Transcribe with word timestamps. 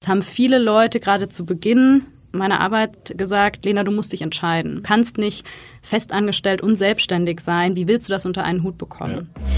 Es 0.00 0.06
haben 0.06 0.22
viele 0.22 0.58
Leute 0.58 1.00
gerade 1.00 1.28
zu 1.28 1.44
Beginn 1.44 2.06
meiner 2.30 2.60
Arbeit 2.60 3.14
gesagt, 3.16 3.64
Lena, 3.64 3.82
du 3.82 3.90
musst 3.90 4.12
dich 4.12 4.22
entscheiden. 4.22 4.76
Du 4.76 4.82
kannst 4.82 5.18
nicht 5.18 5.44
festangestellt 5.82 6.62
und 6.62 6.76
selbstständig 6.76 7.40
sein. 7.40 7.74
Wie 7.74 7.88
willst 7.88 8.08
du 8.08 8.12
das 8.12 8.24
unter 8.24 8.44
einen 8.44 8.62
Hut 8.62 8.78
bekommen? 8.78 9.30
Ja. 9.34 9.57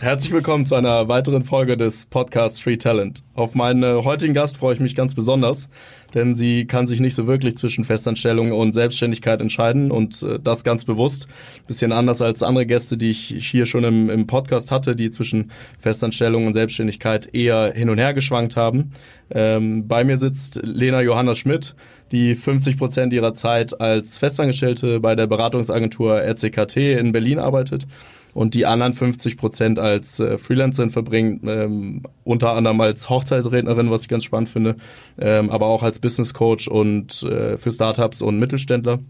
Herzlich 0.00 0.32
willkommen 0.32 0.64
zu 0.64 0.76
einer 0.76 1.08
weiteren 1.08 1.42
Folge 1.42 1.76
des 1.76 2.06
Podcasts 2.06 2.60
Free 2.60 2.76
Talent. 2.76 3.24
Auf 3.34 3.56
meinen 3.56 4.04
heutigen 4.04 4.32
Gast 4.32 4.56
freue 4.56 4.74
ich 4.74 4.78
mich 4.78 4.94
ganz 4.94 5.16
besonders, 5.16 5.68
denn 6.14 6.36
sie 6.36 6.66
kann 6.68 6.86
sich 6.86 7.00
nicht 7.00 7.16
so 7.16 7.26
wirklich 7.26 7.56
zwischen 7.56 7.82
Festanstellung 7.82 8.52
und 8.52 8.74
Selbstständigkeit 8.74 9.40
entscheiden 9.40 9.90
und 9.90 10.22
äh, 10.22 10.38
das 10.38 10.62
ganz 10.62 10.84
bewusst. 10.84 11.26
Bisschen 11.66 11.90
anders 11.90 12.22
als 12.22 12.44
andere 12.44 12.64
Gäste, 12.64 12.96
die 12.96 13.10
ich 13.10 13.50
hier 13.50 13.66
schon 13.66 13.82
im, 13.82 14.08
im 14.08 14.28
Podcast 14.28 14.70
hatte, 14.70 14.94
die 14.94 15.10
zwischen 15.10 15.50
Festanstellung 15.80 16.46
und 16.46 16.52
Selbstständigkeit 16.52 17.34
eher 17.34 17.72
hin 17.74 17.90
und 17.90 17.98
her 17.98 18.14
geschwankt 18.14 18.56
haben. 18.56 18.92
Ähm, 19.32 19.88
bei 19.88 20.04
mir 20.04 20.16
sitzt 20.16 20.60
Lena 20.62 21.00
Johanna 21.00 21.34
Schmidt, 21.34 21.74
die 22.12 22.36
50 22.36 22.78
Prozent 22.78 23.12
ihrer 23.12 23.34
Zeit 23.34 23.80
als 23.80 24.16
Festangestellte 24.16 25.00
bei 25.00 25.16
der 25.16 25.26
Beratungsagentur 25.26 26.22
RCKT 26.22 26.76
in 26.76 27.10
Berlin 27.10 27.40
arbeitet 27.40 27.88
und 28.38 28.54
die 28.54 28.66
anderen 28.66 28.92
50 28.92 29.36
Prozent 29.36 29.80
als 29.80 30.20
äh, 30.20 30.38
Freelancerin 30.38 30.90
verbringt, 30.90 31.42
ähm, 31.44 32.04
unter 32.22 32.52
anderem 32.52 32.80
als 32.80 33.10
Hochzeitsrednerin, 33.10 33.90
was 33.90 34.02
ich 34.02 34.08
ganz 34.08 34.22
spannend 34.22 34.48
finde, 34.48 34.76
ähm, 35.18 35.50
aber 35.50 35.66
auch 35.66 35.82
als 35.82 35.98
Business 35.98 36.34
Coach 36.34 36.68
und 36.68 37.24
äh, 37.24 37.56
für 37.56 37.72
Startups 37.72 38.22
und 38.22 38.38
Mittelständler. 38.38 39.00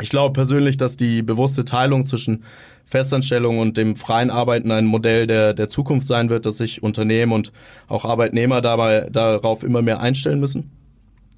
Ich 0.00 0.08
glaube 0.08 0.34
persönlich, 0.34 0.76
dass 0.76 0.96
die 0.96 1.22
bewusste 1.22 1.64
Teilung 1.64 2.06
zwischen 2.06 2.44
Festanstellung 2.84 3.58
und 3.58 3.76
dem 3.76 3.96
freien 3.96 4.30
Arbeiten 4.30 4.70
ein 4.70 4.86
Modell 4.86 5.26
der, 5.26 5.52
der 5.52 5.68
Zukunft 5.68 6.06
sein 6.06 6.30
wird, 6.30 6.46
dass 6.46 6.58
sich 6.58 6.80
Unternehmen 6.80 7.32
und 7.32 7.50
auch 7.88 8.04
Arbeitnehmer 8.04 8.60
dabei 8.60 9.08
darauf 9.10 9.64
immer 9.64 9.82
mehr 9.82 10.00
einstellen 10.00 10.38
müssen. 10.38 10.79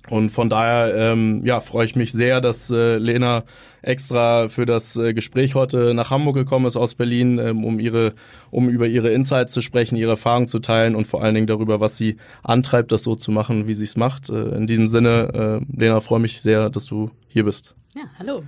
Und 0.09 0.31
von 0.31 0.51
daher 0.51 0.95
ähm, 0.97 1.43
ja, 1.45 1.61
freue 1.61 1.87
ich 1.87 1.95
mich 1.95 2.13
sehr, 2.13 2.41
dass 2.41 2.71
äh, 2.71 2.97
Lena 2.97 3.45
extra 3.83 4.49
für 4.49 4.67
das 4.67 4.97
äh, 4.97 5.15
Gespräch 5.15 5.55
heute 5.55 5.95
nach 5.95 6.11
Hamburg 6.11 6.35
gekommen 6.35 6.67
ist 6.67 6.77
aus 6.77 6.95
Berlin, 6.95 7.39
ähm, 7.39 7.65
um 7.65 7.79
ihre, 7.79 8.15
um 8.51 8.69
über 8.69 8.87
ihre 8.87 9.11
Insights 9.11 9.53
zu 9.53 9.61
sprechen, 9.61 9.97
ihre 9.97 10.13
Erfahrungen 10.13 10.49
zu 10.49 10.59
teilen 10.59 10.95
und 10.95 11.07
vor 11.07 11.23
allen 11.23 11.35
Dingen 11.35 11.47
darüber, 11.47 11.81
was 11.81 11.97
sie 11.97 12.17
antreibt, 12.43 12.93
das 12.93 13.03
so 13.03 13.15
zu 13.15 13.31
machen, 13.31 13.69
wie 13.69 13.75
sie 13.75 13.85
es 13.85 13.97
macht. 13.97 14.29
Äh, 14.29 14.57
in 14.57 14.67
diesem 14.67 14.89
Sinne, 14.89 15.61
äh, 15.61 15.81
Lena, 15.81 16.01
freue 16.01 16.21
mich 16.21 16.41
sehr, 16.41 16.71
dass 16.71 16.87
du 16.87 17.11
hier 17.29 17.45
bist. 17.45 17.75
Ja, 17.95 18.03
hallo. 18.19 18.43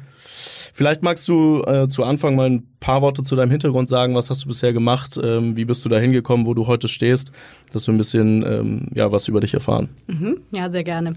Vielleicht 0.76 1.04
magst 1.04 1.28
du 1.28 1.62
äh, 1.62 1.86
zu 1.86 2.02
Anfang 2.02 2.34
mal 2.34 2.50
ein 2.50 2.66
paar 2.80 3.00
Worte 3.00 3.22
zu 3.22 3.36
deinem 3.36 3.52
Hintergrund 3.52 3.88
sagen. 3.88 4.16
Was 4.16 4.28
hast 4.28 4.42
du 4.42 4.48
bisher 4.48 4.72
gemacht? 4.72 5.16
Ähm, 5.22 5.56
wie 5.56 5.64
bist 5.64 5.84
du 5.84 5.88
da 5.88 5.98
hingekommen, 5.98 6.46
wo 6.46 6.52
du 6.52 6.66
heute 6.66 6.88
stehst? 6.88 7.30
Dass 7.72 7.86
wir 7.86 7.94
ein 7.94 7.96
bisschen 7.96 8.44
ähm, 8.44 8.88
ja, 8.92 9.12
was 9.12 9.28
über 9.28 9.40
dich 9.40 9.54
erfahren. 9.54 9.88
Mhm, 10.08 10.40
ja, 10.50 10.70
sehr 10.72 10.82
gerne. 10.82 11.12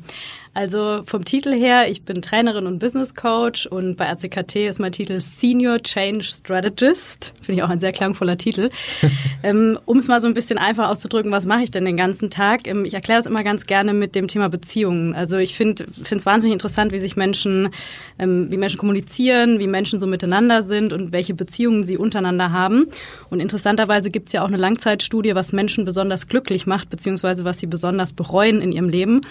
Also 0.57 1.03
vom 1.05 1.23
Titel 1.23 1.53
her, 1.53 1.87
ich 1.87 2.01
bin 2.01 2.19
Trainerin 2.23 2.65
und 2.65 2.79
Business 2.79 3.13
Coach 3.13 3.67
und 3.67 3.95
bei 3.95 4.05
RCKT 4.05 4.55
ist 4.67 4.79
mein 4.79 4.91
Titel 4.91 5.21
Senior 5.21 5.77
Change 5.77 6.23
Strategist. 6.23 7.31
Finde 7.43 7.59
ich 7.59 7.63
auch 7.63 7.69
ein 7.69 7.77
sehr 7.77 7.91
klangvoller 7.91 8.37
Titel. 8.37 8.71
ähm, 9.43 9.77
um 9.85 9.99
es 9.99 10.07
mal 10.07 10.19
so 10.19 10.27
ein 10.27 10.33
bisschen 10.33 10.57
einfach 10.57 10.89
auszudrücken, 10.89 11.31
was 11.31 11.45
mache 11.45 11.61
ich 11.61 11.69
denn 11.69 11.85
den 11.85 11.95
ganzen 11.95 12.31
Tag? 12.31 12.67
Ähm, 12.67 12.85
ich 12.85 12.95
erkläre 12.95 13.19
das 13.19 13.27
immer 13.27 13.43
ganz 13.43 13.67
gerne 13.67 13.93
mit 13.93 14.15
dem 14.15 14.27
Thema 14.27 14.49
Beziehungen. 14.49 15.13
Also 15.13 15.37
ich 15.37 15.55
finde 15.55 15.85
es 16.03 16.25
wahnsinnig 16.25 16.53
interessant, 16.53 16.91
wie 16.91 16.97
sich 16.97 17.15
Menschen, 17.15 17.69
ähm, 18.17 18.47
wie 18.49 18.57
Menschen 18.57 18.79
kommunizieren, 18.79 19.59
wie 19.59 19.67
Menschen 19.67 19.99
so 19.99 20.07
miteinander 20.07 20.63
sind 20.63 20.91
und 20.91 21.11
welche 21.11 21.35
Beziehungen 21.35 21.83
sie 21.83 21.97
untereinander 21.97 22.51
haben. 22.51 22.87
Und 23.29 23.41
interessanterweise 23.41 24.09
gibt 24.09 24.29
es 24.29 24.33
ja 24.33 24.41
auch 24.41 24.47
eine 24.47 24.57
Langzeitstudie, 24.57 25.35
was 25.35 25.53
Menschen 25.53 25.85
besonders 25.85 26.27
glücklich 26.27 26.65
macht, 26.65 26.89
beziehungsweise 26.89 27.45
was 27.45 27.59
sie 27.59 27.67
besonders 27.67 28.11
bereuen 28.11 28.59
in 28.59 28.71
ihrem 28.71 28.89
Leben. 28.89 29.21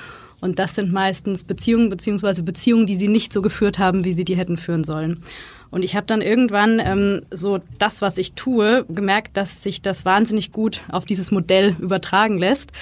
Und 0.40 0.58
das 0.58 0.74
sind 0.74 0.92
meistens 0.92 1.44
Beziehungen 1.44 1.88
beziehungsweise 1.88 2.42
Beziehungen, 2.42 2.86
die 2.86 2.94
sie 2.94 3.08
nicht 3.08 3.32
so 3.32 3.42
geführt 3.42 3.78
haben, 3.78 4.04
wie 4.04 4.12
sie 4.12 4.24
die 4.24 4.36
hätten 4.36 4.56
führen 4.56 4.84
sollen. 4.84 5.22
Und 5.70 5.82
ich 5.82 5.96
habe 5.96 6.06
dann 6.06 6.20
irgendwann 6.20 6.80
ähm, 6.80 7.22
so 7.30 7.60
das, 7.78 8.02
was 8.02 8.18
ich 8.18 8.34
tue, 8.34 8.84
gemerkt, 8.88 9.36
dass 9.36 9.62
sich 9.62 9.82
das 9.82 10.04
wahnsinnig 10.04 10.52
gut 10.52 10.82
auf 10.90 11.04
dieses 11.04 11.30
Modell 11.30 11.74
übertragen 11.80 12.38
lässt. 12.38 12.72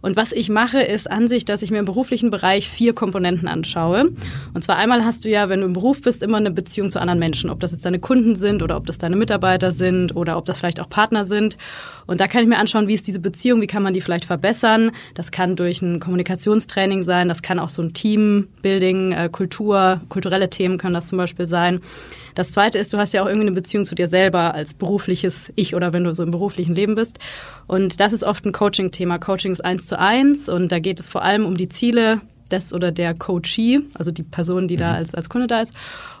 Und 0.00 0.16
was 0.16 0.32
ich 0.32 0.48
mache, 0.48 0.80
ist 0.80 1.10
an 1.10 1.28
sich, 1.28 1.44
dass 1.44 1.62
ich 1.62 1.70
mir 1.70 1.78
im 1.78 1.84
beruflichen 1.84 2.30
Bereich 2.30 2.68
vier 2.68 2.94
Komponenten 2.94 3.48
anschaue. 3.48 4.10
Und 4.54 4.64
zwar 4.64 4.76
einmal 4.76 5.04
hast 5.04 5.24
du 5.24 5.28
ja, 5.28 5.48
wenn 5.48 5.60
du 5.60 5.66
im 5.66 5.72
Beruf 5.72 6.02
bist, 6.02 6.22
immer 6.22 6.38
eine 6.38 6.50
Beziehung 6.50 6.90
zu 6.90 7.00
anderen 7.00 7.18
Menschen, 7.18 7.50
ob 7.50 7.60
das 7.60 7.72
jetzt 7.72 7.84
deine 7.84 7.98
Kunden 7.98 8.36
sind 8.36 8.62
oder 8.62 8.76
ob 8.76 8.86
das 8.86 8.98
deine 8.98 9.16
Mitarbeiter 9.16 9.72
sind 9.72 10.14
oder 10.14 10.36
ob 10.36 10.44
das 10.44 10.58
vielleicht 10.58 10.80
auch 10.80 10.88
Partner 10.88 11.24
sind. 11.24 11.58
Und 12.06 12.20
da 12.20 12.28
kann 12.28 12.42
ich 12.42 12.48
mir 12.48 12.58
anschauen, 12.58 12.88
wie 12.88 12.94
ist 12.94 13.06
diese 13.06 13.20
Beziehung, 13.20 13.60
wie 13.60 13.66
kann 13.66 13.82
man 13.82 13.94
die 13.94 14.00
vielleicht 14.00 14.24
verbessern. 14.24 14.92
Das 15.14 15.30
kann 15.30 15.56
durch 15.56 15.82
ein 15.82 16.00
Kommunikationstraining 16.00 17.02
sein, 17.02 17.28
das 17.28 17.42
kann 17.42 17.58
auch 17.58 17.70
so 17.70 17.82
ein 17.82 17.92
Teambuilding, 17.92 19.12
äh, 19.12 19.28
Kultur, 19.30 20.00
kulturelle 20.08 20.50
Themen 20.50 20.78
können 20.78 20.94
das 20.94 21.08
zum 21.08 21.18
Beispiel 21.18 21.46
sein. 21.46 21.80
Das 22.38 22.52
zweite 22.52 22.78
ist, 22.78 22.92
du 22.92 22.98
hast 22.98 23.12
ja 23.12 23.22
auch 23.22 23.26
irgendwie 23.26 23.48
eine 23.48 23.56
Beziehung 23.56 23.84
zu 23.84 23.96
dir 23.96 24.06
selber 24.06 24.54
als 24.54 24.74
berufliches 24.74 25.52
Ich 25.56 25.74
oder 25.74 25.92
wenn 25.92 26.04
du 26.04 26.14
so 26.14 26.22
im 26.22 26.30
beruflichen 26.30 26.72
Leben 26.72 26.94
bist. 26.94 27.18
Und 27.66 27.98
das 27.98 28.12
ist 28.12 28.22
oft 28.22 28.46
ein 28.46 28.52
Coaching-Thema. 28.52 29.18
Coaching 29.18 29.50
ist 29.50 29.64
eins 29.64 29.87
zu 29.88 29.98
eins 29.98 30.48
und 30.48 30.70
da 30.70 30.78
geht 30.78 31.00
es 31.00 31.08
vor 31.08 31.22
allem 31.22 31.44
um 31.44 31.56
die 31.56 31.68
Ziele 31.68 32.20
des 32.50 32.72
oder 32.72 32.92
der 32.92 33.14
Coachee, 33.14 33.80
also 33.94 34.10
die 34.10 34.22
Person, 34.22 34.68
die 34.68 34.76
da 34.76 34.90
mhm. 34.90 34.96
als, 34.96 35.14
als 35.14 35.28
Kunde 35.28 35.46
da 35.46 35.60
ist. 35.60 35.74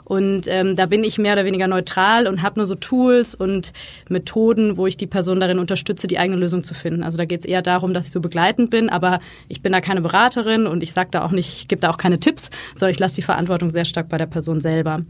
Und 0.04 0.46
ähm, 0.48 0.74
da 0.74 0.86
bin 0.86 1.04
ich 1.04 1.18
mehr 1.18 1.34
oder 1.34 1.44
weniger 1.44 1.68
neutral 1.68 2.26
und 2.26 2.42
habe 2.42 2.60
nur 2.60 2.66
so 2.66 2.74
Tools 2.74 3.34
und 3.34 3.74
Methoden, 4.08 4.78
wo 4.78 4.86
ich 4.86 4.96
die 4.96 5.06
Person 5.06 5.38
darin 5.38 5.58
unterstütze, 5.58 6.06
die 6.06 6.18
eigene 6.18 6.38
Lösung 6.38 6.64
zu 6.64 6.72
finden. 6.72 7.02
Also 7.02 7.18
da 7.18 7.26
geht 7.26 7.40
es 7.40 7.46
eher 7.46 7.60
darum, 7.60 7.92
dass 7.92 8.06
ich 8.06 8.12
so 8.12 8.20
begleitend 8.20 8.70
bin, 8.70 8.88
aber 8.88 9.20
ich 9.48 9.60
bin 9.60 9.72
da 9.72 9.82
keine 9.82 10.00
Beraterin 10.00 10.66
und 10.66 10.82
ich 10.82 10.92
sage 10.92 11.10
da 11.10 11.24
auch 11.24 11.30
nicht, 11.30 11.68
gebe 11.68 11.80
da 11.80 11.90
auch 11.90 11.98
keine 11.98 12.20
Tipps, 12.20 12.50
sondern 12.74 12.92
ich 12.92 12.98
lasse 12.98 13.16
die 13.16 13.22
Verantwortung 13.22 13.68
sehr 13.68 13.84
stark 13.84 14.08
bei 14.08 14.16
der 14.16 14.26
Person 14.26 14.60
selber. 14.60 15.02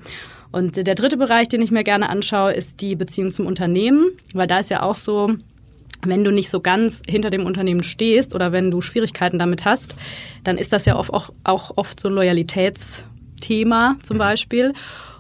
Und 0.50 0.76
der 0.76 0.94
dritte 0.94 1.16
Bereich, 1.16 1.46
den 1.48 1.62
ich 1.62 1.70
mir 1.70 1.84
gerne 1.84 2.08
anschaue, 2.08 2.52
ist 2.52 2.80
die 2.80 2.96
Beziehung 2.96 3.30
zum 3.30 3.46
Unternehmen, 3.46 4.10
weil 4.34 4.46
da 4.46 4.58
ist 4.58 4.70
ja 4.70 4.82
auch 4.82 4.96
so, 4.96 5.34
wenn 6.04 6.24
du 6.24 6.30
nicht 6.30 6.50
so 6.50 6.60
ganz 6.60 7.02
hinter 7.08 7.30
dem 7.30 7.44
Unternehmen 7.44 7.82
stehst 7.82 8.34
oder 8.34 8.52
wenn 8.52 8.70
du 8.70 8.80
Schwierigkeiten 8.80 9.38
damit 9.38 9.64
hast, 9.64 9.96
dann 10.44 10.58
ist 10.58 10.72
das 10.72 10.84
ja 10.84 10.96
oft 10.96 11.12
auch, 11.12 11.30
auch 11.44 11.72
oft 11.76 11.98
so 11.98 12.08
ein 12.08 12.14
Loyalitätsthema 12.14 13.96
zum 14.02 14.16
mhm. 14.16 14.18
Beispiel. 14.18 14.72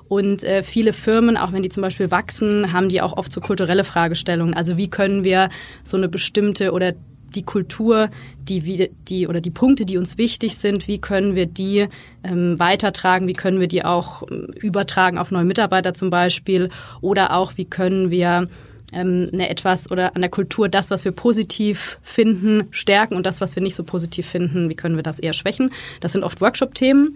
Und 0.08 0.42
äh, 0.42 0.62
viele 0.62 0.92
Firmen, 0.92 1.36
auch 1.36 1.52
wenn 1.52 1.62
die 1.62 1.68
zum 1.68 1.82
Beispiel 1.82 2.10
wachsen, 2.10 2.72
haben 2.72 2.88
die 2.88 3.02
auch 3.02 3.16
oft 3.16 3.32
so 3.32 3.40
kulturelle 3.40 3.84
Fragestellungen. 3.84 4.54
Also 4.54 4.76
wie 4.78 4.88
können 4.88 5.22
wir 5.22 5.50
so 5.84 5.96
eine 5.96 6.08
bestimmte 6.08 6.72
oder 6.72 6.94
die 7.34 7.42
Kultur, 7.42 8.08
die, 8.38 8.90
die 9.08 9.28
oder 9.28 9.40
die 9.42 9.50
Punkte, 9.50 9.84
die 9.84 9.98
uns 9.98 10.16
wichtig 10.16 10.56
sind, 10.56 10.88
wie 10.88 10.98
können 10.98 11.34
wir 11.34 11.44
die 11.44 11.88
ähm, 12.24 12.58
weitertragen, 12.58 13.28
wie 13.28 13.34
können 13.34 13.60
wir 13.60 13.68
die 13.68 13.84
auch 13.84 14.22
ähm, 14.30 14.48
übertragen 14.60 15.18
auf 15.18 15.30
neue 15.30 15.44
Mitarbeiter 15.44 15.92
zum 15.92 16.08
Beispiel 16.08 16.70
oder 17.02 17.34
auch 17.34 17.52
wie 17.56 17.66
können 17.66 18.10
wir 18.10 18.48
ähm, 18.92 19.28
eine 19.32 19.48
etwas 19.48 19.90
oder 19.90 20.14
an 20.14 20.22
der 20.22 20.30
Kultur 20.30 20.68
das, 20.68 20.90
was 20.90 21.04
wir 21.04 21.12
positiv 21.12 21.98
finden, 22.02 22.64
stärken 22.70 23.14
und 23.14 23.26
das, 23.26 23.40
was 23.40 23.56
wir 23.56 23.62
nicht 23.62 23.74
so 23.74 23.84
positiv 23.84 24.26
finden, 24.26 24.68
wie 24.68 24.74
können 24.74 24.96
wir 24.96 25.02
das 25.02 25.18
eher 25.18 25.32
schwächen. 25.32 25.70
Das 26.00 26.12
sind 26.12 26.24
oft 26.24 26.40
Workshop-Themen. 26.40 27.14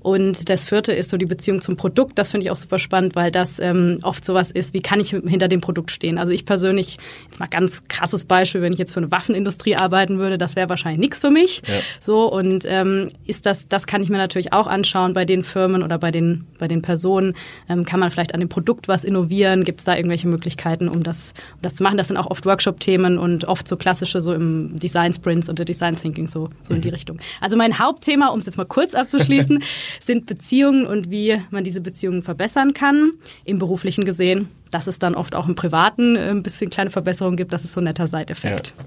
Und 0.00 0.50
das 0.50 0.66
vierte 0.66 0.92
ist 0.92 1.08
so 1.08 1.16
die 1.16 1.24
Beziehung 1.24 1.62
zum 1.62 1.76
Produkt. 1.76 2.18
Das 2.18 2.30
finde 2.30 2.44
ich 2.44 2.50
auch 2.50 2.56
super 2.56 2.78
spannend, 2.78 3.16
weil 3.16 3.30
das 3.30 3.58
ähm, 3.58 4.00
oft 4.02 4.22
sowas 4.22 4.50
ist, 4.50 4.74
wie 4.74 4.82
kann 4.82 5.00
ich 5.00 5.10
hinter 5.10 5.48
dem 5.48 5.62
Produkt 5.62 5.90
stehen. 5.90 6.18
Also 6.18 6.32
ich 6.32 6.44
persönlich, 6.44 6.98
jetzt 7.24 7.40
mal 7.40 7.46
ganz 7.46 7.84
krasses 7.88 8.26
Beispiel, 8.26 8.60
wenn 8.60 8.74
ich 8.74 8.78
jetzt 8.78 8.92
für 8.92 9.00
eine 9.00 9.10
Waffenindustrie 9.10 9.76
arbeiten 9.76 10.18
würde, 10.18 10.36
das 10.36 10.56
wäre 10.56 10.68
wahrscheinlich 10.68 11.00
nichts 11.00 11.20
für 11.20 11.30
mich. 11.30 11.62
Ja. 11.66 11.74
So 12.00 12.30
und 12.30 12.64
ähm, 12.66 13.08
ist 13.24 13.46
das, 13.46 13.66
das 13.66 13.86
kann 13.86 14.02
ich 14.02 14.10
mir 14.10 14.18
natürlich 14.18 14.52
auch 14.52 14.66
anschauen 14.66 15.14
bei 15.14 15.24
den 15.24 15.42
Firmen 15.42 15.82
oder 15.82 15.98
bei 15.98 16.10
den, 16.10 16.46
bei 16.58 16.68
den 16.68 16.82
Personen. 16.82 17.32
Ähm, 17.70 17.86
kann 17.86 17.98
man 17.98 18.10
vielleicht 18.10 18.34
an 18.34 18.40
dem 18.40 18.50
Produkt 18.50 18.88
was 18.88 19.04
innovieren? 19.04 19.64
Gibt 19.64 19.78
es 19.80 19.84
da 19.84 19.96
irgendwelche 19.96 20.28
Möglichkeiten, 20.28 20.88
um 20.88 21.02
das 21.02 21.13
das, 21.14 21.34
das 21.62 21.76
zu 21.76 21.82
machen. 21.82 21.96
Das 21.96 22.08
sind 22.08 22.16
auch 22.16 22.26
oft 22.26 22.44
Workshop-Themen 22.46 23.18
und 23.18 23.46
oft 23.46 23.68
so 23.68 23.76
klassische, 23.76 24.20
so 24.20 24.32
im 24.32 24.78
Design-Sprints 24.78 25.48
und 25.48 25.58
der 25.58 25.66
Design 25.66 25.96
Thinking, 25.96 26.26
so, 26.26 26.50
so 26.62 26.74
in 26.74 26.80
die 26.80 26.88
mhm. 26.88 26.94
Richtung. 26.94 27.18
Also 27.40 27.56
mein 27.56 27.78
Hauptthema, 27.78 28.28
um 28.28 28.40
es 28.40 28.46
jetzt 28.46 28.56
mal 28.56 28.64
kurz 28.64 28.94
abzuschließen, 28.94 29.62
sind 30.00 30.26
Beziehungen 30.26 30.86
und 30.86 31.10
wie 31.10 31.40
man 31.50 31.64
diese 31.64 31.80
Beziehungen 31.80 32.22
verbessern 32.22 32.74
kann, 32.74 33.12
im 33.44 33.58
beruflichen 33.58 34.04
gesehen 34.04 34.48
dass 34.74 34.88
es 34.88 34.98
dann 34.98 35.14
oft 35.14 35.36
auch 35.36 35.46
im 35.46 35.54
Privaten 35.54 36.16
äh, 36.16 36.30
ein 36.30 36.42
bisschen 36.42 36.68
kleine 36.68 36.90
Verbesserungen 36.90 37.36
gibt, 37.36 37.52
das 37.52 37.64
ist 37.64 37.74
so 37.74 37.80
ein 37.80 37.84
netter 37.84 38.08
Seiteffekt. 38.08 38.74
Ja. 38.76 38.84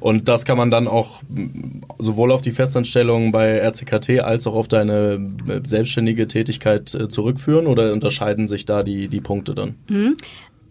Und 0.00 0.28
das 0.28 0.46
kann 0.46 0.56
man 0.56 0.70
dann 0.70 0.88
auch 0.88 1.20
sowohl 1.98 2.32
auf 2.32 2.40
die 2.40 2.52
Festanstellung 2.52 3.32
bei 3.32 3.58
RCKT 3.58 4.20
als 4.20 4.46
auch 4.46 4.54
auf 4.54 4.66
deine 4.66 5.20
äh, 5.46 5.60
selbstständige 5.62 6.26
Tätigkeit 6.26 6.94
äh, 6.94 7.08
zurückführen 7.08 7.66
oder 7.66 7.92
unterscheiden 7.92 8.48
sich 8.48 8.64
da 8.64 8.82
die, 8.82 9.08
die 9.08 9.20
Punkte 9.20 9.54
dann? 9.54 9.74
Mhm. 9.88 10.16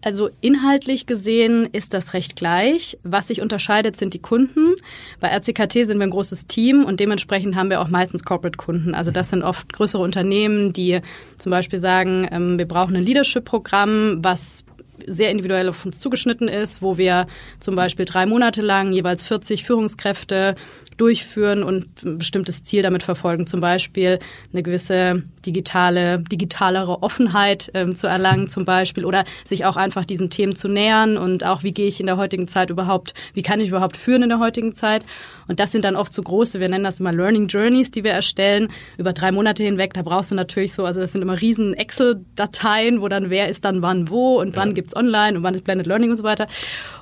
Also 0.06 0.30
inhaltlich 0.40 1.06
gesehen 1.06 1.68
ist 1.72 1.92
das 1.92 2.14
recht 2.14 2.36
gleich. 2.36 2.96
Was 3.02 3.26
sich 3.26 3.42
unterscheidet, 3.42 3.96
sind 3.96 4.14
die 4.14 4.20
Kunden. 4.20 4.76
Bei 5.18 5.36
RCKT 5.36 5.84
sind 5.84 5.98
wir 5.98 6.04
ein 6.06 6.10
großes 6.10 6.46
Team 6.46 6.84
und 6.84 7.00
dementsprechend 7.00 7.56
haben 7.56 7.70
wir 7.70 7.80
auch 7.80 7.88
meistens 7.88 8.22
Corporate-Kunden. 8.22 8.94
Also 8.94 9.10
das 9.10 9.30
sind 9.30 9.42
oft 9.42 9.72
größere 9.72 10.00
Unternehmen, 10.00 10.72
die 10.72 11.00
zum 11.38 11.50
Beispiel 11.50 11.80
sagen, 11.80 12.28
ähm, 12.30 12.56
wir 12.56 12.68
brauchen 12.68 12.94
ein 12.94 13.02
Leadership-Programm, 13.02 14.18
was 14.22 14.64
sehr 15.06 15.30
individuell 15.30 15.68
auf 15.68 15.84
uns 15.84 15.98
zugeschnitten 16.00 16.48
ist, 16.48 16.82
wo 16.82 16.98
wir 16.98 17.26
zum 17.60 17.74
Beispiel 17.74 18.04
drei 18.04 18.26
Monate 18.26 18.62
lang 18.62 18.92
jeweils 18.92 19.22
40 19.22 19.64
Führungskräfte 19.64 20.56
durchführen 20.96 21.62
und 21.62 22.02
ein 22.02 22.18
bestimmtes 22.18 22.64
Ziel 22.64 22.82
damit 22.82 23.02
verfolgen, 23.02 23.46
zum 23.46 23.60
Beispiel 23.60 24.18
eine 24.52 24.62
gewisse 24.62 25.22
digitale, 25.44 26.20
digitalere 26.20 27.02
Offenheit 27.02 27.70
ähm, 27.74 27.94
zu 27.94 28.06
erlangen 28.06 28.48
zum 28.48 28.64
Beispiel 28.64 29.04
oder 29.04 29.24
sich 29.44 29.64
auch 29.64 29.76
einfach 29.76 30.04
diesen 30.04 30.30
Themen 30.30 30.56
zu 30.56 30.68
nähern 30.68 31.18
und 31.18 31.44
auch 31.44 31.62
wie 31.62 31.72
gehe 31.72 31.88
ich 31.88 32.00
in 32.00 32.06
der 32.06 32.16
heutigen 32.16 32.48
Zeit 32.48 32.70
überhaupt, 32.70 33.14
wie 33.34 33.42
kann 33.42 33.60
ich 33.60 33.68
überhaupt 33.68 33.96
führen 33.96 34.22
in 34.22 34.28
der 34.30 34.38
heutigen 34.38 34.74
Zeit 34.74 35.04
und 35.48 35.60
das 35.60 35.72
sind 35.72 35.84
dann 35.84 35.96
oft 35.96 36.12
so 36.12 36.22
große, 36.22 36.60
wir 36.60 36.68
nennen 36.68 36.84
das 36.84 37.00
immer 37.00 37.12
Learning 37.12 37.46
Journeys, 37.48 37.90
die 37.90 38.04
wir 38.04 38.12
erstellen 38.12 38.68
über 38.98 39.12
drei 39.12 39.32
Monate 39.32 39.62
hinweg, 39.62 39.94
da 39.94 40.02
brauchst 40.02 40.30
du 40.30 40.34
natürlich 40.34 40.74
so, 40.74 40.84
also 40.84 41.00
das 41.00 41.12
sind 41.12 41.22
immer 41.22 41.40
riesen 41.40 41.74
Excel-Dateien, 41.74 43.00
wo 43.00 43.08
dann 43.08 43.30
wer 43.30 43.48
ist 43.48 43.64
dann 43.64 43.82
wann 43.82 44.10
wo 44.10 44.40
und 44.40 44.56
wann 44.56 44.68
ja. 44.68 44.74
gibt's 44.74 44.96
online 44.96 45.38
und 45.38 45.42
wann 45.42 45.54
ist 45.54 45.64
Blended 45.64 45.86
Learning 45.86 46.10
und 46.10 46.16
so 46.16 46.24
weiter 46.24 46.46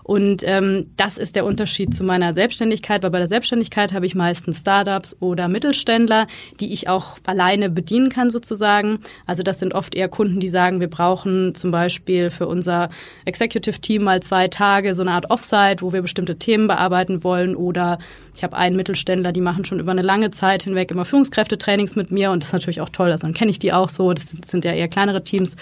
und 0.04 0.42
ähm, 0.44 0.90
das 0.96 1.16
ist 1.16 1.34
der 1.34 1.46
Unterschied 1.46 1.94
zu 1.94 2.04
meiner 2.04 2.34
Selbstständigkeit, 2.34 3.02
weil 3.02 3.10
bei 3.10 3.18
der 3.18 3.26
Selbstständigkeit 3.26 3.94
habe 3.94 4.04
ich 4.04 4.14
meistens 4.14 4.60
Startups 4.60 5.16
oder 5.18 5.48
Mittelständler, 5.48 6.26
die 6.60 6.74
ich 6.74 6.88
auch 6.88 7.16
alleine 7.24 7.70
bedienen 7.70 8.10
kann 8.10 8.28
sozusagen. 8.28 8.98
Also 9.24 9.42
das 9.42 9.58
sind 9.58 9.74
oft 9.74 9.94
eher 9.94 10.08
Kunden, 10.08 10.40
die 10.40 10.48
sagen, 10.48 10.80
wir 10.80 10.90
brauchen 10.90 11.54
zum 11.54 11.70
Beispiel 11.70 12.28
für 12.28 12.46
unser 12.46 12.90
Executive 13.24 13.80
Team 13.80 14.04
mal 14.04 14.22
zwei 14.22 14.48
Tage 14.48 14.94
so 14.94 15.02
eine 15.02 15.12
Art 15.12 15.30
Offsite, 15.30 15.80
wo 15.80 15.94
wir 15.94 16.02
bestimmte 16.02 16.36
Themen 16.36 16.66
bearbeiten 16.66 17.24
wollen. 17.24 17.56
Oder 17.56 17.98
ich 18.34 18.42
habe 18.42 18.56
einen 18.56 18.74
Mittelständler, 18.76 19.32
die 19.32 19.40
machen 19.40 19.64
schon 19.64 19.78
über 19.78 19.92
eine 19.92 20.02
lange 20.02 20.30
Zeit 20.30 20.64
hinweg 20.64 20.90
immer 20.90 21.04
Führungskräftetrainings 21.04 21.94
mit 21.94 22.10
mir 22.10 22.32
und 22.32 22.42
das 22.42 22.48
ist 22.48 22.52
natürlich 22.52 22.80
auch 22.80 22.88
toll. 22.88 23.12
Also 23.12 23.26
dann 23.26 23.34
kenne 23.34 23.50
ich 23.50 23.58
die 23.58 23.72
auch 23.72 23.88
so. 23.88 24.12
Das 24.12 24.34
sind 24.44 24.64
ja 24.64 24.72
eher 24.72 24.88
kleinere 24.88 25.22
Teams. 25.22 25.56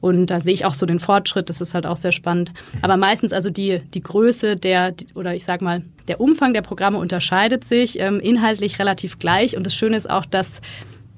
Und 0.00 0.26
da 0.26 0.40
sehe 0.40 0.52
ich 0.52 0.64
auch 0.64 0.74
so 0.74 0.86
den 0.86 1.00
Fortschritt, 1.00 1.48
das 1.48 1.60
ist 1.60 1.72
halt 1.72 1.86
auch 1.86 1.96
sehr 1.96 2.12
spannend. 2.12 2.52
Aber 2.82 2.96
meistens 2.96 3.32
also 3.32 3.48
die, 3.48 3.80
die 3.94 4.02
Größe 4.02 4.56
der, 4.56 4.94
oder 5.14 5.34
ich 5.34 5.44
sag 5.44 5.62
mal, 5.62 5.82
der 6.08 6.20
Umfang 6.20 6.52
der 6.52 6.62
Programme 6.62 6.98
unterscheidet 6.98 7.64
sich 7.64 7.98
ähm, 7.98 8.20
inhaltlich 8.20 8.78
relativ 8.78 9.18
gleich. 9.18 9.56
Und 9.56 9.64
das 9.64 9.74
Schöne 9.74 9.96
ist 9.96 10.10
auch, 10.10 10.26
dass 10.26 10.60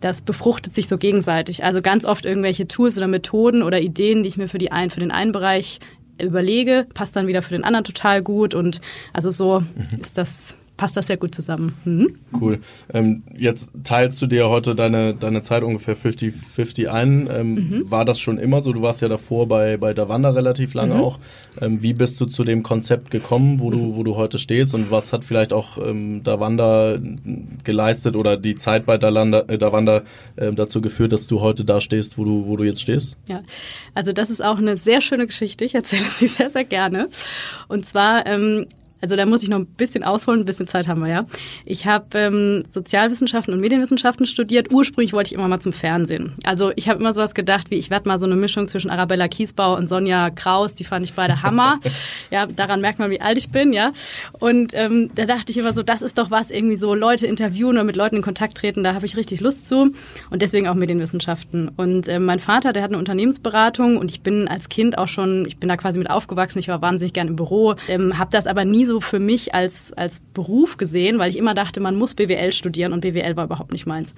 das 0.00 0.22
befruchtet 0.22 0.74
sich 0.74 0.88
so 0.88 0.96
gegenseitig. 0.96 1.64
Also 1.64 1.82
ganz 1.82 2.04
oft 2.04 2.24
irgendwelche 2.24 2.68
Tools 2.68 2.96
oder 2.96 3.08
Methoden 3.08 3.62
oder 3.62 3.80
Ideen, 3.80 4.22
die 4.22 4.28
ich 4.28 4.36
mir 4.36 4.48
für, 4.48 4.58
die 4.58 4.70
ein, 4.70 4.90
für 4.90 5.00
den 5.00 5.10
einen 5.10 5.32
Bereich 5.32 5.80
überlege, 6.22 6.86
passt 6.94 7.16
dann 7.16 7.26
wieder 7.26 7.42
für 7.42 7.54
den 7.54 7.64
anderen 7.64 7.84
total 7.84 8.22
gut. 8.22 8.54
Und 8.54 8.80
also 9.12 9.30
so 9.30 9.60
mhm. 9.60 10.00
ist 10.00 10.16
das 10.16 10.56
passt 10.78 10.96
das 10.96 11.08
sehr 11.08 11.18
gut 11.18 11.34
zusammen. 11.34 11.74
Mhm. 11.84 12.16
Cool. 12.40 12.60
Ähm, 12.94 13.24
jetzt 13.36 13.72
teilst 13.84 14.22
du 14.22 14.26
dir 14.26 14.48
heute 14.48 14.74
deine, 14.74 15.12
deine 15.12 15.42
Zeit 15.42 15.62
ungefähr 15.62 15.96
50-50 15.96 16.86
ein. 16.86 17.28
Ähm, 17.30 17.54
mhm. 17.54 17.90
War 17.90 18.04
das 18.04 18.18
schon 18.20 18.38
immer 18.38 18.62
so? 18.62 18.72
Du 18.72 18.80
warst 18.80 19.02
ja 19.02 19.08
davor 19.08 19.48
bei, 19.48 19.76
bei 19.76 19.92
Davanda 19.92 20.30
relativ 20.30 20.72
lange 20.74 20.94
mhm. 20.94 21.00
auch. 21.00 21.18
Ähm, 21.60 21.82
wie 21.82 21.92
bist 21.92 22.20
du 22.20 22.26
zu 22.26 22.44
dem 22.44 22.62
Konzept 22.62 23.10
gekommen, 23.10 23.60
wo 23.60 23.70
du, 23.70 23.96
wo 23.96 24.04
du 24.04 24.16
heute 24.16 24.38
stehst 24.38 24.74
und 24.74 24.90
was 24.90 25.12
hat 25.12 25.24
vielleicht 25.24 25.52
auch 25.52 25.78
ähm, 25.78 26.22
Davanda 26.22 26.96
geleistet 27.64 28.14
oder 28.16 28.36
die 28.36 28.54
Zeit 28.54 28.86
bei 28.86 28.96
Davanda, 28.96 29.40
äh, 29.48 29.58
Davanda 29.58 30.02
äh, 30.36 30.52
dazu 30.52 30.80
geführt, 30.80 31.12
dass 31.12 31.26
du 31.26 31.40
heute 31.40 31.64
da 31.64 31.80
stehst, 31.80 32.18
wo 32.18 32.24
du, 32.24 32.46
wo 32.46 32.56
du 32.56 32.62
jetzt 32.62 32.80
stehst? 32.80 33.16
Ja, 33.28 33.42
also 33.94 34.12
das 34.12 34.30
ist 34.30 34.44
auch 34.44 34.58
eine 34.58 34.76
sehr 34.76 35.00
schöne 35.00 35.26
Geschichte. 35.26 35.64
Ich 35.64 35.74
erzähle 35.74 36.04
sie 36.10 36.28
sehr, 36.28 36.50
sehr 36.50 36.64
gerne. 36.64 37.08
Und 37.66 37.84
zwar 37.84 38.26
ähm, 38.26 38.66
also 39.00 39.16
da 39.16 39.26
muss 39.26 39.42
ich 39.42 39.48
noch 39.48 39.58
ein 39.58 39.66
bisschen 39.66 40.02
ausholen, 40.02 40.40
ein 40.40 40.44
bisschen 40.44 40.66
Zeit 40.66 40.88
haben 40.88 41.00
wir 41.00 41.10
ja. 41.10 41.26
Ich 41.64 41.86
habe 41.86 42.18
ähm, 42.18 42.62
Sozialwissenschaften 42.68 43.54
und 43.54 43.60
Medienwissenschaften 43.60 44.26
studiert. 44.26 44.72
Ursprünglich 44.72 45.12
wollte 45.12 45.28
ich 45.28 45.34
immer 45.34 45.48
mal 45.48 45.60
zum 45.60 45.72
Fernsehen. 45.72 46.34
Also 46.44 46.72
ich 46.76 46.88
habe 46.88 47.00
immer 47.00 47.12
sowas 47.12 47.34
gedacht, 47.34 47.70
wie 47.70 47.76
ich 47.76 47.90
werde 47.90 48.08
mal 48.08 48.18
so 48.18 48.26
eine 48.26 48.36
Mischung 48.36 48.66
zwischen 48.68 48.90
Arabella 48.90 49.28
Kiesbau 49.28 49.76
und 49.76 49.88
Sonja 49.88 50.30
Kraus. 50.30 50.74
Die 50.74 50.84
fand 50.84 51.04
ich 51.04 51.14
beide 51.14 51.42
Hammer. 51.42 51.78
ja, 52.30 52.46
daran 52.46 52.80
merkt 52.80 52.98
man, 52.98 53.10
wie 53.10 53.20
alt 53.20 53.38
ich 53.38 53.50
bin, 53.50 53.72
ja. 53.72 53.92
Und 54.40 54.72
ähm, 54.74 55.10
da 55.14 55.26
dachte 55.26 55.52
ich 55.52 55.58
immer 55.58 55.72
so, 55.72 55.82
das 55.82 56.02
ist 56.02 56.18
doch 56.18 56.30
was, 56.30 56.50
irgendwie 56.50 56.76
so 56.76 56.94
Leute 56.94 57.26
interviewen 57.26 57.72
oder 57.72 57.84
mit 57.84 57.96
Leuten 57.96 58.16
in 58.16 58.22
Kontakt 58.22 58.56
treten. 58.56 58.82
Da 58.82 58.94
habe 58.94 59.06
ich 59.06 59.16
richtig 59.16 59.40
Lust 59.40 59.68
zu. 59.68 59.92
Und 60.30 60.42
deswegen 60.42 60.66
auch 60.66 60.74
Medienwissenschaften. 60.74 61.70
Und 61.76 62.08
äh, 62.08 62.18
mein 62.18 62.40
Vater, 62.40 62.72
der 62.72 62.82
hat 62.82 62.90
eine 62.90 62.98
Unternehmensberatung 62.98 63.96
und 63.96 64.10
ich 64.10 64.22
bin 64.22 64.48
als 64.48 64.68
Kind 64.68 64.98
auch 64.98 65.08
schon, 65.08 65.46
ich 65.46 65.58
bin 65.58 65.68
da 65.68 65.76
quasi 65.76 65.98
mit 65.98 66.10
aufgewachsen. 66.10 66.58
Ich 66.58 66.68
war 66.68 66.82
wahnsinnig 66.82 67.12
gern 67.12 67.28
im 67.28 67.36
Büro, 67.36 67.76
ähm, 67.86 68.18
habe 68.18 68.30
das 68.32 68.46
aber 68.46 68.64
nie 68.64 68.87
so 68.88 69.00
für 69.00 69.20
mich 69.20 69.54
als, 69.54 69.92
als 69.92 70.20
Beruf 70.20 70.76
gesehen, 70.76 71.18
weil 71.18 71.30
ich 71.30 71.38
immer 71.38 71.54
dachte, 71.54 71.80
man 71.80 71.96
muss 71.96 72.14
BWL 72.14 72.52
studieren 72.52 72.92
und 72.92 73.00
BWL 73.00 73.36
war 73.36 73.44
überhaupt 73.44 73.72
nicht 73.72 73.86
meins. 73.86 74.14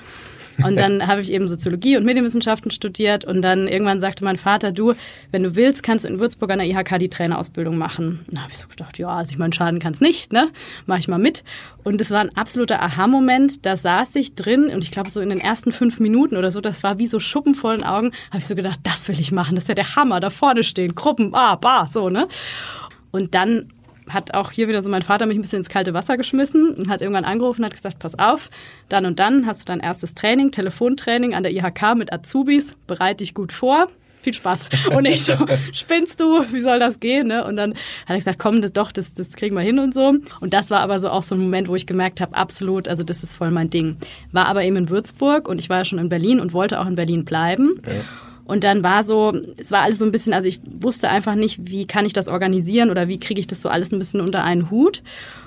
Und 0.65 0.79
dann 0.79 1.07
habe 1.07 1.21
ich 1.21 1.33
eben 1.33 1.49
Soziologie 1.49 1.97
und 1.97 2.05
Medienwissenschaften 2.05 2.71
studiert 2.71 3.25
und 3.25 3.43
dann 3.43 3.69
irgendwann 3.69 4.01
sagte 4.01 4.25
mein 4.25 4.39
Vater, 4.39 4.73
du, 4.73 4.95
wenn 5.31 5.43
du 5.43 5.55
willst, 5.55 5.83
kannst 5.83 6.05
du 6.05 6.09
in 6.09 6.19
Würzburg 6.19 6.51
an 6.51 6.59
der 6.59 6.69
IHK 6.69 6.99
die 6.99 7.11
Trainerausbildung 7.11 7.77
machen. 7.77 8.25
Da 8.29 8.43
habe 8.43 8.53
ich 8.53 8.59
so 8.59 8.69
gedacht, 8.69 8.99
ja, 8.99 9.09
also 9.09 9.33
ich 9.33 9.39
meine, 9.39 9.53
schaden 9.53 9.81
kann 9.81 9.93
es 9.93 10.01
nicht, 10.01 10.33
ne? 10.33 10.49
Mache 10.87 11.01
ich 11.01 11.09
mal 11.09 11.19
mit. 11.19 11.45
Und 11.83 12.01
es 12.01 12.11
war 12.11 12.21
ein 12.21 12.37
absoluter 12.37 12.83
Aha-Moment. 12.83 13.65
Da 13.67 13.77
saß 13.77 14.15
ich 14.17 14.35
drin 14.35 14.71
und 14.73 14.85
ich 14.85 14.91
glaube 14.91 15.11
so 15.11 15.21
in 15.21 15.29
den 15.29 15.41
ersten 15.41 15.73
fünf 15.73 16.01
Minuten 16.01 16.37
oder 16.37 16.51
so, 16.51 16.61
das 16.61 16.83
war 16.83 16.99
wie 16.99 17.07
so 17.07 17.21
Schuppen 17.21 17.55
vor 17.55 17.75
den 17.75 17.85
Augen, 17.85 18.13
habe 18.29 18.39
ich 18.39 18.47
so 18.47 18.55
gedacht, 18.55 18.81
das 18.83 19.09
will 19.09 19.19
ich 19.21 19.33
machen, 19.33 19.55
das 19.55 19.65
ist 19.65 19.69
ja 19.69 19.75
der 19.75 19.97
Hammer, 19.97 20.21
da 20.21 20.31
vorne 20.31 20.63
stehen, 20.63 20.95
Gruppen, 20.95 21.35
ah, 21.35 21.57
bar, 21.57 21.89
so, 21.89 22.09
ne? 22.09 22.29
Und 23.11 23.35
dann 23.35 23.73
hat 24.13 24.35
auch 24.35 24.51
hier 24.51 24.69
wieder 24.69 24.83
so 24.83 24.91
mein 24.91 25.03
Vater 25.03 25.27
mich 25.27 25.39
ein 25.39 25.41
bisschen 25.41 25.59
ins 25.59 25.69
kalte 25.69 25.95
Wasser 25.95 26.17
geschmissen 26.17 26.75
und 26.75 26.89
hat 26.89 27.01
irgendwann 27.01 27.25
angerufen 27.25 27.63
und 27.63 27.67
hat 27.67 27.75
gesagt, 27.75 27.99
pass 27.99 28.19
auf, 28.19 28.51
dann 28.89 29.07
und 29.07 29.19
dann 29.19 29.47
hast 29.47 29.63
du 29.63 29.65
dein 29.67 29.81
erstes 29.81 30.15
Training, 30.15 30.51
Telefontraining 30.51 31.35
an 31.35 31.43
der 31.43 31.53
IHK 31.53 31.95
mit 31.97 32.13
Azubis, 32.13 32.75
bereite 32.87 33.19
dich 33.19 33.35
gut 33.35 33.53
vor. 33.53 33.89
Viel 34.23 34.35
Spaß. 34.35 34.69
Und 34.95 35.07
ich 35.07 35.25
so, 35.25 35.33
spinnst 35.73 36.21
du? 36.21 36.45
Wie 36.53 36.61
soll 36.61 36.79
das 36.79 37.01
gehen? 37.01 37.29
Ne? 37.29 37.43
Und 37.43 37.57
dann 37.57 37.71
hat 37.71 38.11
er 38.11 38.17
gesagt, 38.17 38.39
komm, 38.39 38.61
das 38.61 38.73
doch, 38.73 38.93
das, 38.93 39.15
das 39.15 39.35
kriegen 39.35 39.57
wir 39.57 39.63
hin 39.63 39.79
und 39.79 39.95
so. 39.95 40.15
Und 40.41 40.53
das 40.53 40.71
war 40.71 40.81
aber 40.81 40.99
so 40.99 41.09
auch 41.09 41.23
so 41.23 41.35
ein 41.35 41.41
Moment, 41.41 41.69
wo 41.69 41.75
ich 41.75 41.87
gemerkt 41.87 42.21
habe, 42.21 42.35
absolut, 42.35 42.87
also 42.87 43.03
das 43.03 43.23
ist 43.23 43.35
voll 43.35 43.51
mein 43.51 43.71
Ding. 43.71 43.97
War 44.31 44.47
aber 44.47 44.63
eben 44.63 44.77
in 44.77 44.91
Würzburg 44.91 45.49
und 45.49 45.59
ich 45.59 45.71
war 45.71 45.79
ja 45.79 45.85
schon 45.87 45.99
in 45.99 46.11
Berlin 46.11 46.39
und 46.39 46.53
wollte 46.53 46.81
auch 46.81 46.87
in 46.87 46.97
Berlin 46.97 47.25
bleiben. 47.25 47.81
Ja. 47.87 48.03
Und 48.51 48.65
dann 48.65 48.83
war 48.83 49.05
so, 49.05 49.33
es 49.59 49.71
war 49.71 49.83
alles 49.83 50.01
so 50.01 50.05
ein 50.05 50.11
bisschen, 50.11 50.33
also 50.33 50.49
ich 50.49 50.61
wusste 50.81 51.09
einfach 51.09 51.37
nicht, 51.37 51.71
wie 51.71 51.87
kann 51.87 52.05
ich 52.05 52.13
das 52.13 52.27
organisieren 52.27 52.91
oder 52.91 53.07
wie 53.07 53.21
kriege 53.21 53.39
ich 53.39 53.47
das 53.47 53.63
so 53.63 53.69
alles 53.69 53.93
ein 53.93 54.01
bisschen 54.01 54.21
unter 54.21 54.43
einen 54.43 54.73
Hut 54.73 55.05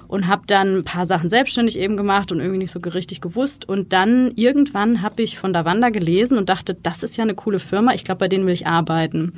und 0.08 0.28
habe 0.28 0.44
dann 0.48 0.78
ein 0.78 0.84
paar 0.86 1.06
Sachen 1.06 1.30
selbstständig 1.30 1.78
eben 1.78 1.98
gemacht 1.98 2.32
und 2.32 2.40
irgendwie 2.40 2.60
nicht 2.60 2.72
so 2.72 2.80
richtig 2.80 3.20
gewusst. 3.20 3.68
Und 3.68 3.92
dann 3.92 4.32
irgendwann 4.36 5.02
habe 5.02 5.22
ich 5.22 5.38
von 5.38 5.52
Davanda 5.52 5.90
gelesen 5.90 6.38
und 6.38 6.48
dachte, 6.48 6.78
das 6.82 7.04
ist 7.04 7.18
ja 7.18 7.24
eine 7.24 7.36
coole 7.36 7.60
Firma, 7.60 7.94
ich 7.94 8.06
glaube, 8.06 8.20
bei 8.20 8.30
denen 8.30 8.46
will 8.46 8.54
ich 8.54 8.68
arbeiten. 8.68 9.34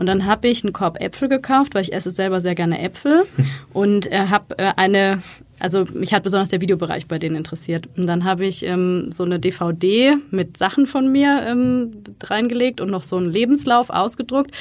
Und 0.00 0.06
dann 0.06 0.24
habe 0.24 0.48
ich 0.48 0.64
einen 0.64 0.72
Korb 0.72 0.98
Äpfel 0.98 1.28
gekauft, 1.28 1.74
weil 1.74 1.82
ich 1.82 1.92
esse 1.92 2.10
selber 2.10 2.40
sehr 2.40 2.54
gerne 2.54 2.80
Äpfel 2.80 3.24
und 3.74 4.10
äh, 4.10 4.28
habe 4.28 4.58
äh, 4.58 4.72
eine 4.76 5.20
also 5.58 5.84
mich 5.92 6.14
hat 6.14 6.22
besonders 6.22 6.48
der 6.48 6.62
Videobereich 6.62 7.06
bei 7.06 7.18
denen 7.18 7.36
interessiert. 7.36 7.86
Und 7.94 8.08
dann 8.08 8.24
habe 8.24 8.46
ich 8.46 8.64
ähm, 8.64 9.12
so 9.12 9.24
eine 9.24 9.38
DVD 9.38 10.16
mit 10.30 10.56
Sachen 10.56 10.86
von 10.86 11.12
mir 11.12 11.44
ähm, 11.46 12.02
reingelegt 12.24 12.80
und 12.80 12.90
noch 12.90 13.02
so 13.02 13.18
einen 13.18 13.30
Lebenslauf 13.30 13.90
ausgedruckt. 13.90 14.52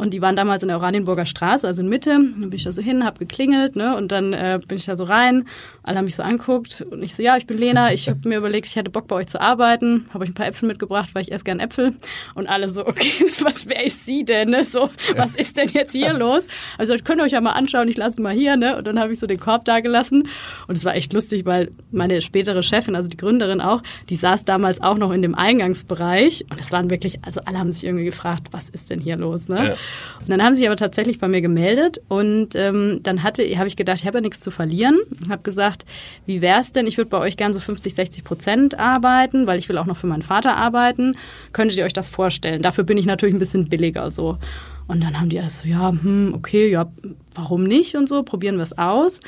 Und 0.00 0.14
die 0.14 0.22
waren 0.22 0.34
damals 0.34 0.62
in 0.62 0.68
der 0.68 0.78
Oranienburger 0.78 1.26
Straße, 1.26 1.66
also 1.66 1.82
in 1.82 1.88
Mitte. 1.90 2.10
Dann 2.12 2.40
bin 2.40 2.54
ich 2.54 2.64
da 2.64 2.72
so 2.72 2.80
hin, 2.80 3.04
hab 3.04 3.18
geklingelt, 3.18 3.76
ne? 3.76 3.94
Und 3.96 4.10
dann 4.12 4.32
äh, 4.32 4.58
bin 4.66 4.78
ich 4.78 4.86
da 4.86 4.96
so 4.96 5.04
rein. 5.04 5.46
Alle 5.82 5.98
haben 5.98 6.06
mich 6.06 6.16
so 6.16 6.22
anguckt 6.22 6.82
und 6.90 7.04
ich 7.04 7.14
so, 7.14 7.22
ja, 7.22 7.36
ich 7.36 7.46
bin 7.46 7.58
Lena. 7.58 7.92
Ich 7.92 8.08
habe 8.08 8.26
mir 8.26 8.38
überlegt, 8.38 8.66
ich 8.66 8.76
hätte 8.76 8.90
Bock 8.90 9.08
bei 9.08 9.16
euch 9.16 9.26
zu 9.26 9.42
arbeiten. 9.42 10.06
Habe 10.14 10.24
euch 10.24 10.30
ein 10.30 10.34
paar 10.34 10.46
Äpfel 10.46 10.68
mitgebracht, 10.68 11.10
weil 11.12 11.20
ich 11.20 11.32
esse 11.32 11.44
gern 11.44 11.60
Äpfel. 11.60 11.92
Und 12.34 12.46
alle 12.46 12.70
so, 12.70 12.86
okay, 12.86 13.26
was 13.42 13.68
wer 13.68 13.84
ist 13.84 14.06
sie 14.06 14.24
denn? 14.24 14.48
Ne? 14.48 14.64
So, 14.64 14.88
was 15.16 15.36
ist 15.36 15.58
denn 15.58 15.68
jetzt 15.68 15.92
hier 15.92 16.14
los? 16.14 16.46
Also 16.78 16.94
ich 16.94 17.04
könnt 17.04 17.20
euch 17.20 17.32
ja 17.32 17.42
mal 17.42 17.52
anschauen. 17.52 17.86
Ich 17.88 17.98
lasse 17.98 18.22
mal 18.22 18.32
hier, 18.32 18.56
ne? 18.56 18.78
Und 18.78 18.86
dann 18.86 18.98
habe 18.98 19.12
ich 19.12 19.18
so 19.18 19.26
den 19.26 19.38
Korb 19.38 19.66
da 19.66 19.80
gelassen. 19.80 20.28
Und 20.66 20.78
es 20.78 20.86
war 20.86 20.94
echt 20.94 21.12
lustig, 21.12 21.44
weil 21.44 21.70
meine 21.90 22.22
spätere 22.22 22.62
Chefin, 22.62 22.96
also 22.96 23.10
die 23.10 23.18
Gründerin 23.18 23.60
auch, 23.60 23.82
die 24.08 24.16
saß 24.16 24.46
damals 24.46 24.80
auch 24.80 24.96
noch 24.96 25.10
in 25.12 25.20
dem 25.20 25.34
Eingangsbereich. 25.34 26.46
Und 26.48 26.58
es 26.58 26.72
waren 26.72 26.88
wirklich, 26.88 27.22
also 27.22 27.42
alle 27.44 27.58
haben 27.58 27.70
sich 27.70 27.84
irgendwie 27.84 28.06
gefragt, 28.06 28.48
was 28.52 28.70
ist 28.70 28.88
denn 28.88 29.00
hier 29.00 29.16
los? 29.16 29.48
Ne? 29.48 29.68
Ja. 29.68 29.74
Und 30.20 30.28
dann 30.28 30.42
haben 30.42 30.54
sie 30.54 30.60
sich 30.60 30.68
aber 30.68 30.76
tatsächlich 30.76 31.18
bei 31.18 31.28
mir 31.28 31.40
gemeldet 31.40 32.00
und 32.08 32.54
ähm, 32.54 33.00
dann 33.02 33.22
hatte, 33.22 33.42
habe 33.56 33.68
ich 33.68 33.76
gedacht, 33.76 33.98
ich 34.00 34.06
habe 34.06 34.18
ja 34.18 34.22
nichts 34.22 34.40
zu 34.40 34.50
verlieren. 34.50 34.98
Habe 35.28 35.42
gesagt, 35.42 35.86
wie 36.26 36.42
wäre 36.42 36.60
es 36.60 36.72
denn? 36.72 36.86
Ich 36.86 36.98
würde 36.98 37.10
bei 37.10 37.18
euch 37.18 37.36
gern 37.36 37.52
so 37.52 37.60
50, 37.60 37.94
60 37.94 38.24
Prozent 38.24 38.78
arbeiten, 38.78 39.46
weil 39.46 39.58
ich 39.58 39.68
will 39.68 39.78
auch 39.78 39.86
noch 39.86 39.96
für 39.96 40.06
meinen 40.06 40.22
Vater 40.22 40.56
arbeiten. 40.56 41.16
Könntet 41.52 41.78
ihr 41.78 41.84
euch 41.84 41.92
das 41.92 42.08
vorstellen? 42.08 42.62
Dafür 42.62 42.84
bin 42.84 42.98
ich 42.98 43.06
natürlich 43.06 43.34
ein 43.34 43.38
bisschen 43.38 43.68
billiger 43.68 44.10
so. 44.10 44.38
Und 44.86 45.02
dann 45.02 45.20
haben 45.20 45.28
die 45.28 45.36
erst 45.36 45.60
so, 45.60 45.68
ja, 45.68 45.90
hm, 45.90 46.34
okay, 46.34 46.68
ja, 46.70 46.90
warum 47.34 47.64
nicht 47.64 47.94
und 47.94 48.08
so, 48.08 48.22
probieren 48.22 48.56
wir 48.56 48.64
es 48.64 48.76
aus. 48.76 49.20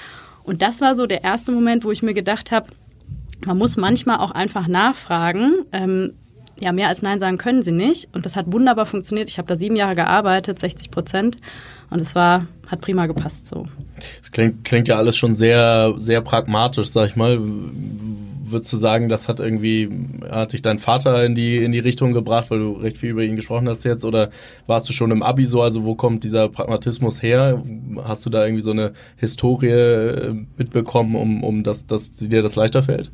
Und 0.42 0.60
das 0.60 0.80
war 0.80 0.94
so 0.94 1.06
der 1.06 1.22
erste 1.22 1.52
Moment, 1.52 1.84
wo 1.84 1.92
ich 1.92 2.02
mir 2.02 2.14
gedacht 2.14 2.50
habe, 2.50 2.68
man 3.46 3.58
muss 3.58 3.76
manchmal 3.76 4.18
auch 4.18 4.30
einfach 4.30 4.68
nachfragen, 4.68 5.64
ähm, 5.72 6.14
ja, 6.60 6.72
mehr 6.72 6.88
als 6.88 7.02
Nein 7.02 7.18
sagen 7.18 7.38
können 7.38 7.62
sie 7.62 7.72
nicht. 7.72 8.08
Und 8.12 8.26
das 8.26 8.36
hat 8.36 8.52
wunderbar 8.52 8.86
funktioniert. 8.86 9.28
Ich 9.28 9.38
habe 9.38 9.48
da 9.48 9.56
sieben 9.56 9.76
Jahre 9.76 9.94
gearbeitet, 9.94 10.58
60 10.58 10.90
Prozent. 10.90 11.36
Und 11.90 12.00
es 12.00 12.14
war, 12.14 12.46
hat 12.68 12.80
prima 12.80 13.06
gepasst 13.06 13.46
so. 13.46 13.66
Es 14.22 14.30
klingt, 14.30 14.64
klingt 14.64 14.88
ja 14.88 14.96
alles 14.96 15.16
schon 15.16 15.34
sehr, 15.34 15.94
sehr 15.98 16.20
pragmatisch, 16.22 16.88
sag 16.88 17.06
ich 17.06 17.16
mal. 17.16 17.38
würdest 17.38 18.72
du 18.72 18.76
sagen, 18.76 19.08
das 19.08 19.28
hat 19.28 19.40
irgendwie, 19.40 19.90
hat 20.30 20.52
dich 20.52 20.62
dein 20.62 20.78
Vater 20.78 21.24
in 21.24 21.34
die, 21.34 21.58
in 21.58 21.72
die 21.72 21.78
Richtung 21.80 22.12
gebracht, 22.12 22.50
weil 22.50 22.60
du 22.60 22.72
recht 22.72 22.96
viel 22.96 23.10
über 23.10 23.22
ihn 23.22 23.36
gesprochen 23.36 23.68
hast 23.68 23.84
jetzt? 23.84 24.04
Oder 24.04 24.30
warst 24.66 24.88
du 24.88 24.92
schon 24.92 25.10
im 25.10 25.22
Abi 25.22 25.44
so? 25.44 25.62
Also 25.62 25.84
wo 25.84 25.94
kommt 25.94 26.24
dieser 26.24 26.48
Pragmatismus 26.48 27.22
her? 27.22 27.62
Hast 28.04 28.24
du 28.24 28.30
da 28.30 28.44
irgendwie 28.44 28.62
so 28.62 28.70
eine 28.70 28.92
Historie 29.16 29.68
äh, 29.68 30.34
mitbekommen, 30.56 31.14
um, 31.16 31.44
um 31.44 31.62
dass, 31.62 31.86
dass 31.86 32.16
dir 32.16 32.42
das 32.42 32.56
leichter 32.56 32.82
fällt? 32.82 33.10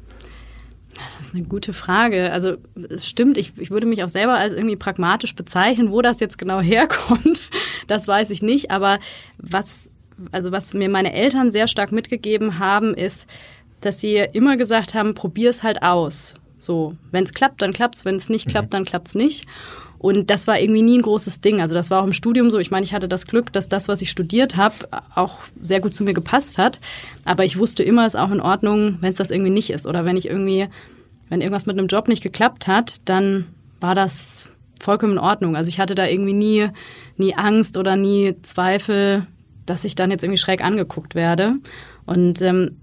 Das 1.17 1.29
ist 1.29 1.35
eine 1.35 1.45
gute 1.45 1.73
Frage. 1.73 2.33
Also 2.33 2.57
es 2.91 3.07
stimmt, 3.07 3.39
ich, 3.39 3.53
ich 3.59 3.71
würde 3.71 3.87
mich 3.87 4.03
auch 4.03 4.09
selber 4.09 4.35
als 4.35 4.55
irgendwie 4.55 4.77
pragmatisch 4.77 5.35
bezeichnen. 5.35 5.91
Wo 5.91 6.03
das 6.03 6.21
jetzt 6.21 6.39
genau 6.39 6.61
herkommt, 6.63 7.43
das 7.87 8.09
weiß 8.09 8.31
ich 8.31 8.43
nicht. 8.43 8.71
Aber 8.71 8.99
was, 9.39 9.91
also 10.33 10.53
was 10.53 10.75
mir 10.75 10.89
meine 10.89 11.13
Eltern 11.13 11.53
sehr 11.53 11.69
stark 11.69 11.93
mitgegeben 11.93 12.59
haben, 12.59 12.95
ist, 12.95 13.27
dass 13.81 14.01
sie 14.01 14.17
immer 14.17 14.57
gesagt 14.57 14.95
haben, 14.95 15.15
probier 15.15 15.51
es 15.51 15.63
halt 15.63 15.83
aus. 15.83 16.35
So, 16.59 16.97
wenn 17.13 17.25
es 17.25 17.33
klappt, 17.33 17.63
dann 17.63 17.73
klappt's, 17.73 18.05
wenn 18.05 18.17
es 18.17 18.29
nicht 18.29 18.47
mhm. 18.47 18.51
klappt, 18.51 18.75
dann 18.75 18.85
klappt's 18.85 19.15
nicht. 19.15 19.47
Und 19.99 20.31
das 20.31 20.47
war 20.47 20.61
irgendwie 20.61 20.83
nie 20.83 20.99
ein 20.99 21.03
großes 21.03 21.41
Ding. 21.41 21.61
Also 21.61 21.75
das 21.75 21.91
war 21.91 22.01
auch 22.01 22.07
im 22.07 22.13
Studium 22.13 22.51
so. 22.51 22.59
Ich 22.59 22.71
meine, 22.71 22.85
ich 22.85 22.95
hatte 22.95 23.09
das 23.09 23.27
Glück, 23.27 23.53
dass 23.53 23.69
das, 23.69 23.89
was 23.89 24.01
ich 24.01 24.11
studiert 24.11 24.57
habe, 24.57 24.75
auch 25.15 25.41
sehr 25.61 25.81
gut 25.81 25.95
zu 25.95 26.05
mir 26.05 26.15
gepasst 26.15 26.59
hat. 26.59 26.81
Aber 27.25 27.45
ich 27.45 27.59
wusste 27.59 27.83
immer, 27.83 28.07
es 28.07 28.15
ist 28.15 28.21
auch 28.21 28.31
in 28.31 28.41
Ordnung, 28.41 28.99
wenn 29.01 29.11
es 29.11 29.17
das 29.17 29.31
irgendwie 29.31 29.51
nicht 29.51 29.71
ist. 29.71 29.87
Oder 29.87 30.05
wenn 30.05 30.17
ich 30.17 30.29
irgendwie, 30.29 30.69
wenn 31.29 31.41
irgendwas 31.41 31.67
mit 31.67 31.79
einem 31.79 31.89
Job 31.89 32.07
nicht 32.07 32.23
geklappt 32.23 32.69
hat, 32.69 33.01
dann 33.07 33.47
war 33.81 33.97
das 33.97 34.53
vollkommen 34.81 35.15
in 35.15 35.19
Ordnung. 35.19 35.57
Also 35.57 35.69
ich 35.69 35.81
hatte 35.81 35.97
da 35.97 36.07
irgendwie 36.07 36.33
nie, 36.33 36.69
nie 37.17 37.35
Angst 37.35 37.77
oder 37.77 37.97
nie 37.97 38.37
Zweifel, 38.43 39.27
dass 39.67 39.85
ich 39.85 39.97
dann 39.97 40.13
jetzt 40.13 40.23
irgendwie 40.23 40.39
schräg 40.39 40.63
angeguckt 40.63 41.17
werde. 41.17 41.55
Und 42.07 42.41
ähm, 42.43 42.77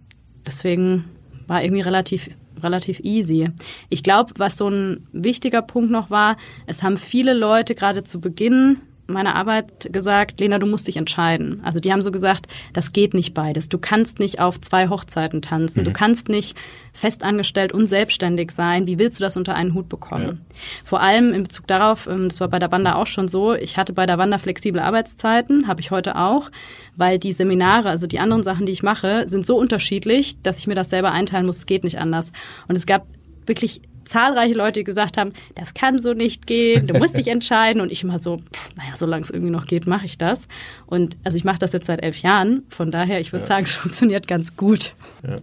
deswegen 0.46 1.06
war 1.48 1.64
irgendwie 1.64 1.82
relativ 1.82 2.30
relativ 2.62 3.00
easy. 3.02 3.50
Ich 3.90 4.04
glaube, 4.04 4.34
was 4.38 4.58
so 4.58 4.68
ein 4.70 5.08
wichtiger 5.12 5.62
Punkt 5.62 5.92
noch 5.92 6.10
war, 6.10 6.38
es 6.68 6.84
haben 6.84 6.98
viele 6.98 7.34
Leute 7.34 7.76
gerade 7.76 8.04
zu 8.04 8.20
Beginn 8.20 8.82
meiner 9.08 9.36
Arbeit 9.36 9.90
gesagt, 9.92 10.40
Lena, 10.40 10.60
du 10.60 10.66
musst 10.66 10.88
dich 10.88 10.98
entscheiden. 10.98 11.62
Also 11.64 11.80
die 11.80 11.92
haben 11.92 12.02
so 12.02 12.12
gesagt, 12.12 12.48
das 12.74 12.92
geht 12.92 13.14
nicht 13.14 13.34
beides. 13.34 13.70
Du 13.70 13.78
kannst 13.78 14.20
nicht 14.20 14.40
auf 14.40 14.60
zwei 14.60 14.90
Hochzeiten 14.90 15.42
tanzen. 15.42 15.82
Mhm. 15.82 15.86
Du 15.86 15.94
kannst 15.94 16.30
nicht 16.30 16.58
festangestellt 16.94 17.74
und 17.74 17.88
selbstständig 17.88 18.52
sein. 18.52 18.88
Wie 18.88 18.98
willst 18.98 19.20
du 19.20 19.24
das 19.24 19.38
unter 19.38 19.56
einen 19.56 19.74
Hut 19.74 19.90
bekommen? 19.90 20.26
Ja. 20.26 20.58
Vor 20.84 21.02
allem 21.02 21.34
in 21.34 21.44
Bezug 21.44 21.68
darauf, 21.68 22.08
ähm, 22.08 22.30
das 22.30 22.40
war 22.40 22.48
bei 22.48 22.60
der 22.60 22.72
Wanda 22.72 22.96
auch 22.96 23.08
schon 23.08 23.28
so, 23.28 23.54
ich 23.54 23.78
hatte 23.78 23.94
bei 23.94 24.06
der 24.06 24.18
Wanda 24.18 24.38
flexible 24.38 24.82
Arbeitszeiten, 24.82 25.68
habe 25.68 25.82
ich 25.82 25.92
heute 25.92 26.16
auch, 26.16 26.50
weil 26.96 27.20
die 27.20 27.34
Seminare, 27.34 27.90
also 27.90 28.08
die 28.08 28.20
anderen 28.20 28.44
Sachen, 28.44 28.66
die 28.66 28.72
ich 28.72 28.84
mache, 28.84 29.28
sind 29.28 29.46
so 29.46 29.58
unterschiedlich, 29.58 30.42
dass 30.42 30.60
ich 30.60 30.68
mir 30.68 30.76
das 30.76 30.90
selber 30.90 31.12
einteilen 31.12 31.46
muss. 31.46 31.58
Es 31.58 31.66
geht 31.66 31.84
nicht 31.84 32.00
anders. 32.00 32.32
Und 32.68 32.76
es 32.76 32.86
gab 32.86 33.06
wirklich 33.46 33.82
zahlreiche 34.06 34.56
Leute, 34.56 34.80
die 34.80 34.84
gesagt 34.84 35.18
haben, 35.18 35.34
das 35.56 35.74
kann 35.74 36.02
so 36.02 36.14
nicht 36.14 36.48
gehen, 36.48 36.88
du 36.88 36.98
musst 36.98 37.18
dich 37.18 37.28
entscheiden. 37.28 37.82
Und 37.82 37.92
ich 37.92 38.04
immer 38.04 38.20
so, 38.20 38.38
pff, 38.38 38.70
naja, 38.76 38.94
solange 38.96 39.24
es 39.24 39.30
irgendwie 39.30 39.52
noch 39.52 39.66
geht, 39.66 39.88
mache 39.88 40.06
ich 40.06 40.18
das. 40.18 40.48
Und 40.86 41.18
also 41.24 41.38
ich 41.38 41.44
mache 41.44 41.60
das 41.60 41.74
jetzt 41.74 41.88
seit 41.88 42.02
elf 42.04 42.20
Jahren. 42.20 42.64
Von 42.70 42.92
daher, 42.92 43.20
ich 43.20 43.32
würde 43.34 43.44
ja. 43.44 43.48
sagen, 43.48 43.66
es 43.66 43.76
funktioniert 43.76 44.28
ganz 44.28 44.56
gut. 44.56 44.94
Ja. 45.28 45.40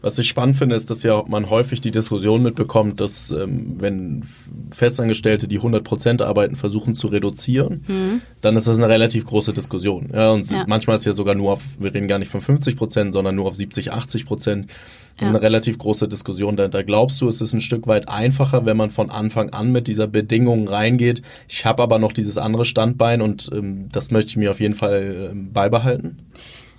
Was 0.00 0.18
ich 0.18 0.28
spannend 0.28 0.56
finde, 0.56 0.76
ist, 0.76 0.90
dass 0.90 1.02
ja 1.02 1.22
man 1.26 1.50
häufig 1.50 1.80
die 1.80 1.90
Diskussion 1.90 2.42
mitbekommt, 2.42 3.00
dass 3.00 3.30
ähm, 3.30 3.76
wenn 3.78 4.24
Festangestellte, 4.70 5.48
die 5.48 5.56
100 5.56 5.84
Prozent 5.84 6.22
arbeiten, 6.22 6.56
versuchen 6.56 6.94
zu 6.94 7.08
reduzieren, 7.08 7.84
mhm. 7.86 8.20
dann 8.40 8.56
ist 8.56 8.68
das 8.68 8.78
eine 8.78 8.88
relativ 8.88 9.24
große 9.24 9.52
Diskussion. 9.52 10.08
Ja, 10.12 10.30
und 10.30 10.48
ja. 10.50 10.64
manchmal 10.66 10.96
ist 10.96 11.04
ja 11.04 11.12
sogar 11.12 11.34
nur 11.34 11.52
auf, 11.52 11.62
wir 11.78 11.92
reden 11.92 12.08
gar 12.08 12.18
nicht 12.18 12.30
von 12.30 12.40
50 12.40 12.76
Prozent, 12.76 13.12
sondern 13.12 13.34
nur 13.34 13.46
auf 13.46 13.56
70, 13.56 13.92
80 13.92 14.26
Prozent 14.26 14.72
ja. 15.20 15.28
eine 15.28 15.40
relativ 15.40 15.78
große 15.78 16.08
Diskussion 16.08 16.56
dahinter. 16.56 16.84
Glaubst 16.84 17.20
du, 17.20 17.28
es 17.28 17.40
ist 17.40 17.52
ein 17.52 17.60
Stück 17.60 17.86
weit 17.86 18.08
einfacher, 18.08 18.66
wenn 18.66 18.76
man 18.76 18.90
von 18.90 19.10
Anfang 19.10 19.50
an 19.50 19.72
mit 19.72 19.88
dieser 19.88 20.06
Bedingung 20.06 20.68
reingeht? 20.68 21.22
Ich 21.48 21.64
habe 21.64 21.82
aber 21.82 21.98
noch 21.98 22.12
dieses 22.12 22.38
andere 22.38 22.64
Standbein 22.64 23.22
und 23.22 23.50
ähm, 23.52 23.88
das 23.90 24.10
möchte 24.10 24.30
ich 24.30 24.36
mir 24.36 24.50
auf 24.50 24.60
jeden 24.60 24.74
Fall 24.74 25.30
ähm, 25.32 25.52
beibehalten? 25.52 26.18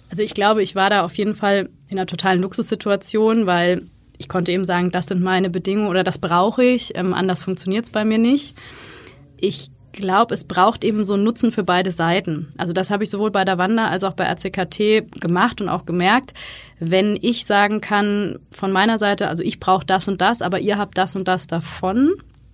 Also 0.10 0.24
ich 0.24 0.34
glaube, 0.34 0.63
ich 0.63 0.75
war 0.75 0.89
da 0.89 1.03
auf 1.03 1.15
jeden 1.15 1.34
Fall 1.34 1.70
in 1.89 1.98
einer 1.98 2.06
totalen 2.06 2.41
Luxussituation, 2.41 3.46
weil 3.46 3.84
ich 4.17 4.29
konnte 4.29 4.51
eben 4.51 4.63
sagen, 4.63 4.91
das 4.91 5.08
sind 5.08 5.22
meine 5.22 5.50
Bedingungen 5.50 5.89
oder 5.89 6.03
das 6.03 6.17
brauche 6.17 6.63
ich, 6.63 6.96
ähm, 6.96 7.13
anders 7.13 7.41
funktioniert 7.41 7.86
es 7.86 7.91
bei 7.91 8.06
mir 8.06 8.17
nicht. 8.17 8.56
Ich 9.39 9.70
glaube, 9.98 10.34
es 10.34 10.46
braucht 10.46 10.86
eben 10.86 11.04
so 11.04 11.16
einen 11.16 11.25
Nutzen 11.25 11.51
für 11.51 11.63
beide 11.63 11.92
Seiten. 11.92 12.48
Also 12.58 12.72
das 12.72 12.89
habe 12.89 13.04
ich 13.04 13.10
sowohl 13.10 13.32
bei 13.32 13.44
der 13.44 13.58
Wanda 13.58 13.89
als 13.89 14.06
auch 14.06 14.13
bei 14.13 14.24
RCKT 14.24 15.20
gemacht 15.20 15.60
und 15.60 15.68
auch 15.68 15.86
gemerkt. 15.86 16.34
Wenn 16.80 17.18
ich 17.22 17.46
sagen 17.46 17.82
kann 17.82 18.39
von 18.56 18.72
meiner 18.72 18.98
Seite, 18.98 19.27
also 19.27 19.44
ich 19.44 19.60
brauche 19.60 19.86
das 19.86 20.08
und 20.08 20.22
das, 20.22 20.42
aber 20.42 20.60
ihr 20.60 20.77
habt 20.77 20.98
das 20.98 21.18
und 21.18 21.27
das 21.27 21.48
davon, 21.48 22.13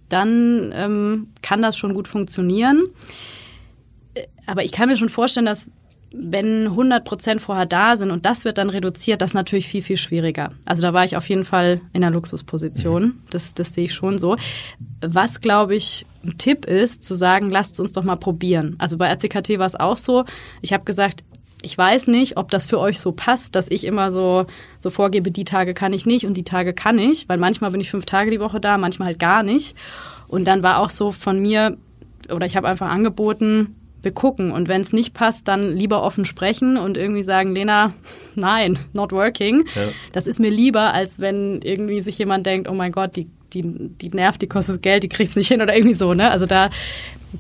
dann 0.09 0.71
ähm, 0.75 1.27
kann 1.43 1.61
das 1.61 1.77
schon 1.77 1.93
gut 1.93 2.07
funktionieren. 2.07 2.83
Äh, 4.15 4.23
aber 4.47 4.63
ich 4.63 4.71
kann 4.71 4.89
mir 4.89 4.97
schon 4.97 5.09
vorstellen, 5.09 5.45
dass 5.45 5.69
wenn 6.15 6.67
100 6.67 7.03
Prozent 7.03 7.41
vorher 7.41 7.65
da 7.65 7.97
sind 7.97 8.11
und 8.11 8.25
das 8.25 8.45
wird 8.45 8.59
dann 8.59 8.69
reduziert, 8.69 9.21
das 9.21 9.31
ist 9.31 9.35
natürlich 9.35 9.67
viel, 9.67 9.81
viel 9.81 9.97
schwieriger. 9.97 10.51
Also 10.63 10.83
da 10.83 10.93
war 10.93 11.03
ich 11.03 11.17
auf 11.17 11.27
jeden 11.27 11.43
Fall 11.43 11.81
in 11.91 12.03
einer 12.03 12.13
Luxusposition. 12.13 13.19
Das, 13.31 13.55
das 13.55 13.73
sehe 13.73 13.85
ich 13.85 13.95
schon 13.95 14.19
so. 14.19 14.37
Was, 15.01 15.41
glaube 15.41 15.75
ich, 15.75 16.05
ein 16.23 16.37
Tipp 16.37 16.65
ist, 16.65 17.03
zu 17.03 17.15
sagen, 17.15 17.49
lasst 17.49 17.79
uns 17.79 17.93
doch 17.93 18.03
mal 18.03 18.15
probieren. 18.15 18.75
Also 18.77 18.97
bei 18.97 19.07
RCKT 19.07 19.57
war 19.57 19.65
es 19.65 19.75
auch 19.75 19.97
so. 19.97 20.23
Ich 20.61 20.71
habe 20.71 20.83
gesagt, 20.83 21.23
ich 21.63 21.75
weiß 21.75 22.07
nicht, 22.07 22.37
ob 22.37 22.51
das 22.51 22.67
für 22.67 22.79
euch 22.79 22.99
so 22.99 23.11
passt, 23.11 23.55
dass 23.55 23.71
ich 23.71 23.83
immer 23.83 24.11
so, 24.11 24.45
so 24.77 24.91
vorgebe, 24.91 25.31
die 25.31 25.45
Tage 25.45 25.73
kann 25.73 25.93
ich 25.93 26.05
nicht 26.05 26.27
und 26.27 26.35
die 26.35 26.43
Tage 26.43 26.73
kann 26.73 26.99
ich, 26.99 27.27
weil 27.27 27.39
manchmal 27.39 27.71
bin 27.71 27.81
ich 27.81 27.89
fünf 27.89 28.05
Tage 28.05 28.29
die 28.29 28.39
Woche 28.39 28.59
da, 28.59 28.77
manchmal 28.77 29.07
halt 29.07 29.19
gar 29.19 29.41
nicht. 29.41 29.75
Und 30.27 30.45
dann 30.45 30.61
war 30.61 30.79
auch 30.79 30.89
so 30.89 31.11
von 31.11 31.39
mir, 31.39 31.77
oder 32.29 32.45
ich 32.45 32.55
habe 32.55 32.67
einfach 32.67 32.89
angeboten, 32.89 33.75
wir 34.03 34.11
gucken. 34.11 34.51
Und 34.51 34.67
wenn 34.67 34.81
es 34.81 34.93
nicht 34.93 35.13
passt, 35.13 35.47
dann 35.47 35.75
lieber 35.75 36.03
offen 36.03 36.25
sprechen 36.25 36.77
und 36.77 36.97
irgendwie 36.97 37.23
sagen, 37.23 37.53
Lena, 37.53 37.93
nein, 38.35 38.79
not 38.93 39.11
working. 39.11 39.65
Ja. 39.75 39.81
Das 40.11 40.27
ist 40.27 40.39
mir 40.39 40.51
lieber, 40.51 40.93
als 40.93 41.19
wenn 41.19 41.61
irgendwie 41.61 42.01
sich 42.01 42.17
jemand 42.17 42.45
denkt, 42.45 42.69
oh 42.69 42.73
mein 42.73 42.91
Gott, 42.91 43.15
die, 43.15 43.27
die, 43.53 43.63
die 43.63 44.09
nervt, 44.09 44.41
die 44.41 44.47
kostet 44.47 44.81
Geld, 44.81 45.03
die 45.03 45.09
kriegt 45.09 45.29
es 45.29 45.35
nicht 45.35 45.47
hin 45.47 45.61
oder 45.61 45.75
irgendwie 45.75 45.95
so. 45.95 46.13
Ne? 46.13 46.29
Also 46.29 46.45
da, 46.45 46.69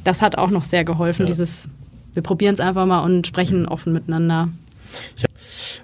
das 0.03 0.21
hat 0.21 0.37
auch 0.37 0.49
noch 0.49 0.63
sehr 0.63 0.83
geholfen, 0.83 1.23
ja. 1.23 1.27
dieses, 1.27 1.69
wir 2.13 2.23
probieren 2.23 2.53
es 2.53 2.59
einfach 2.59 2.85
mal 2.85 3.03
und 3.03 3.27
sprechen 3.27 3.67
offen 3.67 3.93
miteinander. 3.93 4.49
Ich 5.17 5.25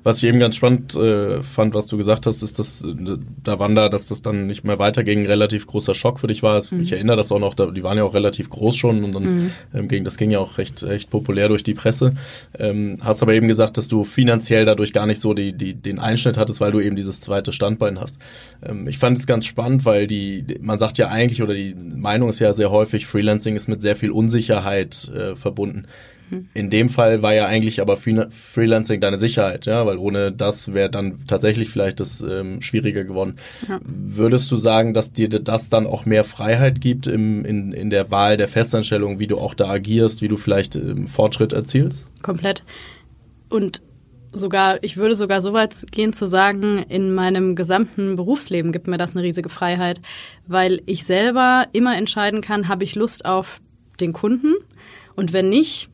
was 0.03 0.17
ich 0.17 0.29
eben 0.29 0.39
ganz 0.39 0.55
spannend 0.55 0.95
äh, 0.95 1.43
fand, 1.43 1.73
was 1.73 1.87
du 1.87 1.97
gesagt 1.97 2.25
hast, 2.25 2.41
ist, 2.41 2.59
dass 2.59 2.81
äh, 2.81 3.17
da 3.43 3.59
Wanda, 3.59 3.89
dass 3.89 4.07
das 4.07 4.21
dann 4.21 4.47
nicht 4.47 4.63
mehr 4.63 4.79
weiterging, 4.79 5.25
relativ 5.25 5.67
großer 5.67 5.93
Schock 5.95 6.19
für 6.19 6.27
dich 6.27 6.43
war. 6.43 6.61
Mhm. 6.71 6.81
Ich 6.81 6.91
erinnere 6.91 7.17
das 7.17 7.31
auch 7.31 7.39
noch, 7.39 7.53
da, 7.53 7.67
die 7.67 7.83
waren 7.83 7.97
ja 7.97 8.03
auch 8.03 8.13
relativ 8.13 8.49
groß 8.49 8.75
schon 8.75 9.03
und 9.03 9.13
dann 9.13 9.23
mhm. 9.23 9.51
ähm, 9.73 9.87
ging, 9.87 10.03
das 10.03 10.17
ging 10.17 10.31
ja 10.31 10.39
auch 10.39 10.57
recht, 10.57 10.83
recht 10.83 11.09
populär 11.09 11.47
durch 11.47 11.63
die 11.63 11.73
Presse. 11.73 12.13
Ähm, 12.57 12.97
hast 13.01 13.21
aber 13.21 13.33
eben 13.33 13.47
gesagt, 13.47 13.77
dass 13.77 13.87
du 13.87 14.03
finanziell 14.03 14.65
dadurch 14.65 14.93
gar 14.93 15.05
nicht 15.05 15.19
so 15.19 15.33
die, 15.33 15.53
die, 15.53 15.73
den 15.73 15.99
Einschnitt 15.99 16.37
hattest, 16.37 16.61
weil 16.61 16.71
du 16.71 16.79
eben 16.79 16.95
dieses 16.95 17.21
zweite 17.21 17.51
Standbein 17.51 17.99
hast. 17.99 18.19
Ähm, 18.63 18.87
ich 18.87 18.97
fand 18.97 19.17
es 19.17 19.27
ganz 19.27 19.45
spannend, 19.45 19.85
weil 19.85 20.07
die, 20.07 20.45
man 20.61 20.79
sagt 20.79 20.97
ja 20.97 21.09
eigentlich, 21.09 21.41
oder 21.41 21.53
die 21.53 21.75
Meinung 21.95 22.29
ist 22.29 22.39
ja 22.39 22.53
sehr 22.53 22.71
häufig, 22.71 23.05
Freelancing 23.05 23.55
ist 23.55 23.67
mit 23.67 23.81
sehr 23.81 23.95
viel 23.95 24.11
Unsicherheit 24.11 25.09
äh, 25.13 25.35
verbunden. 25.35 25.87
In 26.53 26.69
dem 26.69 26.89
Fall 26.89 27.21
war 27.21 27.33
ja 27.33 27.45
eigentlich 27.48 27.81
aber 27.81 27.98
Freelancing 27.98 29.01
deine 29.01 29.17
Sicherheit, 29.17 29.65
ja, 29.65 29.86
weil 29.86 29.98
ohne 29.98 30.31
das 30.31 30.74
wäre 30.74 30.89
dann 30.89 31.25
tatsächlich 31.27 31.69
vielleicht 31.69 32.00
das 32.00 32.21
ähm, 32.21 32.62
schwieriger 32.62 33.03
geworden. 33.03 33.38
Ja. 33.67 33.79
Würdest 33.83 34.51
du 34.51 34.55
sagen, 34.55 34.93
dass 34.93 35.12
dir 35.12 35.29
das 35.29 35.69
dann 35.69 35.88
auch 35.88 36.05
mehr 36.05 36.24
Freiheit 36.24 36.81
gibt 36.81 37.07
im, 37.07 37.45
in, 37.45 37.71
in 37.71 37.89
der 37.89 38.12
Wahl 38.12 38.38
der 38.38 38.48
Festanstellung, 38.48 39.19
wie 39.19 39.27
du 39.27 39.38
auch 39.38 39.53
da 39.53 39.69
agierst, 39.69 40.21
wie 40.21 40.27
du 40.27 40.38
vielleicht 40.38 40.75
ähm, 40.75 41.07
Fortschritt 41.07 41.53
erzielst? 41.53 42.07
Komplett. 42.21 42.63
Und 43.50 43.81
sogar, 44.31 44.83
ich 44.83 44.98
würde 44.98 45.15
sogar 45.15 45.41
so 45.41 45.53
weit 45.53 45.86
gehen 45.91 46.13
zu 46.13 46.27
sagen, 46.27 46.77
in 46.89 47.13
meinem 47.13 47.55
gesamten 47.55 48.15
Berufsleben 48.15 48.71
gibt 48.71 48.88
mir 48.88 48.98
das 48.98 49.15
eine 49.15 49.24
riesige 49.24 49.50
Freiheit, 49.50 50.01
weil 50.48 50.81
ich 50.86 51.05
selber 51.05 51.65
immer 51.71 51.98
entscheiden 51.98 52.41
kann, 52.41 52.67
habe 52.67 52.83
ich 52.83 52.95
Lust 52.95 53.25
auf 53.25 53.62
den 54.00 54.13
Kunden 54.13 54.53
und 55.15 55.33
wenn 55.33 55.50
nicht, 55.50 55.89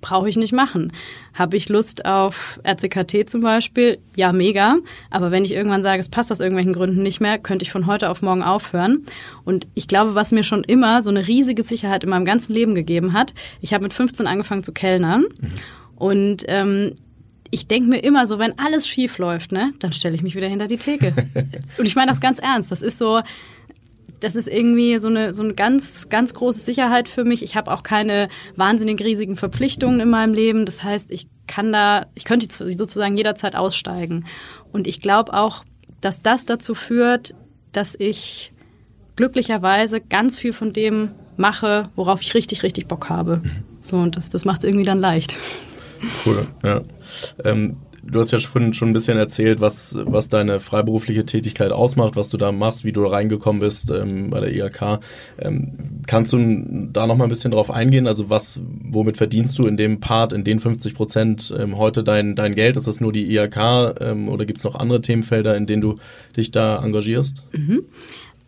brauche 0.00 0.28
ich 0.28 0.36
nicht 0.36 0.52
machen. 0.52 0.92
Habe 1.34 1.56
ich 1.56 1.68
Lust 1.68 2.04
auf 2.04 2.60
RCKT 2.64 3.28
zum 3.28 3.40
Beispiel? 3.40 3.98
Ja, 4.14 4.32
mega. 4.32 4.76
Aber 5.10 5.30
wenn 5.30 5.44
ich 5.44 5.52
irgendwann 5.52 5.82
sage, 5.82 6.00
es 6.00 6.08
passt 6.08 6.30
aus 6.30 6.40
irgendwelchen 6.40 6.72
Gründen 6.72 7.02
nicht 7.02 7.20
mehr, 7.20 7.38
könnte 7.38 7.64
ich 7.64 7.72
von 7.72 7.86
heute 7.86 8.10
auf 8.10 8.22
morgen 8.22 8.42
aufhören. 8.42 9.04
Und 9.44 9.66
ich 9.74 9.88
glaube, 9.88 10.14
was 10.14 10.30
mir 10.30 10.44
schon 10.44 10.62
immer 10.64 11.02
so 11.02 11.10
eine 11.10 11.26
riesige 11.26 11.62
Sicherheit 11.62 12.04
in 12.04 12.10
meinem 12.10 12.24
ganzen 12.24 12.52
Leben 12.52 12.74
gegeben 12.74 13.12
hat, 13.12 13.34
ich 13.60 13.74
habe 13.74 13.84
mit 13.84 13.92
15 13.92 14.26
angefangen 14.26 14.62
zu 14.62 14.72
kellnern. 14.72 15.22
Mhm. 15.22 15.48
Und 15.96 16.44
ähm, 16.46 16.94
ich 17.50 17.66
denke 17.66 17.88
mir 17.88 17.98
immer 17.98 18.26
so, 18.26 18.38
wenn 18.38 18.58
alles 18.58 18.86
schief 18.86 19.18
läuft, 19.18 19.52
ne, 19.52 19.72
dann 19.78 19.92
stelle 19.92 20.14
ich 20.14 20.22
mich 20.22 20.34
wieder 20.34 20.48
hinter 20.48 20.68
die 20.68 20.76
Theke. 20.76 21.12
Und 21.78 21.86
ich 21.86 21.96
meine 21.96 22.10
das 22.10 22.20
ganz 22.20 22.38
ernst. 22.38 22.70
Das 22.70 22.82
ist 22.82 22.98
so, 22.98 23.20
das 24.20 24.36
ist 24.36 24.48
irgendwie 24.48 24.98
so 24.98 25.08
eine, 25.08 25.32
so 25.34 25.42
eine 25.42 25.54
ganz, 25.54 26.08
ganz 26.08 26.34
große 26.34 26.60
Sicherheit 26.60 27.08
für 27.08 27.24
mich. 27.24 27.42
Ich 27.42 27.56
habe 27.56 27.70
auch 27.70 27.82
keine 27.82 28.28
wahnsinnig 28.56 29.02
riesigen 29.02 29.36
Verpflichtungen 29.36 30.00
in 30.00 30.10
meinem 30.10 30.34
Leben. 30.34 30.64
Das 30.64 30.82
heißt, 30.82 31.10
ich 31.10 31.28
kann 31.46 31.72
da, 31.72 32.06
ich 32.14 32.24
könnte 32.24 32.46
sozusagen 32.50 33.16
jederzeit 33.16 33.54
aussteigen. 33.54 34.24
Und 34.72 34.86
ich 34.86 35.00
glaube 35.00 35.34
auch, 35.34 35.64
dass 36.00 36.22
das 36.22 36.46
dazu 36.46 36.74
führt, 36.74 37.34
dass 37.72 37.94
ich 37.98 38.52
glücklicherweise 39.16 40.00
ganz 40.00 40.38
viel 40.38 40.52
von 40.52 40.72
dem 40.72 41.10
mache, 41.36 41.88
worauf 41.96 42.20
ich 42.22 42.34
richtig, 42.34 42.62
richtig 42.62 42.88
Bock 42.88 43.08
habe. 43.08 43.42
So, 43.80 43.96
und 43.96 44.16
das, 44.16 44.30
das 44.30 44.44
macht 44.44 44.60
es 44.60 44.64
irgendwie 44.64 44.84
dann 44.84 45.00
leicht. 45.00 45.36
Cool, 46.24 46.46
ja. 46.62 46.82
Ähm, 47.44 47.76
du 48.02 48.20
hast 48.20 48.30
ja 48.30 48.38
schon, 48.38 48.72
schon 48.74 48.90
ein 48.90 48.92
bisschen 48.92 49.18
erzählt, 49.18 49.60
was, 49.60 49.96
was 50.04 50.28
deine 50.28 50.60
freiberufliche 50.60 51.24
Tätigkeit 51.24 51.72
ausmacht, 51.72 52.16
was 52.16 52.28
du 52.28 52.36
da 52.36 52.52
machst, 52.52 52.84
wie 52.84 52.92
du 52.92 53.04
reingekommen 53.04 53.60
bist 53.60 53.90
ähm, 53.90 54.30
bei 54.30 54.40
der 54.40 54.52
IHK. 54.54 55.00
Ähm, 55.38 56.02
kannst 56.06 56.32
du 56.32 56.38
da 56.92 57.06
noch 57.06 57.16
mal 57.16 57.24
ein 57.24 57.30
bisschen 57.30 57.50
drauf 57.50 57.70
eingehen? 57.70 58.06
Also 58.06 58.30
was, 58.30 58.60
womit 58.82 59.16
verdienst 59.16 59.58
du 59.58 59.66
in 59.66 59.76
dem 59.76 60.00
Part, 60.00 60.32
in 60.32 60.44
den 60.44 60.60
50 60.60 60.94
Prozent 60.94 61.54
ähm, 61.58 61.76
heute 61.76 62.04
dein, 62.04 62.34
dein 62.34 62.54
Geld? 62.54 62.76
Ist 62.76 62.86
das 62.86 63.00
nur 63.00 63.12
die 63.12 63.34
IHK 63.34 64.00
ähm, 64.00 64.28
oder 64.28 64.46
gibt 64.46 64.58
es 64.58 64.64
noch 64.64 64.74
andere 64.74 65.00
Themenfelder, 65.00 65.56
in 65.56 65.66
denen 65.66 65.82
du 65.82 65.98
dich 66.36 66.50
da 66.50 66.82
engagierst? 66.82 67.44
Mhm. 67.52 67.84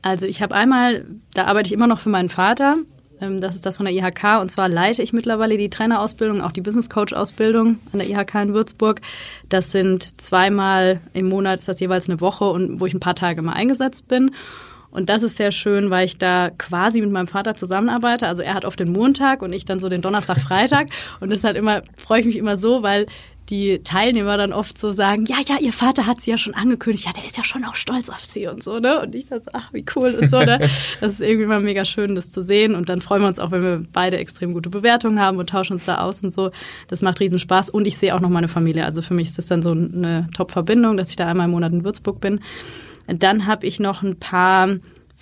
Also 0.03 0.27
ich 0.27 0.41
habe 0.41 0.55
einmal, 0.55 1.05
da 1.35 1.45
arbeite 1.45 1.67
ich 1.67 1.73
immer 1.73 1.87
noch 1.87 2.01
für 2.01 2.09
meinen 2.09 2.31
Vater 2.31 2.79
das 3.21 3.55
ist 3.55 3.67
das 3.67 3.77
von 3.77 3.87
der 3.87 3.95
IHK. 3.95 4.41
Und 4.41 4.51
zwar 4.51 4.69
leite 4.69 5.03
ich 5.03 5.13
mittlerweile 5.13 5.57
die 5.57 5.71
Trainerausbildung, 5.71 6.41
auch 6.41 6.53
die 6.53 6.63
Business 6.63 6.89
Coach 6.89 7.13
Ausbildung 7.13 7.79
an 7.93 7.99
der 7.99 8.09
IHK 8.09 8.35
in 8.37 8.55
Würzburg. 8.55 9.01
Das 9.49 9.73
sind 9.73 10.21
zweimal 10.21 11.01
im 11.13 11.29
Monat, 11.29 11.59
ist 11.59 11.69
das 11.69 11.81
jeweils 11.81 12.09
eine 12.09 12.21
Woche 12.21 12.47
und 12.47 12.81
wo 12.81 12.87
ich 12.87 12.95
ein 12.95 13.01
paar 13.01 13.15
Tage 13.15 13.43
mal 13.43 13.53
eingesetzt 13.53 14.09
bin. 14.09 14.31
Und 14.91 15.09
das 15.09 15.23
ist 15.23 15.37
sehr 15.37 15.53
schön, 15.53 15.91
weil 15.91 16.05
ich 16.05 16.19
da 16.19 16.51
quasi 16.51 17.01
mit 17.01 17.13
meinem 17.13 17.29
Vater 17.29 17.55
zusammenarbeite. 17.55 18.27
Also 18.27 18.43
er 18.43 18.55
hat 18.55 18.65
oft 18.65 18.81
den 18.81 18.91
Montag 18.91 19.43
und 19.43 19.53
ich 19.53 19.65
dann 19.65 19.79
so 19.79 19.89
den 19.89 20.03
Donnerstag, 20.03 20.39
Freitag. 20.39 20.89
Und 21.21 21.31
das 21.31 21.45
halt 21.45 21.57
immer, 21.57 21.83
freue 21.97 22.21
ich 22.21 22.27
mich 22.27 22.37
immer 22.37 22.57
so, 22.57 22.83
weil 22.83 23.07
die 23.51 23.83
Teilnehmer 23.83 24.37
dann 24.37 24.53
oft 24.53 24.79
so 24.79 24.91
sagen, 24.91 25.25
ja, 25.27 25.37
ja, 25.47 25.59
ihr 25.61 25.73
Vater 25.73 26.07
hat 26.07 26.21
sie 26.21 26.31
ja 26.31 26.39
schon 26.39 26.55
angekündigt, 26.55 27.07
ja, 27.07 27.13
der 27.13 27.25
ist 27.25 27.37
ja 27.37 27.43
schon 27.43 27.65
auch 27.65 27.75
stolz 27.75 28.09
auf 28.09 28.25
sie 28.25 28.47
und 28.47 28.63
so, 28.63 28.79
ne? 28.79 29.01
Und 29.01 29.15
ich 29.15 29.29
dachte, 29.29 29.51
ach, 29.53 29.73
wie 29.73 29.85
cool 29.97 30.11
und 30.11 30.31
so, 30.31 30.39
ne? 30.39 30.59
Das 31.01 31.13
ist 31.13 31.21
irgendwie 31.21 31.47
mal 31.47 31.61
mega 31.61 31.85
schön, 31.85 32.15
das 32.15 32.31
zu 32.31 32.43
sehen. 32.43 32.75
Und 32.75 32.89
dann 32.89 33.01
freuen 33.01 33.23
wir 33.23 33.29
uns 33.29 33.41
auch, 33.41 33.51
wenn 33.51 33.63
wir 33.63 33.83
beide 33.93 34.19
extrem 34.19 34.53
gute 34.53 34.71
Bewertungen 34.71 35.21
haben 35.21 35.39
und 35.39 35.51
tauschen 35.51 35.75
uns 35.75 35.85
da 35.85 35.99
aus 35.99 36.23
und 36.23 36.33
so. 36.33 36.51
Das 36.89 37.03
macht 37.03 37.21
riesen 37.21 37.39
Spaß. 37.39 37.71
Und 37.71 37.87
ich 37.87 37.99
sehe 37.99 38.15
auch 38.15 38.21
noch 38.21 38.29
meine 38.29 38.49
Familie. 38.49 38.85
Also 38.85 39.03
für 39.03 39.15
mich 39.15 39.29
ist 39.29 39.39
das 39.39 39.47
dann 39.47 39.63
so 39.63 39.73
eine 39.73 40.29
Top-Verbindung, 40.35 40.97
dass 40.97 41.11
ich 41.11 41.17
da 41.17 41.27
einmal 41.27 41.47
im 41.47 41.53
Monat 41.53 41.73
in 41.73 41.85
Würzburg 41.85 42.21
bin. 42.21 42.41
Dann 43.07 43.47
habe 43.47 43.67
ich 43.67 43.81
noch 43.81 44.03
ein 44.03 44.17
paar 44.19 44.77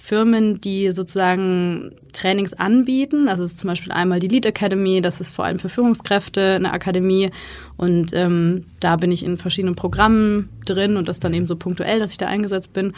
Firmen, 0.08 0.58
die 0.62 0.90
sozusagen 0.90 1.92
Trainings 2.14 2.54
anbieten. 2.54 3.28
Also 3.28 3.42
es 3.42 3.56
zum 3.56 3.68
Beispiel 3.68 3.92
einmal 3.92 4.20
die 4.20 4.28
Lead 4.28 4.46
Academy, 4.46 5.02
das 5.02 5.20
ist 5.20 5.34
vor 5.34 5.44
allem 5.44 5.58
für 5.58 5.68
Führungskräfte 5.68 6.54
eine 6.54 6.72
Akademie. 6.72 7.30
Und 7.76 8.14
ähm, 8.14 8.64
da 8.80 8.96
bin 8.96 9.12
ich 9.12 9.22
in 9.22 9.36
verschiedenen 9.36 9.74
Programmen 9.74 10.48
drin 10.64 10.96
und 10.96 11.08
das 11.08 11.20
dann 11.20 11.34
eben 11.34 11.46
so 11.46 11.56
punktuell, 11.56 11.98
dass 11.98 12.12
ich 12.12 12.16
da 12.16 12.26
eingesetzt 12.26 12.72
bin. 12.72 12.94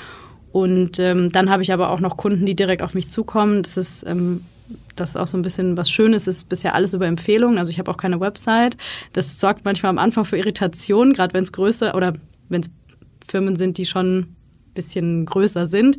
Und 0.53 1.01
ähm, 1.01 1.33
dann 1.33 1.51
habe 1.51 1.65
ich 1.65 1.73
aber 1.73 1.91
auch 1.91 1.99
noch 1.99 2.17
Kunden, 2.17 2.47
die 2.47 2.55
direkt 2.55 2.81
auf 2.81 2.95
mich 2.95 3.09
zukommen. 3.09 3.65
Das 3.65 3.77
ist 3.77 4.07
ähm, 4.07 4.45
das 4.95 5.11
ist 5.11 5.17
auch 5.17 5.27
so 5.27 5.37
ein 5.37 5.43
bisschen 5.43 5.77
was 5.77 5.91
Schönes, 5.91 6.29
ist 6.29 6.49
bisher 6.49 6.77
alles 6.77 6.95
über 6.95 7.09
Empfehlungen. 7.09 7.59
Also 7.59 7.73
ich 7.73 7.81
habe 7.81 7.91
auch 7.91 7.97
keine 7.97 8.21
Website. 8.21 8.77
Das 9.15 9.41
sorgt 9.41 9.65
manchmal 9.65 9.91
am 9.91 9.99
Anfang 9.99 10.25
für 10.25 10.37
Irritation, 10.37 11.13
gerade 11.13 11.35
wenn 11.35 11.43
es 11.43 11.51
größer 11.51 11.97
oder 11.97 12.13
wenn 12.49 12.61
es 12.61 12.71
Firmen 13.27 13.57
sind, 13.57 13.79
die 13.79 13.87
schon 13.87 14.37
bisschen 14.75 15.27
größer 15.27 15.67
sind 15.67 15.97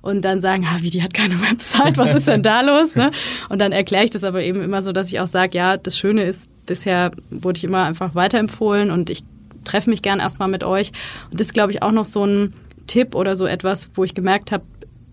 und 0.00 0.22
dann 0.22 0.40
sagen, 0.40 0.66
ah, 0.66 0.78
wie, 0.80 0.90
die 0.90 1.02
hat 1.02 1.14
keine 1.14 1.40
Website, 1.40 1.98
was 1.98 2.14
ist 2.14 2.28
denn 2.28 2.42
da 2.42 2.60
los? 2.62 2.94
Ne? 2.94 3.10
Und 3.48 3.60
dann 3.60 3.72
erkläre 3.72 4.04
ich 4.04 4.10
das 4.10 4.24
aber 4.24 4.42
eben 4.42 4.62
immer 4.62 4.82
so, 4.82 4.92
dass 4.92 5.08
ich 5.08 5.20
auch 5.20 5.26
sage, 5.26 5.56
ja, 5.56 5.76
das 5.76 5.98
Schöne 5.98 6.22
ist, 6.22 6.50
bisher 6.66 7.12
wurde 7.30 7.58
ich 7.58 7.64
immer 7.64 7.84
einfach 7.84 8.14
weiterempfohlen 8.14 8.90
und 8.90 9.10
ich 9.10 9.24
treffe 9.64 9.90
mich 9.90 10.02
gern 10.02 10.20
erstmal 10.20 10.48
mit 10.48 10.64
euch. 10.64 10.92
Und 11.30 11.40
das 11.40 11.48
ist, 11.48 11.54
glaube 11.54 11.72
ich, 11.72 11.82
auch 11.82 11.92
noch 11.92 12.04
so 12.04 12.24
ein 12.24 12.54
Tipp 12.86 13.14
oder 13.14 13.36
so 13.36 13.46
etwas, 13.46 13.90
wo 13.94 14.04
ich 14.04 14.14
gemerkt 14.14 14.50
habe, 14.52 14.64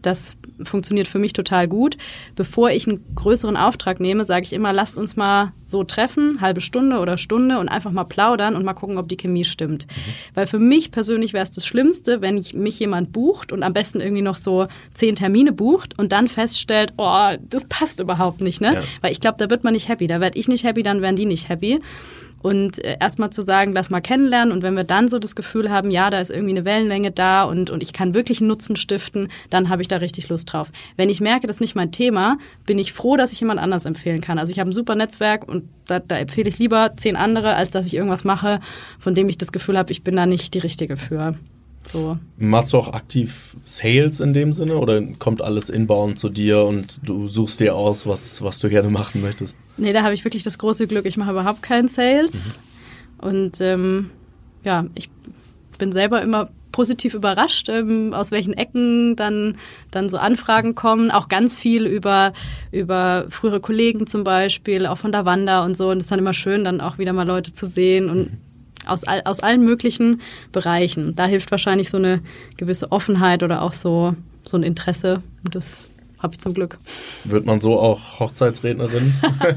das 0.06 0.38
funktioniert 0.64 1.08
für 1.08 1.20
mich 1.20 1.34
total 1.34 1.68
gut. 1.68 1.98
Bevor 2.36 2.72
ich 2.72 2.88
einen 2.88 3.04
größeren 3.16 3.58
Auftrag 3.58 4.00
nehme, 4.00 4.26
sage 4.26 4.46
ich 4.46 4.54
immer, 4.54 4.74
lasst 4.74 4.98
uns 4.98 5.16
mal 5.16 5.54
so 5.66 5.84
treffen, 5.84 6.42
halbe 6.42 6.62
Stunde 6.62 7.00
oder 7.00 7.18
Stunde 7.18 7.60
und 7.60 7.70
einfach 7.70 7.92
mal 7.92 8.04
plaudern 8.04 8.56
und 8.56 8.64
mal 8.64 8.74
gucken, 8.74 8.98
ob 8.98 9.10
die 9.10 9.18
Chemie 9.18 9.46
stimmt. 9.46 9.88
Mhm. 9.88 10.12
Weil 10.36 10.48
für 10.48 10.60
mich 10.60 10.92
persönlich 10.92 11.34
wäre 11.34 11.44
es 11.44 11.52
das 11.52 11.66
Schlimmste, 11.66 12.22
wenn 12.22 12.38
ich 12.38 12.54
mich 12.54 12.80
jemand 12.80 13.12
bucht 13.12 13.52
und 13.52 13.64
am 13.64 13.74
besten 13.74 14.00
irgendwie 14.00 14.22
noch 14.22 14.38
so 14.38 14.68
zehn 14.94 15.16
Termine 15.16 15.52
bucht 15.52 15.98
und 15.98 16.12
dann 16.12 16.28
feststellt, 16.28 16.94
oh, 16.98 17.32
das 17.42 17.66
passt 17.66 18.00
überhaupt 18.00 18.42
nicht, 18.42 18.62
ne? 18.62 18.76
Ja. 18.76 18.84
Weil 19.02 19.12
ich 19.12 19.22
glaube, 19.22 19.38
da 19.40 19.50
wird 19.50 19.64
man 19.64 19.74
nicht 19.74 19.90
happy. 19.90 20.08
Da 20.08 20.22
werde 20.22 20.38
ich 20.38 20.48
nicht 20.48 20.64
happy, 20.64 20.84
dann 20.84 21.02
werden 21.02 21.16
die 21.16 21.26
nicht 21.26 21.50
happy. 21.50 21.80
Und 22.46 22.78
äh, 22.86 22.98
erstmal 23.00 23.32
zu 23.32 23.42
sagen, 23.42 23.74
lass 23.74 23.90
mal 23.90 24.02
kennenlernen. 24.02 24.54
Und 24.54 24.62
wenn 24.62 24.76
wir 24.76 24.84
dann 24.84 25.08
so 25.08 25.18
das 25.18 25.36
Gefühl 25.36 25.72
haben, 25.72 25.90
ja, 25.90 26.12
da 26.12 26.20
ist 26.20 26.30
irgendwie 26.30 26.52
eine 26.52 26.64
Wellenlänge 26.64 27.10
da 27.10 27.44
und, 27.44 27.72
und 27.72 27.82
ich 27.82 27.92
kann 27.92 28.14
wirklich 28.14 28.40
einen 28.40 28.50
Nutzen 28.50 28.76
stiften, 28.76 29.30
dann 29.50 29.70
habe 29.70 29.82
ich 29.82 29.88
da 29.88 29.98
richtig 29.98 30.30
Lust 30.30 30.54
drauf. 30.54 30.72
Wenn 30.96 31.10
ich 31.10 31.22
merke, 31.22 31.48
das 31.48 31.56
ist 31.56 31.62
nicht 31.62 31.74
mein 31.74 31.92
Thema, 31.92 32.38
bin 32.68 32.78
ich 32.78 32.94
froh, 32.94 33.18
dass 33.18 33.34
ich 33.34 33.40
jemand 33.40 33.60
anders 33.60 33.88
empfehlen 33.88 34.22
kann. 34.22 34.38
Also 34.38 34.52
ich 34.52 34.60
habe 34.60 34.70
ein 34.70 34.74
super 34.74 34.94
Netzwerk 34.94 35.48
und 35.48 35.68
da, 35.88 35.98
da 35.98 36.18
empfehle 36.18 36.48
ich 36.48 36.60
lieber 36.60 36.92
zehn 36.96 37.16
andere, 37.16 37.56
als 37.56 37.72
dass 37.72 37.88
ich 37.88 37.96
irgendwas 37.96 38.26
mache, 38.26 38.60
von 39.00 39.16
dem 39.16 39.28
ich 39.28 39.40
das 39.40 39.52
Gefühl 39.52 39.76
habe, 39.76 39.92
ich 39.92 40.04
bin 40.04 40.16
da 40.16 40.28
nicht 40.28 40.54
die 40.54 40.60
Richtige 40.60 40.98
für. 40.98 41.34
So. 41.88 42.18
Machst 42.38 42.74
du 42.74 42.78
auch 42.78 42.94
aktiv 42.94 43.56
Sales 43.66 44.20
in 44.20 44.34
dem 44.34 44.54
Sinne 44.54 44.78
oder 44.78 45.02
kommt 45.20 45.42
alles 45.42 45.70
inbound 45.70 46.20
zu 46.20 46.30
dir 46.30 46.64
und 46.64 47.08
du 47.08 47.28
suchst 47.28 47.60
dir 47.60 47.76
aus, 47.76 48.08
was, 48.08 48.42
was 48.42 48.60
du 48.60 48.70
gerne 48.70 48.90
machen 48.90 49.22
möchtest? 49.22 49.60
Nee, 49.78 49.94
da 49.94 50.04
habe 50.04 50.14
ich 50.14 50.24
wirklich 50.26 50.44
das 50.44 50.58
große 50.58 50.88
Glück. 50.88 51.06
Ich 51.06 51.18
mache 51.18 51.32
überhaupt 51.32 51.62
keinen 51.62 51.88
Sales. 51.88 52.58
Mhm. 53.22 53.28
Und 53.28 53.62
ähm, 53.62 54.10
ja, 54.64 54.86
ich 54.96 55.10
bin 55.78 55.92
selber 55.92 56.22
immer 56.22 56.50
positiv 56.72 57.14
überrascht, 57.14 57.70
ähm, 57.70 58.14
aus 58.14 58.32
welchen 58.32 58.54
Ecken 58.54 59.16
dann, 59.16 59.58
dann 59.92 60.10
so 60.10 60.18
Anfragen 60.18 60.76
kommen. 60.76 61.10
Auch 61.10 61.30
ganz 61.30 61.58
viel 61.58 61.86
über, 61.86 62.34
über 62.72 63.28
frühere 63.30 63.62
Kollegen 63.62 64.08
zum 64.08 64.26
Beispiel, 64.26 64.86
auch 64.86 64.98
von 64.98 65.14
der 65.14 65.24
Wanda 65.24 65.64
und 65.64 65.78
so. 65.78 65.90
Und 65.90 65.98
es 65.98 66.04
ist 66.04 66.12
dann 66.12 66.20
immer 66.20 66.34
schön, 66.34 66.66
dann 66.66 66.82
auch 66.82 66.98
wieder 66.98 67.14
mal 67.14 67.26
Leute 67.26 67.54
zu 67.54 67.66
sehen 67.66 68.10
und 68.10 68.32
mhm 68.32 68.45
aus, 68.88 69.04
all, 69.04 69.22
aus 69.26 69.42
allen 69.42 69.62
möglichen 69.62 70.22
Bereichen. 70.52 71.16
Da 71.16 71.26
hilft 71.26 71.52
wahrscheinlich 71.52 71.90
so 71.90 71.98
eine 71.98 72.22
gewisse 72.58 72.92
Offenheit 72.92 73.44
oder 73.44 73.62
auch 73.62 73.74
so, 73.74 74.16
so 74.44 74.58
ein 74.58 74.64
Interesse. 74.64 75.22
Und 75.44 75.56
das 75.56 75.90
habe 76.22 76.34
ich 76.34 76.40
zum 76.40 76.54
Glück. 76.54 76.78
Wird 77.24 77.46
man 77.46 77.62
so 77.62 77.80
auch 77.80 78.20
Hochzeitsrednerin? 78.20 79.14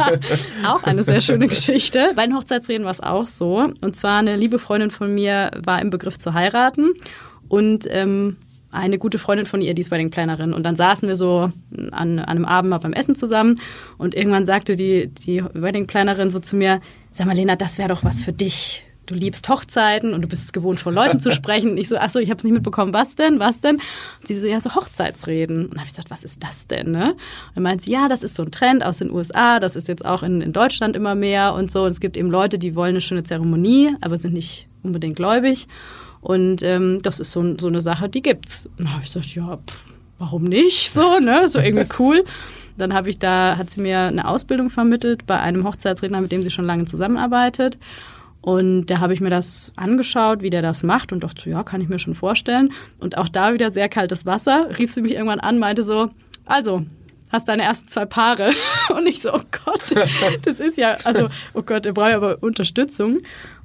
auch 0.66 0.82
eine 0.84 1.02
sehr 1.02 1.20
schöne 1.20 1.46
Geschichte. 1.46 2.12
Bei 2.14 2.26
den 2.26 2.36
Hochzeitsreden 2.36 2.84
war 2.84 2.90
es 2.90 3.00
auch 3.00 3.26
so. 3.26 3.70
Und 3.80 3.96
zwar 3.96 4.18
eine 4.18 4.36
liebe 4.36 4.58
Freundin 4.58 4.90
von 4.90 5.12
mir 5.12 5.50
war 5.64 5.80
im 5.80 5.90
Begriff 5.90 6.18
zu 6.18 6.34
heiraten 6.34 6.92
und 7.48 7.86
ähm, 7.88 8.36
eine 8.70 8.98
gute 8.98 9.18
Freundin 9.18 9.46
von 9.46 9.62
ihr, 9.62 9.74
die 9.74 9.80
ist 9.80 9.90
Wedding-Plannerin. 9.90 10.52
Und 10.52 10.64
dann 10.64 10.76
saßen 10.76 11.08
wir 11.08 11.16
so 11.16 11.50
an, 11.90 12.18
an 12.18 12.20
einem 12.20 12.44
Abend 12.44 12.70
mal 12.70 12.78
beim 12.78 12.92
Essen 12.92 13.14
zusammen 13.14 13.60
und 13.96 14.14
irgendwann 14.14 14.44
sagte 14.44 14.76
die, 14.76 15.08
die 15.08 15.42
Wedding-Plannerin 15.42 16.30
so 16.30 16.38
zu 16.38 16.56
mir, 16.56 16.80
sag 17.10 17.26
mal 17.26 17.34
Lena, 17.34 17.56
das 17.56 17.78
wäre 17.78 17.88
doch 17.88 18.04
was 18.04 18.20
für 18.20 18.32
dich 18.32 18.84
du 19.08 19.14
liebst 19.14 19.48
Hochzeiten 19.48 20.12
und 20.12 20.22
du 20.22 20.28
bist 20.28 20.44
es 20.44 20.52
gewohnt, 20.52 20.78
vor 20.78 20.92
Leuten 20.92 21.18
zu 21.20 21.30
sprechen. 21.32 21.70
Und 21.70 21.76
ich 21.78 21.88
so, 21.88 21.96
ach 21.98 22.10
so, 22.10 22.18
ich 22.18 22.30
habe 22.30 22.38
es 22.38 22.44
nicht 22.44 22.52
mitbekommen. 22.52 22.92
Was 22.92 23.16
denn? 23.16 23.40
Was 23.40 23.60
denn? 23.60 23.76
Und 23.76 24.26
sie 24.26 24.38
so, 24.38 24.46
ja, 24.46 24.60
so 24.60 24.74
Hochzeitsreden. 24.74 25.66
Und 25.66 25.76
habe 25.76 25.86
ich 25.86 25.92
gesagt, 25.92 26.10
was 26.10 26.24
ist 26.24 26.42
das 26.42 26.66
denn? 26.66 26.90
Ne? 26.90 27.12
Und 27.12 27.16
dann 27.54 27.62
meint 27.62 27.82
sie, 27.82 27.92
ja, 27.92 28.08
das 28.08 28.22
ist 28.22 28.34
so 28.34 28.42
ein 28.42 28.50
Trend 28.50 28.84
aus 28.84 28.98
den 28.98 29.10
USA. 29.10 29.60
Das 29.60 29.76
ist 29.76 29.88
jetzt 29.88 30.04
auch 30.04 30.22
in, 30.22 30.40
in 30.40 30.52
Deutschland 30.52 30.94
immer 30.94 31.14
mehr 31.14 31.54
und 31.54 31.70
so. 31.70 31.84
Und 31.84 31.90
es 31.90 32.00
gibt 32.00 32.16
eben 32.16 32.30
Leute, 32.30 32.58
die 32.58 32.74
wollen 32.74 32.90
eine 32.90 33.00
schöne 33.00 33.24
Zeremonie, 33.24 33.94
aber 34.00 34.18
sind 34.18 34.34
nicht 34.34 34.68
unbedingt 34.82 35.16
gläubig. 35.16 35.66
Und 36.20 36.62
ähm, 36.62 36.98
das 37.02 37.20
ist 37.20 37.32
so, 37.32 37.56
so 37.58 37.68
eine 37.68 37.80
Sache, 37.80 38.08
die 38.08 38.22
gibt's. 38.22 38.66
Und 38.66 38.80
dann 38.80 38.92
habe 38.92 39.02
ich 39.04 39.12
gesagt, 39.12 39.34
ja, 39.34 39.56
pff, 39.56 39.94
warum 40.18 40.44
nicht? 40.44 40.92
So, 40.92 41.18
ne? 41.18 41.48
So 41.48 41.60
irgendwie 41.60 41.86
cool. 41.98 42.24
Dann 42.76 42.94
habe 42.94 43.08
ich 43.08 43.18
da, 43.18 43.56
hat 43.56 43.70
sie 43.70 43.80
mir 43.80 44.00
eine 44.02 44.28
Ausbildung 44.28 44.70
vermittelt 44.70 45.26
bei 45.26 45.40
einem 45.40 45.64
Hochzeitsredner, 45.64 46.20
mit 46.20 46.30
dem 46.30 46.42
sie 46.42 46.50
schon 46.50 46.64
lange 46.64 46.84
zusammenarbeitet. 46.84 47.78
Und 48.40 48.86
da 48.86 49.00
habe 49.00 49.14
ich 49.14 49.20
mir 49.20 49.30
das 49.30 49.72
angeschaut, 49.76 50.42
wie 50.42 50.50
der 50.50 50.62
das 50.62 50.82
macht 50.82 51.12
und 51.12 51.24
dachte, 51.24 51.50
ja, 51.50 51.62
kann 51.64 51.80
ich 51.80 51.88
mir 51.88 51.98
schon 51.98 52.14
vorstellen. 52.14 52.72
Und 53.00 53.18
auch 53.18 53.28
da 53.28 53.52
wieder 53.52 53.70
sehr 53.70 53.88
kaltes 53.88 54.26
Wasser. 54.26 54.68
Rief 54.78 54.92
sie 54.92 55.02
mich 55.02 55.14
irgendwann 55.14 55.40
an, 55.40 55.58
meinte 55.58 55.84
so, 55.84 56.10
also, 56.46 56.86
hast 57.30 57.48
deine 57.48 57.62
ersten 57.62 57.88
zwei 57.88 58.06
Paare. 58.06 58.52
Und 58.96 59.06
ich 59.06 59.20
so, 59.20 59.34
oh 59.34 59.40
Gott, 59.64 59.94
das 60.42 60.60
ist 60.60 60.78
ja, 60.78 60.96
also, 61.04 61.28
oh 61.54 61.62
Gott, 61.62 61.84
er 61.84 61.92
braucht 61.92 62.12
aber 62.12 62.42
Unterstützung. 62.42 63.18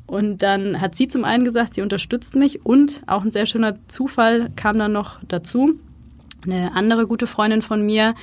Und 0.05 0.43
dann 0.43 0.81
hat 0.81 0.95
sie 0.95 1.07
zum 1.07 1.23
einen 1.23 1.45
gesagt, 1.45 1.75
sie 1.75 1.81
unterstützt 1.81 2.35
mich 2.35 2.65
und 2.65 3.01
auch 3.07 3.23
ein 3.23 3.31
sehr 3.31 3.45
schöner 3.45 3.77
Zufall 3.87 4.51
kam 4.55 4.77
dann 4.77 4.91
noch 4.91 5.19
dazu. 5.27 5.79
Eine 6.43 6.75
andere 6.75 7.07
gute 7.07 7.25
Freundin 7.25 7.61
von 7.61 7.85
mir, 7.85 8.13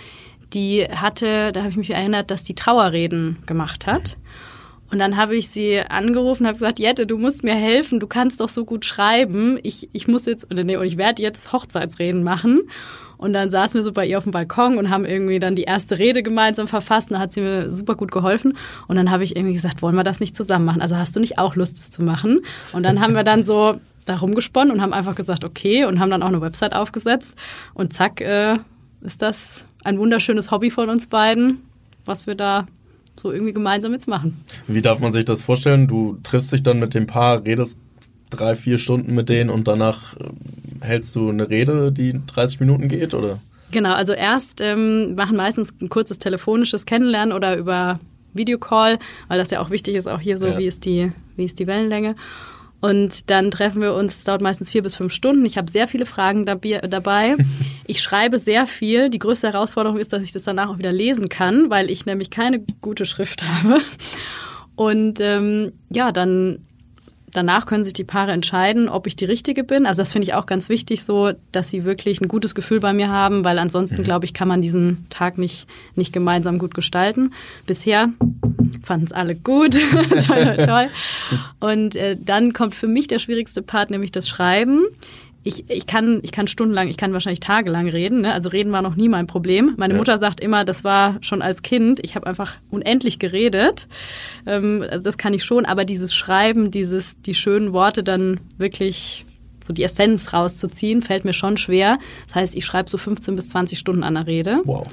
die 0.52 0.84
hatte, 0.84 1.52
da 1.52 1.60
habe 1.60 1.70
ich 1.70 1.78
mich 1.78 1.90
erinnert, 1.90 2.30
dass 2.30 2.44
die 2.44 2.54
Trauerreden 2.54 3.38
gemacht 3.46 3.86
hat. 3.86 4.18
Und 4.90 4.98
dann 4.98 5.16
habe 5.16 5.36
ich 5.36 5.50
sie 5.50 5.80
angerufen 5.80 6.46
habe 6.46 6.54
gesagt, 6.54 6.80
Jette, 6.80 7.06
du 7.06 7.16
musst 7.16 7.44
mir 7.44 7.54
helfen, 7.54 8.00
du 8.00 8.06
kannst 8.06 8.40
doch 8.40 8.48
so 8.48 8.64
gut 8.64 8.84
schreiben. 8.84 9.58
Ich, 9.62 9.88
ich 9.92 10.08
muss 10.08 10.26
jetzt, 10.26 10.50
oder 10.50 10.64
nee, 10.64 10.76
und 10.76 10.84
ich 10.84 10.96
werde 10.96 11.22
jetzt 11.22 11.52
Hochzeitsreden 11.52 12.24
machen. 12.24 12.62
Und 13.16 13.34
dann 13.34 13.50
saßen 13.50 13.78
wir 13.78 13.82
so 13.82 13.92
bei 13.92 14.06
ihr 14.06 14.18
auf 14.18 14.24
dem 14.24 14.32
Balkon 14.32 14.78
und 14.78 14.90
haben 14.90 15.04
irgendwie 15.04 15.38
dann 15.38 15.54
die 15.54 15.64
erste 15.64 15.98
Rede 15.98 16.22
gemeinsam 16.22 16.66
verfasst. 16.66 17.10
Und 17.10 17.16
da 17.16 17.20
hat 17.20 17.32
sie 17.32 17.42
mir 17.42 17.70
super 17.70 17.94
gut 17.94 18.10
geholfen. 18.10 18.56
Und 18.88 18.96
dann 18.96 19.10
habe 19.10 19.22
ich 19.22 19.36
irgendwie 19.36 19.54
gesagt, 19.54 19.82
wollen 19.82 19.94
wir 19.94 20.04
das 20.04 20.20
nicht 20.20 20.34
zusammen 20.34 20.64
machen? 20.64 20.80
Also 20.80 20.96
hast 20.96 21.14
du 21.14 21.20
nicht 21.20 21.38
auch 21.38 21.54
Lust, 21.54 21.78
das 21.78 21.90
zu 21.90 22.02
machen? 22.02 22.40
Und 22.72 22.82
dann 22.82 23.00
haben 23.00 23.14
wir 23.14 23.22
dann 23.22 23.44
so 23.44 23.78
da 24.06 24.16
rumgesponnen 24.16 24.74
und 24.74 24.80
haben 24.80 24.94
einfach 24.94 25.14
gesagt, 25.14 25.44
okay, 25.44 25.84
und 25.84 26.00
haben 26.00 26.10
dann 26.10 26.22
auch 26.22 26.28
eine 26.28 26.40
Website 26.40 26.74
aufgesetzt. 26.74 27.34
Und 27.74 27.92
zack, 27.92 28.22
äh, 28.22 28.56
ist 29.02 29.22
das 29.22 29.66
ein 29.84 29.98
wunderschönes 29.98 30.50
Hobby 30.50 30.70
von 30.70 30.88
uns 30.88 31.06
beiden, 31.06 31.60
was 32.06 32.26
wir 32.26 32.34
da 32.34 32.66
so 33.16 33.32
irgendwie 33.32 33.52
gemeinsam 33.52 33.92
jetzt 33.92 34.08
machen. 34.08 34.40
Wie 34.66 34.82
darf 34.82 35.00
man 35.00 35.12
sich 35.12 35.24
das 35.24 35.42
vorstellen? 35.42 35.86
Du 35.86 36.18
triffst 36.22 36.52
dich 36.52 36.62
dann 36.62 36.78
mit 36.78 36.94
dem 36.94 37.06
Paar, 37.06 37.44
redest 37.44 37.78
drei, 38.30 38.54
vier 38.54 38.78
Stunden 38.78 39.14
mit 39.14 39.28
denen 39.28 39.50
und 39.50 39.68
danach 39.68 40.16
äh, 40.16 40.30
hältst 40.80 41.14
du 41.16 41.28
eine 41.28 41.50
Rede, 41.50 41.92
die 41.92 42.20
30 42.26 42.60
Minuten 42.60 42.88
geht, 42.88 43.12
oder? 43.12 43.38
Genau, 43.72 43.92
also 43.92 44.12
erst 44.12 44.60
ähm, 44.60 45.14
machen 45.14 45.36
meistens 45.36 45.74
ein 45.80 45.88
kurzes 45.88 46.18
telefonisches 46.18 46.86
Kennenlernen 46.86 47.34
oder 47.34 47.56
über 47.56 48.00
Videocall, 48.32 48.98
weil 49.28 49.38
das 49.38 49.50
ja 49.50 49.60
auch 49.60 49.70
wichtig 49.70 49.94
ist, 49.96 50.08
auch 50.08 50.20
hier 50.20 50.36
so, 50.36 50.46
ja. 50.46 50.58
wie, 50.58 50.66
ist 50.66 50.84
die, 50.84 51.12
wie 51.36 51.44
ist 51.44 51.58
die 51.58 51.66
Wellenlänge. 51.66 52.16
Und 52.80 53.30
dann 53.30 53.50
treffen 53.50 53.82
wir 53.82 53.94
uns, 53.94 54.16
es 54.16 54.24
dauert 54.24 54.40
meistens 54.40 54.70
vier 54.70 54.82
bis 54.82 54.96
fünf 54.96 55.12
Stunden. 55.12 55.44
Ich 55.44 55.58
habe 55.58 55.70
sehr 55.70 55.86
viele 55.86 56.06
Fragen 56.06 56.46
dabei. 56.46 57.36
Ich 57.86 58.02
schreibe 58.02 58.38
sehr 58.38 58.68
viel. 58.68 59.10
Die 59.10 59.18
größte 59.18 59.48
Herausforderung 59.52 59.98
ist, 59.98 60.12
dass 60.12 60.22
ich 60.22 60.30
das 60.30 60.44
danach 60.44 60.68
auch 60.68 60.78
wieder 60.78 60.92
lesen 60.92 61.28
kann, 61.28 61.70
weil 61.70 61.90
ich 61.90 62.06
nämlich 62.06 62.30
keine 62.30 62.64
gute 62.80 63.04
Schrift 63.04 63.44
habe. 63.64 63.80
Und 64.76 65.18
ähm, 65.18 65.72
ja, 65.92 66.12
dann 66.12 66.66
danach 67.32 67.66
können 67.66 67.84
sich 67.84 67.92
die 67.92 68.04
Paare 68.04 68.32
entscheiden, 68.32 68.88
ob 68.88 69.06
ich 69.06 69.16
die 69.16 69.24
richtige 69.24 69.64
bin. 69.64 69.86
Also 69.86 70.00
das 70.02 70.12
finde 70.12 70.24
ich 70.26 70.34
auch 70.34 70.46
ganz 70.46 70.68
wichtig, 70.68 71.04
so, 71.04 71.32
dass 71.52 71.70
sie 71.70 71.84
wirklich 71.84 72.20
ein 72.20 72.28
gutes 72.28 72.54
Gefühl 72.54 72.80
bei 72.80 72.92
mir 72.92 73.08
haben, 73.08 73.44
weil 73.44 73.58
ansonsten, 73.58 73.98
mhm. 73.98 74.04
glaube 74.04 74.24
ich, 74.24 74.34
kann 74.34 74.48
man 74.48 74.60
diesen 74.60 75.06
Tag 75.10 75.38
nicht, 75.38 75.66
nicht 75.94 76.12
gemeinsam 76.12 76.58
gut 76.58 76.74
gestalten. 76.74 77.32
Bisher 77.66 78.10
fanden 78.82 79.06
es 79.06 79.12
alle 79.12 79.34
gut. 79.34 79.74
toll, 80.26 80.56
toll, 80.56 80.66
toll. 80.66 80.88
Und 81.60 81.96
äh, 81.96 82.16
dann 82.18 82.52
kommt 82.52 82.74
für 82.74 82.86
mich 82.86 83.06
der 83.08 83.18
schwierigste 83.18 83.62
Part, 83.62 83.90
nämlich 83.90 84.12
das 84.12 84.28
Schreiben 84.28 84.86
ich, 85.42 85.70
ich, 85.70 85.86
kann, 85.86 86.20
ich 86.22 86.32
kann 86.32 86.46
stundenlang, 86.46 86.88
ich 86.88 86.98
kann 86.98 87.12
wahrscheinlich 87.14 87.40
tagelang 87.40 87.88
reden. 87.88 88.20
Ne? 88.20 88.32
Also 88.32 88.50
reden 88.50 88.72
war 88.72 88.82
noch 88.82 88.96
nie 88.96 89.08
mein 89.08 89.26
Problem. 89.26 89.74
Meine 89.78 89.94
ja. 89.94 89.98
Mutter 89.98 90.18
sagt 90.18 90.40
immer, 90.40 90.64
das 90.64 90.84
war 90.84 91.16
schon 91.22 91.40
als 91.40 91.62
Kind. 91.62 91.98
Ich 92.02 92.14
habe 92.14 92.26
einfach 92.26 92.58
unendlich 92.70 93.18
geredet. 93.18 93.88
Ähm, 94.46 94.84
also 94.90 95.02
das 95.02 95.16
kann 95.16 95.32
ich 95.32 95.44
schon, 95.44 95.64
aber 95.64 95.86
dieses 95.86 96.14
Schreiben, 96.14 96.70
dieses, 96.70 97.20
die 97.22 97.34
schönen 97.34 97.72
Worte 97.72 98.04
dann 98.04 98.40
wirklich 98.58 99.24
so 99.64 99.72
die 99.72 99.82
Essenz 99.82 100.32
rauszuziehen, 100.32 101.00
fällt 101.00 101.24
mir 101.24 101.32
schon 101.32 101.56
schwer. 101.56 101.98
Das 102.26 102.34
heißt, 102.34 102.56
ich 102.56 102.66
schreibe 102.66 102.90
so 102.90 102.98
15 102.98 103.34
bis 103.36 103.48
20 103.48 103.78
Stunden 103.78 104.02
an 104.02 104.14
der 104.14 104.26
Rede. 104.26 104.60
Wow. 104.64 104.86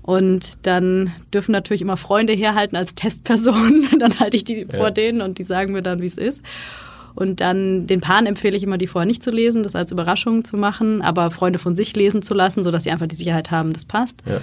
Und 0.00 0.66
dann 0.66 1.12
dürfen 1.32 1.52
natürlich 1.52 1.80
immer 1.82 1.96
Freunde 1.96 2.32
herhalten 2.32 2.76
als 2.76 2.94
Testpersonen. 2.94 3.86
dann 3.98 4.18
halte 4.18 4.36
ich 4.36 4.44
die 4.44 4.66
ja. 4.70 4.76
vor 4.76 4.90
denen 4.90 5.20
und 5.20 5.38
die 5.38 5.44
sagen 5.44 5.72
mir 5.72 5.82
dann, 5.82 6.00
wie 6.00 6.06
es 6.06 6.16
ist. 6.16 6.42
Und 7.14 7.40
dann 7.40 7.86
den 7.86 8.00
Paaren 8.00 8.26
empfehle 8.26 8.56
ich 8.56 8.62
immer, 8.62 8.78
die 8.78 8.86
vorher 8.86 9.06
nicht 9.06 9.22
zu 9.22 9.30
lesen, 9.30 9.62
das 9.62 9.74
als 9.74 9.92
Überraschung 9.92 10.44
zu 10.44 10.56
machen, 10.56 11.02
aber 11.02 11.30
Freunde 11.30 11.58
von 11.58 11.76
sich 11.76 11.94
lesen 11.94 12.22
zu 12.22 12.34
lassen, 12.34 12.64
sodass 12.64 12.84
sie 12.84 12.90
einfach 12.90 13.06
die 13.06 13.14
Sicherheit 13.14 13.50
haben, 13.50 13.72
das 13.72 13.84
passt. 13.84 14.22
Ja. 14.26 14.40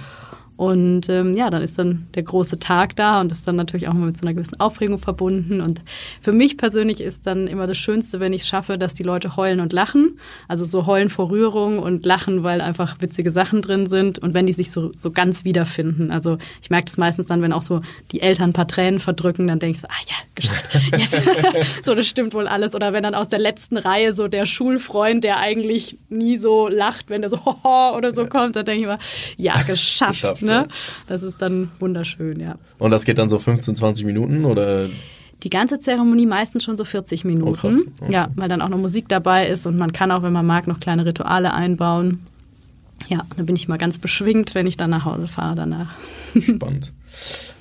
Und 0.56 1.08
ähm, 1.08 1.34
ja, 1.34 1.50
dann 1.50 1.62
ist 1.62 1.78
dann 1.78 2.06
der 2.14 2.22
große 2.22 2.58
Tag 2.58 2.94
da 2.96 3.20
und 3.20 3.32
ist 3.32 3.48
dann 3.48 3.56
natürlich 3.56 3.88
auch 3.88 3.94
immer 3.94 4.06
mit 4.06 4.18
so 4.18 4.26
einer 4.26 4.34
gewissen 4.34 4.60
Aufregung 4.60 4.98
verbunden. 4.98 5.60
Und 5.60 5.82
für 6.20 6.32
mich 6.32 6.56
persönlich 6.56 7.00
ist 7.00 7.26
dann 7.26 7.48
immer 7.48 7.66
das 7.66 7.78
Schönste, 7.78 8.20
wenn 8.20 8.32
ich 8.32 8.42
es 8.42 8.48
schaffe, 8.48 8.78
dass 8.78 8.94
die 8.94 9.02
Leute 9.02 9.36
heulen 9.36 9.60
und 9.60 9.72
lachen. 9.72 10.18
Also 10.48 10.64
so 10.64 10.86
heulen 10.86 11.08
vor 11.08 11.30
Rührung 11.30 11.78
und 11.78 12.04
lachen, 12.04 12.42
weil 12.42 12.60
einfach 12.60 12.96
witzige 13.00 13.30
Sachen 13.30 13.62
drin 13.62 13.88
sind 13.88 14.18
und 14.18 14.34
wenn 14.34 14.46
die 14.46 14.52
sich 14.52 14.70
so, 14.70 14.92
so 14.94 15.10
ganz 15.10 15.44
wiederfinden. 15.44 16.10
Also 16.10 16.38
ich 16.60 16.70
merke 16.70 16.84
das 16.84 16.98
meistens 16.98 17.28
dann, 17.28 17.42
wenn 17.42 17.52
auch 17.52 17.62
so 17.62 17.80
die 18.12 18.20
Eltern 18.20 18.50
ein 18.50 18.52
paar 18.52 18.68
Tränen 18.68 19.00
verdrücken, 19.00 19.46
dann 19.46 19.58
denke 19.58 19.76
ich 19.76 19.80
so, 19.80 19.88
ah 19.88 20.02
ja, 20.08 20.16
geschafft. 20.34 20.68
Yes. 20.92 21.82
so, 21.84 21.94
das 21.94 22.06
stimmt 22.06 22.34
wohl 22.34 22.46
alles. 22.46 22.74
Oder 22.74 22.92
wenn 22.92 23.02
dann 23.02 23.14
aus 23.14 23.28
der 23.28 23.38
letzten 23.38 23.76
Reihe 23.76 24.12
so 24.14 24.28
der 24.28 24.46
Schulfreund, 24.46 25.24
der 25.24 25.38
eigentlich 25.38 25.98
nie 26.08 26.36
so 26.36 26.68
lacht, 26.68 27.08
wenn 27.08 27.22
der 27.22 27.30
so 27.30 27.38
oder 27.96 28.12
so 28.12 28.26
kommt, 28.26 28.56
dann 28.56 28.64
denke 28.64 28.80
ich 28.80 28.84
immer, 28.84 28.98
ja, 29.36 29.62
geschafft. 29.62 30.20
geschafft 30.20 30.41
ne? 30.42 30.68
Das 31.06 31.22
ist 31.22 31.40
dann 31.40 31.70
wunderschön, 31.78 32.40
ja. 32.40 32.56
Und 32.78 32.90
das 32.90 33.04
geht 33.04 33.18
dann 33.18 33.28
so 33.28 33.38
15, 33.38 33.76
20 33.76 34.04
Minuten 34.04 34.44
oder? 34.44 34.88
Die 35.42 35.50
ganze 35.50 35.80
Zeremonie 35.80 36.26
meistens 36.26 36.64
schon 36.64 36.76
so 36.76 36.84
40 36.84 37.24
Minuten. 37.24 37.88
Oh. 38.00 38.04
Okay. 38.04 38.12
Ja, 38.12 38.28
weil 38.36 38.48
dann 38.48 38.62
auch 38.62 38.68
noch 38.68 38.78
Musik 38.78 39.08
dabei 39.08 39.48
ist 39.48 39.66
und 39.66 39.76
man 39.76 39.92
kann 39.92 40.10
auch, 40.10 40.22
wenn 40.22 40.32
man 40.32 40.46
mag, 40.46 40.66
noch 40.66 40.80
kleine 40.80 41.04
Rituale 41.04 41.52
einbauen. 41.52 42.26
Ja, 43.08 43.22
da 43.36 43.42
bin 43.42 43.56
ich 43.56 43.68
mal 43.68 43.78
ganz 43.78 43.98
beschwingt, 43.98 44.54
wenn 44.54 44.66
ich 44.66 44.76
dann 44.76 44.90
nach 44.90 45.04
Hause 45.04 45.28
fahre 45.28 45.56
danach. 45.56 45.90
Spannend. 46.40 46.92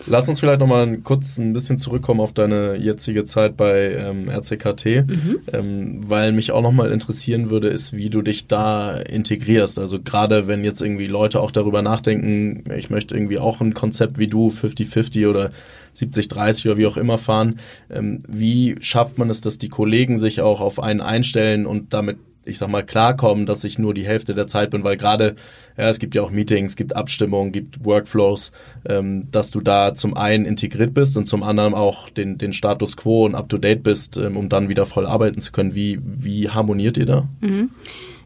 Lass 0.08 0.28
uns 0.28 0.40
vielleicht 0.40 0.60
nochmal 0.60 0.98
kurz 1.00 1.38
ein 1.38 1.54
bisschen 1.54 1.78
zurückkommen 1.78 2.22
auf 2.22 2.34
deine 2.34 2.76
jetzige 2.76 3.24
Zeit 3.26 3.56
bei 3.56 3.94
ähm, 3.94 4.30
RCKT, 4.30 5.08
mhm. 5.08 5.40
ähm, 5.54 6.10
weil 6.10 6.32
mich 6.32 6.52
auch 6.52 6.62
nochmal 6.62 6.92
interessieren 6.92 7.52
würde, 7.52 7.68
ist, 7.68 7.94
wie 7.94 8.10
du 8.10 8.22
dich 8.22 8.48
da 8.48 8.98
integrierst. 8.98 9.78
Also 9.78 10.00
gerade 10.02 10.48
wenn 10.48 10.64
jetzt 10.64 10.82
irgendwie 10.82 11.08
Leute 11.08 11.40
auch 11.40 11.52
darüber 11.52 11.82
nachdenken, 11.82 12.64
ich 12.76 12.90
möchte 12.90 13.16
irgendwie 13.16 13.38
auch 13.38 13.62
ein 13.62 13.74
Konzept 13.74 14.18
wie 14.18 14.28
du, 14.28 14.50
50-50 14.50 15.30
oder 15.30 15.52
70-30 15.96 16.66
oder 16.68 16.78
wie 16.78 16.88
auch 16.88 16.98
immer 16.98 17.18
fahren. 17.18 17.60
Ähm, 17.90 18.24
wie 18.28 18.76
schafft 18.80 19.18
man 19.18 19.30
es, 19.30 19.42
dass 19.42 19.58
die 19.58 19.70
Kollegen 19.70 20.18
sich 20.18 20.42
auch 20.42 20.62
auf 20.62 20.82
einen 20.82 21.02
einstellen 21.02 21.66
und 21.66 21.94
damit 21.94 22.18
ich 22.43 22.58
sag 22.58 22.69
mal, 22.69 22.84
klarkommen, 22.84 23.45
dass 23.45 23.63
ich 23.63 23.77
nur 23.77 23.93
die 23.93 24.06
Hälfte 24.06 24.34
der 24.34 24.47
Zeit 24.47 24.71
bin, 24.71 24.84
weil 24.84 24.97
gerade, 24.97 25.36
ja, 25.77 25.89
es 25.89 25.99
gibt 25.99 26.15
ja 26.15 26.21
auch 26.21 26.32
Meetings, 26.32 26.75
gibt 26.75 26.95
Abstimmungen, 26.95 27.51
gibt 27.51 27.86
Workflows, 27.86 28.51
ähm, 28.88 29.30
dass 29.32 29.51
du 29.51 29.62
da 29.62 29.93
zum 29.93 30.15
einen 30.17 30.45
integriert 30.45 30.93
bist 30.93 31.17
und 31.17 31.27
zum 31.27 31.43
anderen 31.43 31.73
auch 31.73 32.10
den, 32.10 32.38
den 32.38 32.54
Status 32.54 32.97
quo 32.97 33.25
und 33.25 33.36
up 33.36 33.49
to 33.49 33.58
date 33.58 33.84
bist, 33.84 34.17
ähm, 34.17 34.38
um 34.38 34.49
dann 34.49 34.69
wieder 34.69 34.86
voll 34.86 35.06
arbeiten 35.06 35.39
zu 35.39 35.51
können. 35.51 35.75
Wie, 35.75 35.99
wie 36.01 36.49
harmoniert 36.49 36.97
ihr 36.97 37.06
da? 37.06 37.27
Mhm. 37.41 37.69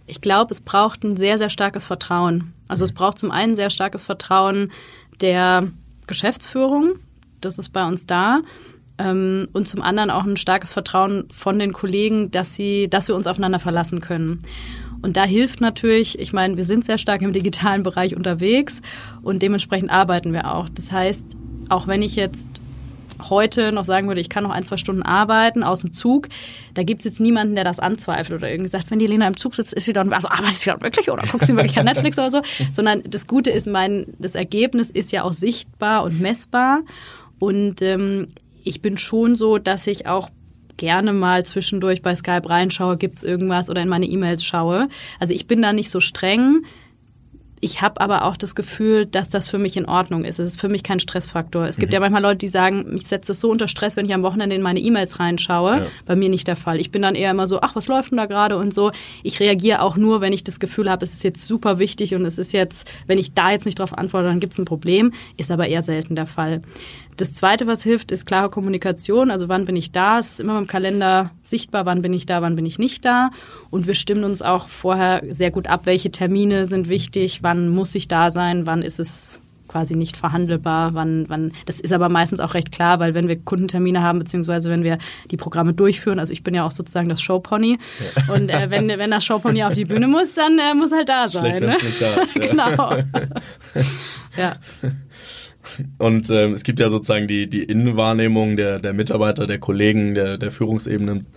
Ich 0.08 0.22
glaube, 0.22 0.52
es 0.52 0.62
braucht 0.62 1.04
ein 1.04 1.18
sehr, 1.18 1.38
sehr 1.38 1.50
starkes 1.50 1.86
Vertrauen. 1.86 2.54
Also 2.68 2.86
es 2.86 2.92
braucht 2.92 3.18
zum 3.18 3.32
einen 3.32 3.56
sehr 3.56 3.70
starkes 3.70 4.04
Vertrauen 4.04 4.72
der 5.20 5.68
Geschäftsführung. 6.08 6.94
Das 7.42 7.58
ist 7.58 7.70
bei 7.70 7.86
uns 7.86 8.06
da 8.06 8.42
ähm, 8.98 9.48
und 9.54 9.68
zum 9.68 9.82
anderen 9.82 10.10
auch 10.10 10.24
ein 10.24 10.38
starkes 10.38 10.72
Vertrauen 10.72 11.26
von 11.32 11.60
den 11.60 11.74
Kollegen, 11.74 12.32
dass 12.32 12.56
sie, 12.56 12.90
dass 12.90 13.08
wir 13.08 13.16
uns 13.16 13.28
aufeinander 13.28 13.60
verlassen 13.60 14.02
können. 14.02 14.40
Und 15.02 15.18
da 15.18 15.24
hilft 15.24 15.62
natürlich, 15.62 16.20
ich 16.20 16.34
meine, 16.34 16.58
wir 16.58 16.66
sind 16.66 16.86
sehr 16.86 16.98
stark 16.98 17.22
im 17.22 17.34
digitalen 17.34 17.84
Bereich 17.84 18.16
unterwegs 18.16 18.82
und 19.22 19.42
dementsprechend 19.42 19.92
arbeiten 19.92 20.34
wir 20.34 20.54
auch. 20.54 20.70
Das 20.70 20.92
heißt, 20.92 21.38
auch 21.70 21.88
wenn 21.88 22.02
ich 22.02 22.16
jetzt 22.16 22.62
heute 23.30 23.72
noch 23.72 23.86
sagen 23.86 24.08
würde, 24.08 24.22
ich 24.22 24.30
kann 24.30 24.44
noch 24.44 24.52
ein, 24.52 24.64
zwei 24.64 24.78
Stunden 24.78 25.04
arbeiten 25.04 25.64
aus 25.64 25.82
dem 25.82 25.94
Zug, 25.94 26.28
da 26.74 26.84
gibt 26.84 27.02
es 27.02 27.06
jetzt 27.06 27.20
niemanden, 27.20 27.56
der 27.56 27.64
das 27.64 27.80
anzweifelt 27.80 28.40
oder 28.40 28.50
irgendwie 28.50 28.70
sagt, 28.70 28.92
wenn 28.92 29.00
die 29.00 29.08
Lena 29.08 29.28
im 29.28 29.38
Zug 29.38 29.56
sitzt, 29.56 29.74
ist 29.74 29.86
sie 29.86 29.94
dann, 29.94 30.12
also 30.12 30.28
arbeitet 30.28 30.58
sie 30.58 30.70
dann 30.70 30.82
wirklich 30.82 31.10
oder 31.10 31.26
guckt 31.28 31.48
sie 31.48 31.56
wirklich 31.56 31.76
kein 31.76 31.86
Netflix 31.86 32.18
oder 32.18 32.32
so, 32.32 32.42
sondern 32.72 33.04
das 33.08 33.28
Gute 33.28 33.52
ist, 33.52 33.68
mein, 33.68 34.08
das 34.20 34.36
Ergebnis 34.36 34.90
ist 34.90 35.12
ja 35.12 35.24
auch 35.24 35.34
sichtbar 35.34 36.04
und 36.04 36.20
messbar 36.20 36.82
und 37.40 37.82
ähm, 37.82 38.28
ich 38.66 38.82
bin 38.82 38.98
schon 38.98 39.36
so, 39.36 39.58
dass 39.58 39.88
ich 39.88 40.08
auch 40.08 40.30
gerne 40.78 41.14
mal 41.14 41.46
zwischendurch 41.46 42.02
bei 42.02 42.16
Skype 42.16 42.50
reinschaue, 42.50 42.98
gibt's 42.98 43.24
irgendwas 43.24 43.70
oder 43.70 43.82
in 43.82 43.88
meine 43.88 44.06
E-Mails 44.06 44.44
schaue. 44.44 44.90
Also 45.20 45.34
ich 45.34 45.48
bin 45.48 45.62
da 45.62 45.72
nicht 45.72 45.90
so 45.90 46.00
streng. 46.02 46.64
Ich 47.62 47.82
habe 47.82 48.02
aber 48.02 48.26
auch 48.26 48.38
das 48.38 48.54
Gefühl, 48.54 49.06
dass 49.06 49.30
das 49.30 49.48
für 49.48 49.58
mich 49.58 49.78
in 49.78 49.86
Ordnung 49.86 50.24
ist. 50.24 50.40
Es 50.40 50.50
ist 50.50 50.62
für 50.62 50.70
mich 50.70 50.84
kein 50.84 51.00
Stressfaktor. 51.00 51.66
Es 51.66 51.78
gibt 51.78 51.92
mhm. 51.92 51.96
ja 51.96 52.00
manchmal 52.02 52.22
Leute, 52.22 52.38
die 52.40 52.48
sagen, 52.48 52.94
mich 52.94 53.08
setzt 53.08 53.30
es 53.30 53.40
so 53.40 53.50
unter 53.50 53.68
Stress, 53.68 53.96
wenn 53.96 54.06
ich 54.06 54.14
am 54.14 54.22
Wochenende 54.22 54.56
in 54.56 54.62
meine 54.62 54.80
E-Mails 54.80 55.20
reinschaue. 55.20 55.72
Ja. 55.72 55.88
Bei 56.06 56.16
mir 56.16 56.30
nicht 56.30 56.48
der 56.48 56.58
Fall. 56.58 56.80
Ich 56.80 56.92
bin 56.92 57.02
dann 57.02 57.16
eher 57.16 57.32
immer 57.32 57.48
so, 57.48 57.62
ach, 57.62 57.76
was 57.76 57.88
läuft 57.88 58.12
denn 58.12 58.18
da 58.18 58.26
gerade 58.26 58.58
und 58.58 58.74
so. 58.74 58.92
Ich 59.24 59.40
reagiere 59.40 59.82
auch 59.82 59.96
nur, 59.96 60.22
wenn 60.22 60.34
ich 60.34 60.44
das 60.44 60.60
Gefühl 60.60 60.92
habe, 60.92 61.06
es 61.06 61.14
ist 61.14 61.24
jetzt 61.24 61.48
super 61.48 61.80
wichtig 61.80 62.14
und 62.14 62.26
es 62.26 62.38
ist 62.38 62.52
jetzt, 62.52 62.88
wenn 63.08 63.18
ich 63.18 63.34
da 63.34 63.52
jetzt 63.52 63.66
nicht 63.66 63.80
drauf 63.80 63.98
antworte, 63.98 64.28
dann 64.28 64.42
gibt's 64.42 64.60
ein 64.60 64.66
Problem. 64.66 65.14
Ist 65.38 65.50
aber 65.50 65.68
eher 65.68 65.82
selten 65.82 66.16
der 66.16 66.28
Fall. 66.28 66.62
Das 67.18 67.34
Zweite, 67.34 67.66
was 67.66 67.84
hilft, 67.84 68.12
ist 68.12 68.26
klare 68.26 68.50
Kommunikation. 68.50 69.32
Also 69.32 69.48
wann 69.48 69.66
bin 69.66 69.76
ich 69.76 69.92
da? 69.92 70.20
Es 70.20 70.32
ist 70.32 70.40
immer 70.42 70.58
im 70.58 70.68
Kalender 70.68 71.32
sichtbar, 71.42 71.86
wann 71.86 72.02
bin 72.02 72.14
ich 72.14 72.26
da, 72.26 72.42
wann 72.42 72.56
bin 72.56 72.66
ich 72.66 72.78
nicht 72.78 73.06
da. 73.06 73.30
Und 73.70 73.88
wir 73.88 73.96
stimmen 73.96 74.26
uns 74.26 74.42
auch 74.42 74.68
vorher 74.68 75.24
sehr 75.30 75.52
gut 75.52 75.68
ab, 75.68 75.82
welche 75.86 76.12
Termine 76.12 76.66
sind 76.66 76.90
wichtig, 76.90 77.42
wann 77.42 77.70
muss 77.70 77.96
ich 77.96 78.08
da 78.08 78.30
sein, 78.30 78.68
wann 78.68 78.82
ist 78.82 79.00
es 79.00 79.42
quasi 79.76 79.96
nicht 79.98 80.16
verhandelbar, 80.16 80.94
wann, 80.94 81.26
wann, 81.28 81.52
das 81.66 81.82
ist 81.82 81.92
aber 81.92 82.08
meistens 82.08 82.40
auch 82.40 82.54
recht 82.54 82.72
klar, 82.72 83.00
weil 83.00 83.14
wenn 83.14 83.28
wir 83.28 83.38
Kundentermine 83.38 84.02
haben, 84.02 84.20
beziehungsweise 84.20 84.70
wenn 84.70 84.84
wir 84.84 84.98
die 85.32 85.38
Programme 85.38 85.74
durchführen, 85.74 86.18
also 86.18 86.32
ich 86.32 86.44
bin 86.44 86.54
ja 86.54 86.66
auch 86.66 86.72
sozusagen 86.72 87.10
das 87.10 87.22
Showpony 87.22 87.78
ja. 88.28 88.34
und 88.34 88.50
äh, 88.50 88.72
wenn, 88.72 88.88
wenn 88.88 89.12
das 89.12 89.26
Showpony 89.26 89.64
auf 89.66 89.74
die 89.74 89.84
Bühne 89.84 90.08
muss, 90.08 90.34
dann 90.34 90.58
äh, 90.60 90.74
muss 90.74 90.94
halt 90.94 91.10
da 91.10 91.28
sein. 91.28 91.58
Schlecht, 91.58 91.84
ne? 91.84 91.88
nicht 91.90 92.02
da 92.02 92.14
ist, 92.22 92.36
ja. 92.36 92.42
genau. 92.48 92.98
ja. 94.38 94.56
Und 95.98 96.30
ähm, 96.30 96.54
es 96.54 96.64
gibt 96.64 96.80
ja 96.80 96.90
sozusagen 96.90 97.28
die, 97.28 97.50
die 97.50 97.64
Innenwahrnehmung 97.64 98.58
der, 98.58 98.80
der 98.80 98.94
Mitarbeiter, 98.94 99.48
der 99.48 99.60
Kollegen, 99.60 100.16
der, 100.16 100.38
der 100.38 100.52
Führungsebenen, 100.52 101.28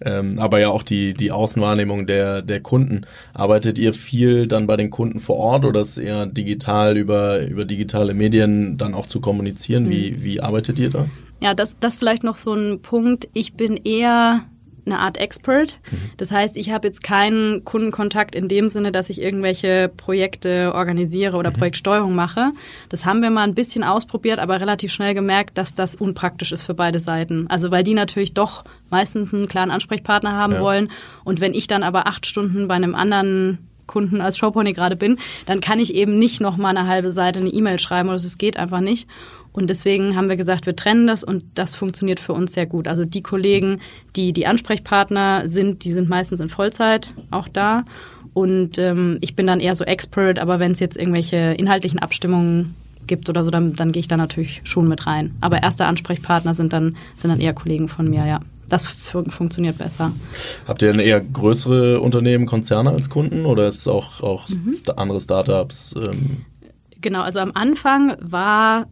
ähm, 0.00 0.38
aber 0.38 0.60
ja 0.60 0.68
auch 0.68 0.82
die, 0.82 1.14
die 1.14 1.32
Außenwahrnehmung 1.32 2.06
der, 2.06 2.42
der 2.42 2.60
Kunden. 2.60 3.02
Arbeitet 3.34 3.78
ihr 3.78 3.92
viel 3.92 4.46
dann 4.46 4.66
bei 4.66 4.76
den 4.76 4.90
Kunden 4.90 5.20
vor 5.20 5.36
Ort 5.36 5.64
oder 5.64 5.80
ist 5.80 5.98
eher 5.98 6.26
digital 6.26 6.96
über, 6.96 7.40
über 7.46 7.64
digitale 7.64 8.14
Medien 8.14 8.78
dann 8.78 8.94
auch 8.94 9.06
zu 9.06 9.20
kommunizieren? 9.20 9.88
Wie, 9.90 10.12
mhm. 10.12 10.24
wie 10.24 10.40
arbeitet 10.40 10.78
ihr 10.78 10.90
da? 10.90 11.06
Ja, 11.40 11.54
das, 11.54 11.78
das 11.78 11.98
vielleicht 11.98 12.24
noch 12.24 12.36
so 12.36 12.52
ein 12.52 12.80
Punkt. 12.80 13.28
Ich 13.32 13.54
bin 13.54 13.76
eher 13.76 14.44
eine 14.90 15.00
Art 15.00 15.18
Expert. 15.18 15.78
Mhm. 15.90 16.10
Das 16.16 16.32
heißt, 16.32 16.56
ich 16.56 16.70
habe 16.70 16.88
jetzt 16.88 17.02
keinen 17.02 17.64
Kundenkontakt 17.64 18.34
in 18.34 18.48
dem 18.48 18.68
Sinne, 18.68 18.92
dass 18.92 19.10
ich 19.10 19.20
irgendwelche 19.20 19.90
Projekte 19.96 20.72
organisiere 20.74 21.36
oder 21.36 21.50
mhm. 21.50 21.54
Projektsteuerung 21.54 22.14
mache. 22.14 22.52
Das 22.88 23.04
haben 23.04 23.22
wir 23.22 23.30
mal 23.30 23.42
ein 23.42 23.54
bisschen 23.54 23.84
ausprobiert, 23.84 24.38
aber 24.38 24.60
relativ 24.60 24.92
schnell 24.92 25.14
gemerkt, 25.14 25.58
dass 25.58 25.74
das 25.74 25.94
unpraktisch 25.94 26.52
ist 26.52 26.64
für 26.64 26.74
beide 26.74 26.98
Seiten. 26.98 27.46
Also 27.48 27.70
weil 27.70 27.82
die 27.82 27.94
natürlich 27.94 28.34
doch 28.34 28.64
meistens 28.90 29.34
einen 29.34 29.48
klaren 29.48 29.70
Ansprechpartner 29.70 30.32
haben 30.32 30.54
ja. 30.54 30.60
wollen. 30.60 30.90
Und 31.24 31.40
wenn 31.40 31.54
ich 31.54 31.66
dann 31.66 31.82
aber 31.82 32.06
acht 32.06 32.26
Stunden 32.26 32.68
bei 32.68 32.74
einem 32.74 32.94
anderen 32.94 33.58
Kunden 33.88 34.20
als 34.20 34.38
Showpony 34.38 34.74
gerade 34.74 34.94
bin, 34.94 35.18
dann 35.46 35.60
kann 35.60 35.80
ich 35.80 35.92
eben 35.94 36.16
nicht 36.16 36.40
noch 36.40 36.56
mal 36.56 36.68
eine 36.68 36.86
halbe 36.86 37.10
Seite 37.10 37.40
eine 37.40 37.48
E-Mail 37.48 37.80
schreiben 37.80 38.08
oder 38.08 38.16
es 38.16 38.38
geht 38.38 38.56
einfach 38.56 38.80
nicht. 38.80 39.08
Und 39.58 39.68
deswegen 39.68 40.14
haben 40.14 40.28
wir 40.28 40.36
gesagt, 40.36 40.66
wir 40.66 40.76
trennen 40.76 41.08
das 41.08 41.24
und 41.24 41.44
das 41.54 41.74
funktioniert 41.74 42.20
für 42.20 42.32
uns 42.32 42.52
sehr 42.52 42.64
gut. 42.64 42.86
Also 42.86 43.04
die 43.04 43.22
Kollegen, 43.22 43.80
die 44.14 44.32
die 44.32 44.46
Ansprechpartner 44.46 45.48
sind, 45.48 45.84
die 45.84 45.92
sind 45.92 46.08
meistens 46.08 46.38
in 46.38 46.48
Vollzeit 46.48 47.12
auch 47.32 47.48
da. 47.48 47.84
Und 48.34 48.78
ähm, 48.78 49.18
ich 49.20 49.34
bin 49.34 49.48
dann 49.48 49.58
eher 49.58 49.74
so 49.74 49.82
Expert, 49.82 50.38
aber 50.38 50.60
wenn 50.60 50.70
es 50.70 50.78
jetzt 50.78 50.96
irgendwelche 50.96 51.54
inhaltlichen 51.58 51.98
Abstimmungen 51.98 52.76
gibt 53.08 53.28
oder 53.28 53.44
so, 53.44 53.50
dann, 53.50 53.74
dann 53.74 53.90
gehe 53.90 53.98
ich 53.98 54.06
da 54.06 54.16
natürlich 54.16 54.60
schon 54.62 54.86
mit 54.86 55.08
rein. 55.08 55.34
Aber 55.40 55.60
erste 55.60 55.86
Ansprechpartner 55.86 56.54
sind 56.54 56.72
dann, 56.72 56.96
sind 57.16 57.30
dann 57.30 57.40
eher 57.40 57.52
Kollegen 57.52 57.88
von 57.88 58.08
mir, 58.08 58.26
ja. 58.26 58.38
Das 58.68 58.84
funktioniert 58.84 59.78
besser. 59.78 60.12
Habt 60.68 60.82
ihr 60.82 60.92
denn 60.92 61.00
eher 61.00 61.20
größere 61.20 62.00
Unternehmen, 62.00 62.46
Konzerne 62.46 62.90
als 62.90 63.10
Kunden 63.10 63.44
oder 63.44 63.66
ist 63.66 63.78
es 63.78 63.88
auch, 63.88 64.22
auch 64.22 64.48
mhm. 64.50 64.72
andere 64.94 65.20
Startups? 65.20 65.96
Ähm? 65.96 66.44
Genau, 67.00 67.22
also 67.22 67.40
am 67.40 67.52
Anfang 67.54 68.14
war 68.20 68.86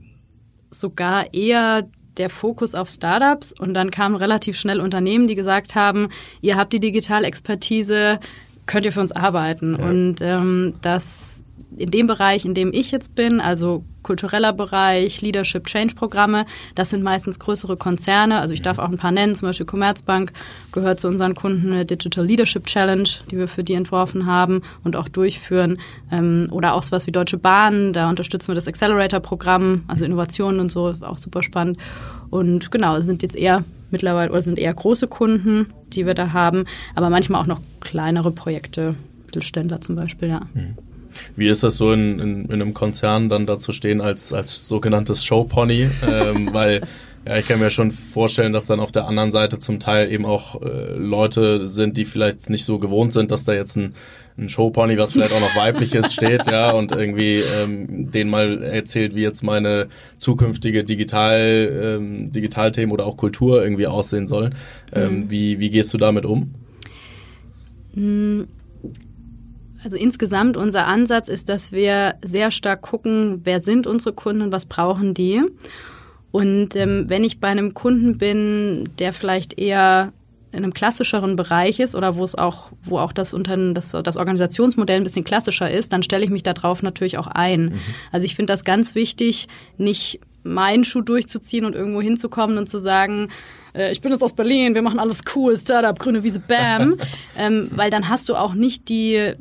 sogar 0.70 1.32
eher 1.32 1.88
der 2.16 2.30
Fokus 2.30 2.74
auf 2.74 2.88
Startups 2.88 3.52
und 3.52 3.74
dann 3.74 3.90
kamen 3.90 4.16
relativ 4.16 4.58
schnell 4.58 4.80
Unternehmen, 4.80 5.28
die 5.28 5.34
gesagt 5.34 5.74
haben, 5.74 6.08
ihr 6.40 6.56
habt 6.56 6.72
die 6.72 6.80
Digitalexpertise, 6.80 8.20
könnt 8.66 8.86
ihr 8.86 8.92
für 8.92 9.00
uns 9.00 9.12
arbeiten. 9.12 9.76
Ja. 9.78 9.84
Und 9.84 10.16
ähm, 10.20 10.74
das 10.82 11.45
in 11.76 11.90
dem 11.90 12.06
Bereich, 12.06 12.44
in 12.44 12.54
dem 12.54 12.72
ich 12.72 12.90
jetzt 12.90 13.14
bin, 13.14 13.40
also 13.40 13.84
kultureller 14.02 14.52
Bereich, 14.52 15.20
Leadership 15.20 15.66
Change 15.66 15.94
Programme, 15.94 16.46
das 16.74 16.90
sind 16.90 17.02
meistens 17.02 17.38
größere 17.38 17.76
Konzerne. 17.76 18.38
Also 18.38 18.54
ich 18.54 18.62
darf 18.62 18.78
auch 18.78 18.88
ein 18.88 18.96
paar 18.96 19.10
nennen, 19.10 19.34
zum 19.34 19.48
Beispiel 19.48 19.66
Commerzbank 19.66 20.32
gehört 20.72 21.00
zu 21.00 21.08
unseren 21.08 21.34
Kunden 21.34 21.72
eine 21.72 21.84
Digital 21.84 22.24
Leadership 22.24 22.66
Challenge, 22.66 23.08
die 23.30 23.36
wir 23.36 23.48
für 23.48 23.64
die 23.64 23.74
entworfen 23.74 24.26
haben 24.26 24.62
und 24.84 24.96
auch 24.96 25.08
durchführen. 25.08 25.78
Ähm, 26.10 26.48
oder 26.50 26.74
auch 26.74 26.82
sowas 26.82 27.06
wie 27.06 27.12
Deutsche 27.12 27.36
Bahn, 27.36 27.92
da 27.92 28.08
unterstützen 28.08 28.48
wir 28.48 28.54
das 28.54 28.68
Accelerator-Programm, 28.68 29.84
also 29.88 30.04
Innovationen 30.04 30.60
und 30.60 30.70
so, 30.70 30.94
auch 31.00 31.18
super 31.18 31.42
spannend. 31.42 31.78
Und 32.30 32.70
genau, 32.70 33.00
sind 33.00 33.22
jetzt 33.22 33.36
eher 33.36 33.64
mittlerweile 33.90 34.30
oder 34.30 34.42
sind 34.42 34.58
eher 34.58 34.72
große 34.72 35.08
Kunden, 35.08 35.72
die 35.88 36.06
wir 36.06 36.14
da 36.14 36.32
haben, 36.32 36.64
aber 36.94 37.10
manchmal 37.10 37.40
auch 37.40 37.46
noch 37.46 37.60
kleinere 37.80 38.30
Projekte, 38.30 38.94
Mittelständler 39.26 39.80
zum 39.80 39.96
Beispiel, 39.96 40.28
ja. 40.28 40.40
Mhm. 40.54 40.76
Wie 41.36 41.48
ist 41.48 41.62
das 41.62 41.76
so 41.76 41.92
in, 41.92 42.18
in, 42.18 42.44
in 42.46 42.52
einem 42.52 42.74
Konzern 42.74 43.28
dann 43.28 43.46
da 43.46 43.58
zu 43.58 43.72
stehen 43.72 44.00
als, 44.00 44.32
als 44.32 44.68
sogenanntes 44.68 45.24
Showpony? 45.24 45.88
ähm, 46.08 46.50
weil 46.52 46.82
ja, 47.26 47.38
ich 47.38 47.46
kann 47.46 47.58
mir 47.58 47.70
schon 47.70 47.90
vorstellen, 47.90 48.52
dass 48.52 48.66
dann 48.66 48.78
auf 48.78 48.92
der 48.92 49.08
anderen 49.08 49.32
Seite 49.32 49.58
zum 49.58 49.80
Teil 49.80 50.12
eben 50.12 50.24
auch 50.24 50.62
äh, 50.62 50.94
Leute 50.94 51.66
sind, 51.66 51.96
die 51.96 52.04
vielleicht 52.04 52.48
nicht 52.50 52.64
so 52.64 52.78
gewohnt 52.78 53.12
sind, 53.12 53.32
dass 53.32 53.42
da 53.42 53.52
jetzt 53.52 53.76
ein, 53.76 53.94
ein 54.38 54.48
Showpony, 54.48 54.96
was 54.96 55.12
vielleicht 55.12 55.32
auch 55.32 55.40
noch 55.40 55.56
weiblich 55.56 55.92
ist, 55.96 56.12
steht, 56.14 56.46
ja, 56.46 56.70
und 56.70 56.92
irgendwie 56.92 57.38
ähm, 57.38 58.12
denen 58.12 58.30
mal 58.30 58.62
erzählt, 58.62 59.16
wie 59.16 59.22
jetzt 59.22 59.42
meine 59.42 59.88
zukünftige 60.18 60.84
Digital, 60.84 61.98
ähm, 61.98 62.30
Digitalthemen 62.30 62.92
oder 62.92 63.06
auch 63.06 63.16
Kultur 63.16 63.60
irgendwie 63.60 63.88
aussehen 63.88 64.28
soll. 64.28 64.50
Ähm, 64.94 65.22
mhm. 65.22 65.30
wie, 65.30 65.58
wie 65.58 65.70
gehst 65.70 65.92
du 65.94 65.98
damit 65.98 66.26
um? 66.26 66.54
Also 69.86 69.98
insgesamt 69.98 70.56
unser 70.56 70.88
Ansatz 70.88 71.28
ist, 71.28 71.48
dass 71.48 71.70
wir 71.70 72.16
sehr 72.20 72.50
stark 72.50 72.82
gucken, 72.82 73.42
wer 73.44 73.60
sind 73.60 73.86
unsere 73.86 74.12
Kunden 74.12 74.42
und 74.42 74.50
was 74.50 74.66
brauchen 74.66 75.14
die. 75.14 75.40
Und 76.32 76.74
ähm, 76.74 77.04
wenn 77.06 77.22
ich 77.22 77.38
bei 77.38 77.46
einem 77.46 77.72
Kunden 77.72 78.18
bin, 78.18 78.88
der 78.98 79.12
vielleicht 79.12 79.60
eher 79.60 80.12
in 80.50 80.64
einem 80.64 80.74
klassischeren 80.74 81.36
Bereich 81.36 81.78
ist 81.78 81.94
oder 81.94 82.16
wo 82.16 82.24
es 82.24 82.34
auch, 82.34 82.72
wo 82.82 82.98
auch 82.98 83.12
das, 83.12 83.32
unter, 83.32 83.56
das, 83.74 83.92
das 83.92 84.16
Organisationsmodell 84.16 84.96
ein 84.96 85.04
bisschen 85.04 85.22
klassischer 85.22 85.70
ist, 85.70 85.92
dann 85.92 86.02
stelle 86.02 86.24
ich 86.24 86.30
mich 86.30 86.42
darauf 86.42 86.82
natürlich 86.82 87.16
auch 87.16 87.28
ein. 87.28 87.66
Mhm. 87.66 87.80
Also 88.10 88.24
ich 88.24 88.34
finde 88.34 88.52
das 88.52 88.64
ganz 88.64 88.96
wichtig, 88.96 89.46
nicht 89.78 90.18
meinen 90.42 90.82
Schuh 90.82 91.02
durchzuziehen 91.02 91.64
und 91.64 91.76
irgendwo 91.76 92.02
hinzukommen 92.02 92.58
und 92.58 92.68
zu 92.68 92.78
sagen, 92.78 93.28
äh, 93.72 93.92
ich 93.92 94.00
bin 94.00 94.10
jetzt 94.10 94.24
aus 94.24 94.34
Berlin, 94.34 94.74
wir 94.74 94.82
machen 94.82 94.98
alles 94.98 95.22
cool, 95.36 95.56
Startup, 95.56 95.96
grüne 95.96 96.24
Wiese, 96.24 96.40
bam. 96.40 96.96
ähm, 97.38 97.70
weil 97.70 97.92
dann 97.92 98.08
hast 98.08 98.28
du 98.28 98.34
auch 98.34 98.54
nicht 98.54 98.88
die, 98.88 99.34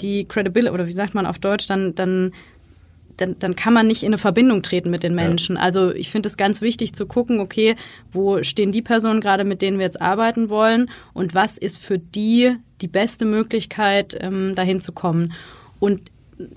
die 0.00 0.26
Credibility, 0.26 0.72
oder 0.72 0.86
wie 0.86 0.92
sagt 0.92 1.14
man 1.14 1.26
auf 1.26 1.38
Deutsch, 1.38 1.66
dann, 1.66 1.94
dann, 1.94 2.32
dann, 3.16 3.36
dann 3.38 3.56
kann 3.56 3.72
man 3.72 3.86
nicht 3.86 4.02
in 4.02 4.08
eine 4.08 4.18
Verbindung 4.18 4.62
treten 4.62 4.90
mit 4.90 5.02
den 5.02 5.14
Menschen. 5.14 5.56
Ja. 5.56 5.62
Also 5.62 5.92
ich 5.92 6.10
finde 6.10 6.28
es 6.28 6.36
ganz 6.36 6.60
wichtig 6.60 6.94
zu 6.94 7.06
gucken, 7.06 7.40
okay, 7.40 7.76
wo 8.12 8.42
stehen 8.42 8.72
die 8.72 8.82
Personen 8.82 9.20
gerade, 9.20 9.44
mit 9.44 9.62
denen 9.62 9.78
wir 9.78 9.84
jetzt 9.84 10.00
arbeiten 10.00 10.48
wollen 10.48 10.90
und 11.12 11.34
was 11.34 11.58
ist 11.58 11.78
für 11.78 11.98
die 11.98 12.56
die 12.80 12.88
beste 12.88 13.24
Möglichkeit, 13.24 14.16
ähm, 14.20 14.54
dahin 14.54 14.80
zu 14.80 14.92
kommen. 14.92 15.32
Und 15.78 16.02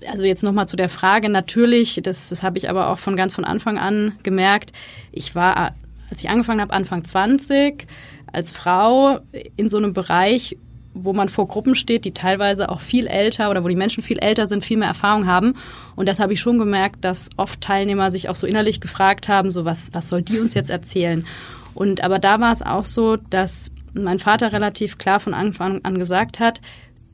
also 0.07 0.25
jetzt 0.25 0.43
nochmal 0.43 0.67
zu 0.67 0.75
der 0.75 0.89
Frage, 0.89 1.29
natürlich, 1.29 1.99
das, 2.03 2.29
das 2.29 2.43
habe 2.43 2.57
ich 2.57 2.69
aber 2.69 2.89
auch 2.89 2.97
von 2.97 3.15
ganz 3.15 3.35
von 3.35 3.45
Anfang 3.45 3.77
an 3.77 4.13
gemerkt, 4.23 4.71
ich 5.11 5.35
war, 5.35 5.75
als 6.09 6.19
ich 6.23 6.29
angefangen 6.29 6.61
habe, 6.61 6.73
Anfang 6.73 7.03
20, 7.03 7.87
als 8.31 8.51
Frau 8.51 9.19
in 9.55 9.69
so 9.69 9.77
einem 9.77 9.93
Bereich 9.93 10.57
wo 11.03 11.13
man 11.13 11.29
vor 11.29 11.47
Gruppen 11.47 11.75
steht, 11.75 12.05
die 12.05 12.13
teilweise 12.13 12.69
auch 12.69 12.81
viel 12.81 13.07
älter 13.07 13.49
oder 13.49 13.63
wo 13.63 13.67
die 13.67 13.75
Menschen 13.75 14.03
viel 14.03 14.19
älter 14.19 14.47
sind, 14.47 14.63
viel 14.63 14.77
mehr 14.77 14.87
Erfahrung 14.87 15.27
haben. 15.27 15.55
Und 15.95 16.07
das 16.07 16.19
habe 16.19 16.33
ich 16.33 16.39
schon 16.39 16.57
gemerkt, 16.57 17.03
dass 17.03 17.29
oft 17.37 17.61
Teilnehmer 17.61 18.11
sich 18.11 18.29
auch 18.29 18.35
so 18.35 18.47
innerlich 18.47 18.81
gefragt 18.81 19.29
haben, 19.29 19.51
so 19.51 19.65
was, 19.65 19.93
was 19.93 20.09
soll 20.09 20.21
die 20.21 20.39
uns 20.39 20.53
jetzt 20.53 20.69
erzählen? 20.69 21.25
Und 21.73 22.03
aber 22.03 22.19
da 22.19 22.39
war 22.39 22.51
es 22.51 22.61
auch 22.61 22.85
so, 22.85 23.17
dass 23.29 23.71
mein 23.93 24.19
Vater 24.19 24.51
relativ 24.51 24.97
klar 24.97 25.19
von 25.19 25.33
Anfang 25.33 25.83
an 25.83 25.97
gesagt 25.97 26.39
hat, 26.39 26.61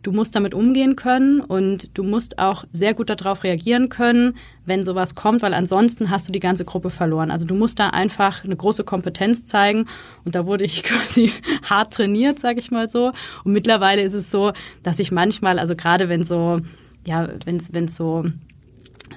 du 0.03 0.11
musst 0.11 0.35
damit 0.35 0.53
umgehen 0.53 0.95
können 0.95 1.39
und 1.39 1.97
du 1.97 2.03
musst 2.03 2.37
auch 2.37 2.65
sehr 2.71 2.93
gut 2.93 3.09
darauf 3.09 3.43
reagieren 3.43 3.89
können, 3.89 4.35
wenn 4.65 4.83
sowas 4.83 5.15
kommt, 5.15 5.41
weil 5.41 5.53
ansonsten 5.53 6.09
hast 6.09 6.27
du 6.27 6.31
die 6.31 6.39
ganze 6.39 6.65
Gruppe 6.65 6.89
verloren. 6.89 7.31
Also 7.31 7.47
du 7.47 7.55
musst 7.55 7.79
da 7.79 7.89
einfach 7.89 8.43
eine 8.43 8.55
große 8.55 8.83
Kompetenz 8.83 9.45
zeigen 9.45 9.85
und 10.25 10.35
da 10.35 10.45
wurde 10.45 10.65
ich 10.65 10.83
quasi 10.83 11.31
hart 11.63 11.93
trainiert, 11.93 12.39
sage 12.39 12.59
ich 12.59 12.69
mal 12.69 12.87
so. 12.87 13.13
Und 13.43 13.53
mittlerweile 13.53 14.01
ist 14.01 14.13
es 14.13 14.29
so, 14.29 14.51
dass 14.83 14.99
ich 14.99 15.11
manchmal, 15.11 15.57
also 15.57 15.75
gerade 15.75 16.09
wenn 16.09 16.23
so, 16.23 16.59
ja, 17.05 17.29
wenn 17.45 17.55
es 17.57 17.95
so 17.95 18.25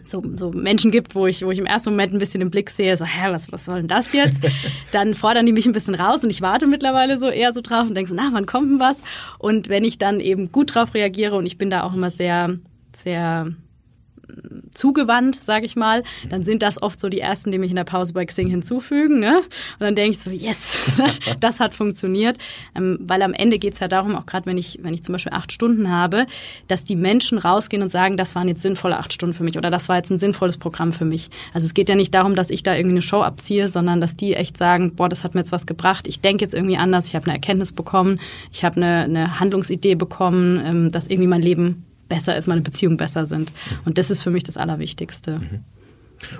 so, 0.05 0.23
so 0.37 0.51
Menschen 0.51 0.91
gibt, 0.91 1.15
wo 1.15 1.27
ich, 1.27 1.45
wo 1.45 1.51
ich 1.51 1.59
im 1.59 1.67
ersten 1.67 1.91
Moment 1.91 2.13
ein 2.13 2.19
bisschen 2.19 2.41
im 2.41 2.51
Blick 2.51 2.71
sehe, 2.71 2.97
so, 2.97 3.05
hä, 3.05 3.31
was, 3.31 3.53
was 3.53 3.65
soll 3.65 3.79
denn 3.79 3.89
das 3.89 4.13
jetzt? 4.13 4.41
Dann 4.93 5.15
fordern 5.15 5.47
die 5.47 5.53
mich 5.53 5.67
ein 5.67 5.73
bisschen 5.73 5.95
raus 5.95 6.25
und 6.25 6.31
ich 6.31 6.43
warte 6.43 6.67
mittlerweile 6.67 7.19
so 7.19 7.29
eher 7.29 7.53
so 7.53 7.61
drauf 7.61 7.89
und 7.89 7.95
denke 7.95 8.09
so, 8.09 8.15
na, 8.15 8.29
wann 8.33 8.47
kommt 8.47 8.71
denn 8.71 8.81
was? 8.81 8.99
Und 9.39 9.69
wenn 9.69 9.85
ich 9.85 9.99
dann 9.99 10.21
eben 10.21 10.53
gut 10.53 10.75
drauf 10.75 10.95
reagiere 10.95 11.37
und 11.37 11.47
ich 11.47 11.59
bin 11.59 11.71
da 11.71 11.83
auch 11.83 11.95
immer 11.95 12.11
sehr, 12.11 12.59
sehr 12.95 13.53
zugewandt, 14.77 15.43
sage 15.43 15.67
ich 15.67 15.77
mal, 15.77 16.03
dann 16.29 16.43
sind 16.43 16.62
das 16.62 16.81
oft 16.83 17.01
so 17.01 17.09
die 17.09 17.21
ersten, 17.21 17.51
die 17.51 17.59
mich 17.59 17.71
in 17.71 17.77
der 17.77 17.85
Pause 17.85 18.12
bei 18.12 18.25
Xing 18.25 18.49
hinzufügen. 18.49 19.19
Ne? 19.19 19.39
Und 19.39 19.81
dann 19.81 19.95
denke 19.95 20.11
ich 20.11 20.19
so, 20.19 20.31
yes, 20.31 20.77
das 21.41 21.61
hat 21.61 21.75
funktioniert. 21.75 22.39
Ähm, 22.75 22.99
weil 23.01 23.23
am 23.23 23.33
Ende 23.33 23.59
geht 23.59 23.75
es 23.75 23.81
ja 23.81 23.89
darum, 23.89 24.15
auch 24.15 24.27
gerade 24.27 24.47
wenn 24.47 24.59
ich, 24.59 24.79
wenn 24.83 24.95
ich 24.95 25.03
zum 25.03 25.15
Beispiel 25.15 25.33
acht 25.33 25.53
Stunden 25.53 25.91
habe, 25.91 26.27
dass 26.69 26.85
die 26.85 26.97
Menschen 26.97 27.39
rausgehen 27.39 27.83
und 27.83 27.89
sagen, 27.89 28.17
das 28.17 28.35
waren 28.35 28.49
jetzt 28.49 28.62
sinnvolle 28.62 28.99
acht 28.99 29.12
Stunden 29.12 29.35
für 29.35 29.45
mich 29.45 29.57
oder 29.57 29.71
das 29.71 29.89
war 29.89 29.97
jetzt 29.97 30.11
ein 30.11 30.19
sinnvolles 30.19 30.59
Programm 30.59 30.93
für 30.93 31.05
mich. 31.05 31.31
Also 31.55 31.65
es 31.65 31.75
geht 31.75 31.89
ja 31.89 31.95
nicht 31.95 32.15
darum, 32.15 32.35
dass 32.35 32.51
ich 32.51 32.62
da 32.62 32.75
irgendwie 32.75 32.95
eine 32.95 33.03
Show 33.03 33.23
abziehe, 33.23 33.69
sondern 33.69 34.01
dass 34.01 34.17
die 34.17 34.35
echt 34.35 34.57
sagen, 34.57 34.95
boah, 34.95 35.09
das 35.09 35.25
hat 35.25 35.35
mir 35.35 35.41
jetzt 35.41 35.53
was 35.53 35.67
gebracht, 35.67 36.07
ich 36.07 36.21
denke 36.21 36.45
jetzt 36.45 36.55
irgendwie 36.55 36.77
anders, 36.77 37.09
ich 37.09 37.15
habe 37.15 37.27
eine 37.27 37.35
Erkenntnis 37.35 37.73
bekommen, 37.73 38.21
ich 38.53 38.65
habe 38.65 38.77
eine, 38.77 39.05
eine 39.05 39.41
Handlungsidee 39.41 39.95
bekommen, 39.95 40.62
ähm, 40.65 40.93
dass 40.93 41.09
irgendwie 41.09 41.29
mein 41.29 41.43
Leben 41.43 41.86
besser 42.09 42.37
ist, 42.37 42.47
meine 42.47 42.61
Beziehungen 42.61 42.97
besser 42.97 43.27
sind. 43.27 43.53
Und 43.85 43.99
das 43.99 44.11
ist 44.11 44.23
für 44.23 44.31
mich 44.31 44.45
das 44.45 44.57
Allerwichtigste. 44.57 45.38
Mhm. 45.38 45.64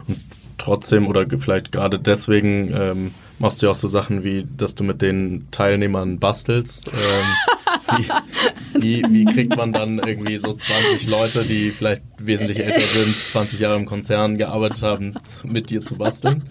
Und 0.09 0.20
trotzdem 0.59 1.07
oder 1.07 1.26
vielleicht 1.38 1.72
gerade 1.72 1.98
deswegen 1.98 2.72
ähm, 2.74 3.11
machst 3.38 3.61
du 3.61 3.66
ja 3.66 3.72
auch 3.72 3.76
so 3.76 3.88
Sachen 3.88 4.24
wie, 4.24 4.46
dass 4.57 4.74
du 4.74 4.85
mit 4.85 5.02
den 5.02 5.48
Teilnehmern 5.50 6.18
bastelst. 6.18 6.88
Ähm, 6.88 7.98
wie, 7.98 9.02
wie, 9.02 9.05
wie, 9.11 9.24
kriegt 9.26 9.57
man 9.57 9.72
dann 9.72 9.98
irgendwie 9.98 10.38
so 10.38 10.55
20 10.55 11.07
Leute, 11.09 11.44
die 11.44 11.70
vielleicht 11.70 12.02
wesentlich 12.18 12.61
älter 12.61 12.81
sind, 12.81 13.14
20 13.14 13.61
Jahre 13.61 13.76
im 13.76 13.87
Konzern 13.87 14.38
gearbeitet 14.38 14.83
haben, 14.83 15.14
mit 15.44 15.70
dir 15.70 15.83
zu 15.83 15.96
basteln? 15.96 16.44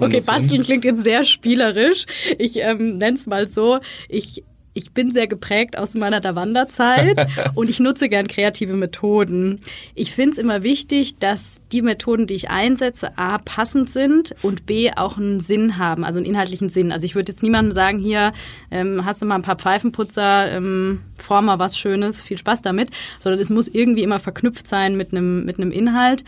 okay, 0.00 0.20
basteln 0.20 0.48
hin? 0.48 0.62
klingt 0.62 0.84
jetzt 0.84 1.04
sehr 1.04 1.24
spielerisch. 1.24 2.06
Ich 2.38 2.56
ähm, 2.58 2.98
nenne 2.98 3.16
es 3.16 3.26
mal 3.26 3.46
so. 3.46 3.78
Ich 4.08 4.42
ich 4.72 4.92
bin 4.92 5.10
sehr 5.10 5.26
geprägt 5.26 5.76
aus 5.76 5.94
meiner 5.94 6.20
Dawanderzeit 6.20 7.26
und 7.54 7.68
ich 7.68 7.80
nutze 7.80 8.08
gern 8.08 8.28
kreative 8.28 8.74
Methoden. 8.74 9.60
Ich 9.94 10.12
finde 10.12 10.32
es 10.32 10.38
immer 10.38 10.62
wichtig, 10.62 11.18
dass 11.18 11.60
die 11.72 11.82
Methoden, 11.82 12.26
die 12.26 12.34
ich 12.34 12.50
einsetze, 12.50 13.16
a 13.18 13.38
passend 13.38 13.90
sind 13.90 14.34
und 14.42 14.66
b 14.66 14.92
auch 14.94 15.18
einen 15.18 15.40
Sinn 15.40 15.78
haben, 15.78 16.04
also 16.04 16.18
einen 16.18 16.26
inhaltlichen 16.26 16.68
Sinn. 16.68 16.92
Also 16.92 17.04
ich 17.04 17.14
würde 17.14 17.32
jetzt 17.32 17.42
niemandem 17.42 17.72
sagen, 17.72 17.98
hier 17.98 18.32
ähm, 18.70 19.04
hast 19.04 19.20
du 19.22 19.26
mal 19.26 19.36
ein 19.36 19.42
paar 19.42 19.56
Pfeifenputzer, 19.56 20.50
ähm, 20.52 21.00
form 21.18 21.46
mal 21.46 21.58
was 21.58 21.76
Schönes, 21.76 22.22
viel 22.22 22.38
Spaß 22.38 22.62
damit, 22.62 22.90
sondern 23.18 23.40
es 23.40 23.50
muss 23.50 23.68
irgendwie 23.68 24.02
immer 24.02 24.18
verknüpft 24.18 24.68
sein 24.68 24.96
mit 24.96 25.12
einem 25.12 25.44
mit 25.44 25.58
einem 25.58 25.72
Inhalt. 25.72 26.24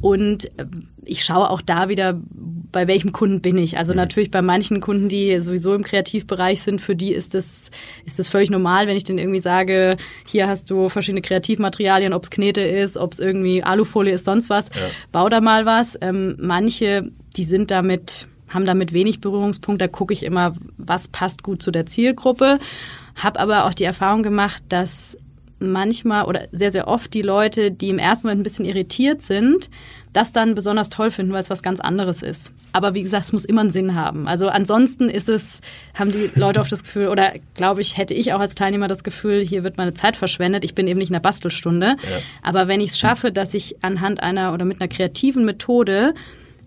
Und 0.00 0.46
äh, 0.58 0.66
ich 1.04 1.24
schaue 1.24 1.50
auch 1.50 1.62
da 1.62 1.88
wieder, 1.88 2.20
bei 2.70 2.86
welchem 2.86 3.12
Kunden 3.12 3.40
bin 3.40 3.56
ich. 3.58 3.78
Also 3.78 3.92
mhm. 3.92 3.96
natürlich 3.96 4.30
bei 4.30 4.42
manchen 4.42 4.80
Kunden, 4.80 5.08
die 5.08 5.40
sowieso 5.40 5.74
im 5.74 5.82
Kreativbereich 5.82 6.62
sind, 6.62 6.80
für 6.80 6.94
die 6.94 7.12
ist 7.12 7.34
das, 7.34 7.70
ist 8.04 8.18
das 8.18 8.28
völlig 8.28 8.50
normal, 8.50 8.86
wenn 8.86 8.96
ich 8.96 9.04
denen 9.04 9.18
irgendwie 9.18 9.40
sage, 9.40 9.96
hier 10.26 10.48
hast 10.48 10.70
du 10.70 10.88
verschiedene 10.88 11.22
Kreativmaterialien, 11.22 12.12
ob 12.12 12.24
es 12.24 12.30
Knete 12.30 12.60
ist, 12.60 12.96
ob 12.96 13.12
es 13.12 13.18
irgendwie 13.18 13.62
Alufolie 13.62 14.14
ist, 14.14 14.24
sonst 14.24 14.50
was, 14.50 14.68
ja. 14.68 14.88
bau 15.12 15.28
da 15.28 15.40
mal 15.40 15.66
was. 15.66 15.98
Ähm, 16.00 16.36
manche, 16.38 17.10
die 17.36 17.44
sind 17.44 17.70
damit 17.70 18.28
haben 18.48 18.64
damit 18.64 18.94
wenig 18.94 19.20
Berührungspunkt. 19.20 19.80
Da 19.82 19.88
gucke 19.88 20.14
ich 20.14 20.22
immer, 20.22 20.56
was 20.78 21.08
passt 21.08 21.42
gut 21.42 21.60
zu 21.60 21.70
der 21.70 21.84
Zielgruppe. 21.84 22.58
Hab 23.14 23.38
aber 23.38 23.66
auch 23.66 23.74
die 23.74 23.84
Erfahrung 23.84 24.22
gemacht, 24.22 24.62
dass 24.70 25.18
manchmal 25.58 26.24
oder 26.24 26.48
sehr, 26.52 26.70
sehr 26.70 26.88
oft 26.88 27.12
die 27.14 27.22
Leute, 27.22 27.70
die 27.70 27.88
im 27.88 27.98
ersten 27.98 28.26
Moment 28.26 28.40
ein 28.40 28.44
bisschen 28.44 28.64
irritiert 28.64 29.22
sind, 29.22 29.70
das 30.12 30.32
dann 30.32 30.54
besonders 30.54 30.88
toll 30.88 31.10
finden, 31.10 31.32
weil 31.32 31.42
es 31.42 31.50
was 31.50 31.62
ganz 31.62 31.80
anderes 31.80 32.22
ist. 32.22 32.52
Aber 32.72 32.94
wie 32.94 33.02
gesagt, 33.02 33.24
es 33.24 33.32
muss 33.32 33.44
immer 33.44 33.60
einen 33.60 33.70
Sinn 33.70 33.94
haben. 33.94 34.26
Also 34.26 34.48
ansonsten 34.48 35.08
ist 35.08 35.28
es, 35.28 35.60
haben 35.94 36.12
die 36.12 36.30
Leute 36.34 36.60
oft 36.60 36.72
das 36.72 36.82
Gefühl, 36.82 37.08
oder 37.08 37.32
glaube 37.54 37.80
ich, 37.80 37.96
hätte 37.96 38.14
ich 38.14 38.32
auch 38.32 38.40
als 38.40 38.54
Teilnehmer 38.54 38.88
das 38.88 39.04
Gefühl, 39.04 39.44
hier 39.44 39.64
wird 39.64 39.76
meine 39.76 39.94
Zeit 39.94 40.16
verschwendet. 40.16 40.64
Ich 40.64 40.74
bin 40.74 40.86
eben 40.86 40.98
nicht 40.98 41.10
in 41.10 41.14
der 41.14 41.20
Bastelstunde. 41.20 41.86
Ja. 41.88 42.18
Aber 42.42 42.68
wenn 42.68 42.80
ich 42.80 42.90
es 42.90 42.98
schaffe, 42.98 43.32
dass 43.32 43.54
ich 43.54 43.76
anhand 43.82 44.22
einer 44.22 44.52
oder 44.54 44.64
mit 44.64 44.80
einer 44.80 44.88
kreativen 44.88 45.44
Methode 45.44 46.14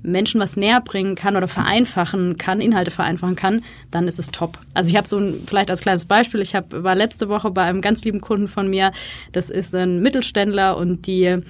Menschen 0.03 0.41
was 0.41 0.57
näher 0.57 0.81
bringen 0.81 1.15
kann 1.15 1.35
oder 1.35 1.47
vereinfachen 1.47 2.37
kann, 2.37 2.61
Inhalte 2.61 2.91
vereinfachen 2.91 3.35
kann, 3.35 3.61
dann 3.91 4.07
ist 4.07 4.19
es 4.19 4.27
top. 4.27 4.57
Also 4.73 4.89
ich 4.89 4.95
habe 4.95 5.07
so 5.07 5.17
ein, 5.17 5.43
vielleicht 5.45 5.69
als 5.69 5.81
kleines 5.81 6.05
Beispiel, 6.05 6.41
ich 6.41 6.55
hab, 6.55 6.71
war 6.71 6.95
letzte 6.95 7.29
Woche 7.29 7.51
bei 7.51 7.63
einem 7.63 7.81
ganz 7.81 8.03
lieben 8.03 8.21
Kunden 8.21 8.47
von 8.47 8.69
mir, 8.69 8.91
das 9.31 9.49
ist 9.49 9.75
ein 9.75 10.01
Mittelständler 10.01 10.77
und 10.77 11.07
die 11.07 11.41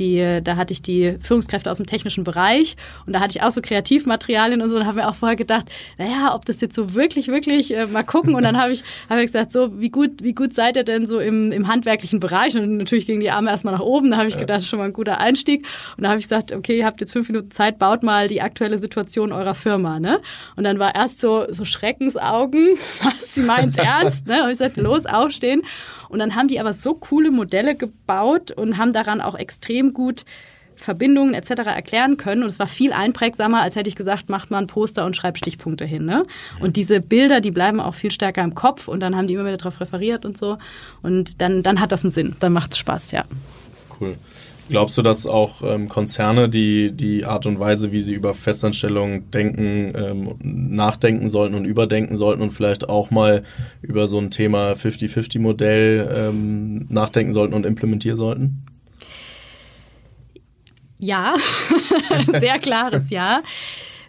die, 0.00 0.40
da 0.42 0.56
hatte 0.56 0.72
ich 0.72 0.82
die 0.82 1.16
Führungskräfte 1.20 1.70
aus 1.70 1.76
dem 1.76 1.86
technischen 1.86 2.24
Bereich 2.24 2.76
und 3.06 3.12
da 3.12 3.20
hatte 3.20 3.36
ich 3.36 3.42
auch 3.42 3.52
so 3.52 3.60
Kreativmaterialien 3.62 4.60
und 4.60 4.68
so. 4.68 4.76
Und 4.76 4.86
habe 4.86 5.00
mir 5.00 5.08
auch 5.08 5.14
vorher 5.14 5.36
gedacht, 5.36 5.70
naja, 5.98 6.34
ob 6.34 6.44
das 6.44 6.60
jetzt 6.60 6.74
so 6.74 6.94
wirklich, 6.94 7.28
wirklich 7.28 7.76
äh, 7.76 7.86
mal 7.86 8.02
gucken. 8.02 8.34
Und 8.34 8.42
dann 8.42 8.60
habe 8.60 8.72
ich, 8.72 8.82
hab 9.08 9.18
ich 9.18 9.26
gesagt, 9.26 9.52
so 9.52 9.78
wie 9.80 9.90
gut, 9.90 10.22
wie 10.22 10.34
gut 10.34 10.54
seid 10.54 10.76
ihr 10.76 10.84
denn 10.84 11.06
so 11.06 11.20
im, 11.20 11.52
im 11.52 11.68
handwerklichen 11.68 12.20
Bereich? 12.20 12.56
Und 12.56 12.78
natürlich 12.78 13.06
gingen 13.06 13.20
die 13.20 13.30
Arme 13.30 13.50
erstmal 13.50 13.74
nach 13.74 13.80
oben, 13.80 14.10
da 14.10 14.16
habe 14.16 14.28
ich 14.28 14.36
gedacht, 14.36 14.50
das 14.50 14.62
ist 14.64 14.68
schon 14.68 14.78
mal 14.78 14.86
ein 14.86 14.92
guter 14.92 15.18
Einstieg. 15.18 15.66
Und 15.96 16.04
da 16.04 16.10
habe 16.10 16.18
ich 16.18 16.24
gesagt, 16.24 16.52
okay, 16.52 16.78
ihr 16.78 16.86
habt 16.86 17.00
jetzt 17.00 17.12
fünf 17.12 17.28
Minuten 17.28 17.50
Zeit, 17.50 17.78
baut 17.78 18.02
mal 18.02 18.26
die 18.28 18.42
aktuelle 18.42 18.78
Situation 18.78 19.32
eurer 19.32 19.54
Firma, 19.54 20.00
ne? 20.00 20.20
Und 20.56 20.64
dann 20.64 20.78
war 20.78 20.94
erst 20.94 21.20
so, 21.20 21.46
so 21.50 21.64
Schreckensaugen, 21.64 22.78
was, 23.02 23.34
sie 23.34 23.42
meint's 23.42 23.76
ernst, 23.78 24.26
ne? 24.26 24.44
Und 24.44 24.50
ich 24.50 24.58
sagte, 24.58 24.80
los, 24.80 25.06
aufstehen 25.06 25.62
und 26.10 26.18
dann 26.18 26.34
haben 26.34 26.48
die 26.48 26.60
aber 26.60 26.74
so 26.74 26.94
coole 26.94 27.30
Modelle 27.30 27.74
gebaut 27.74 28.50
und 28.50 28.76
haben 28.76 28.92
daran 28.92 29.20
auch 29.20 29.36
extrem 29.36 29.94
gut 29.94 30.24
Verbindungen 30.74 31.34
etc. 31.34 31.50
erklären 31.66 32.16
können. 32.16 32.42
Und 32.42 32.48
es 32.48 32.58
war 32.58 32.66
viel 32.66 32.92
einprägsamer, 32.92 33.62
als 33.62 33.76
hätte 33.76 33.88
ich 33.88 33.96
gesagt, 33.96 34.28
macht 34.28 34.50
mal 34.50 34.58
ein 34.58 34.66
Poster 34.66 35.04
und 35.04 35.14
schreibt 35.14 35.38
Stichpunkte 35.38 35.84
hin. 35.84 36.04
Ne? 36.04 36.26
Und 36.60 36.76
diese 36.76 37.00
Bilder, 37.00 37.40
die 37.40 37.50
bleiben 37.50 37.80
auch 37.80 37.94
viel 37.94 38.10
stärker 38.10 38.42
im 38.42 38.54
Kopf 38.54 38.88
und 38.88 39.00
dann 39.00 39.14
haben 39.14 39.26
die 39.26 39.34
immer 39.34 39.44
wieder 39.44 39.58
darauf 39.58 39.80
referiert 39.80 40.24
und 40.24 40.36
so. 40.36 40.58
Und 41.02 41.40
dann, 41.40 41.62
dann 41.62 41.80
hat 41.80 41.92
das 41.92 42.04
einen 42.04 42.12
Sinn. 42.12 42.34
Dann 42.40 42.52
macht 42.52 42.72
es 42.72 42.78
Spaß, 42.78 43.12
ja. 43.12 43.24
Cool. 44.00 44.16
Glaubst 44.70 44.96
du, 44.96 45.02
dass 45.02 45.26
auch 45.26 45.62
ähm, 45.62 45.88
Konzerne 45.88 46.48
die, 46.48 46.92
die 46.92 47.24
Art 47.24 47.44
und 47.46 47.58
Weise, 47.58 47.90
wie 47.90 48.00
sie 48.00 48.14
über 48.14 48.34
Festanstellungen 48.34 49.30
denken, 49.32 49.92
ähm, 49.96 50.34
nachdenken 50.42 51.28
sollten 51.28 51.56
und 51.56 51.64
überdenken 51.64 52.16
sollten 52.16 52.40
und 52.40 52.52
vielleicht 52.52 52.88
auch 52.88 53.10
mal 53.10 53.42
über 53.82 54.06
so 54.06 54.18
ein 54.18 54.30
Thema 54.30 54.72
50-50-Modell 54.72 56.14
ähm, 56.16 56.86
nachdenken 56.88 57.32
sollten 57.32 57.54
und 57.54 57.66
implementieren 57.66 58.16
sollten? 58.16 58.64
Ja, 60.98 61.34
sehr 62.38 62.58
klares 62.60 63.10
Ja. 63.10 63.42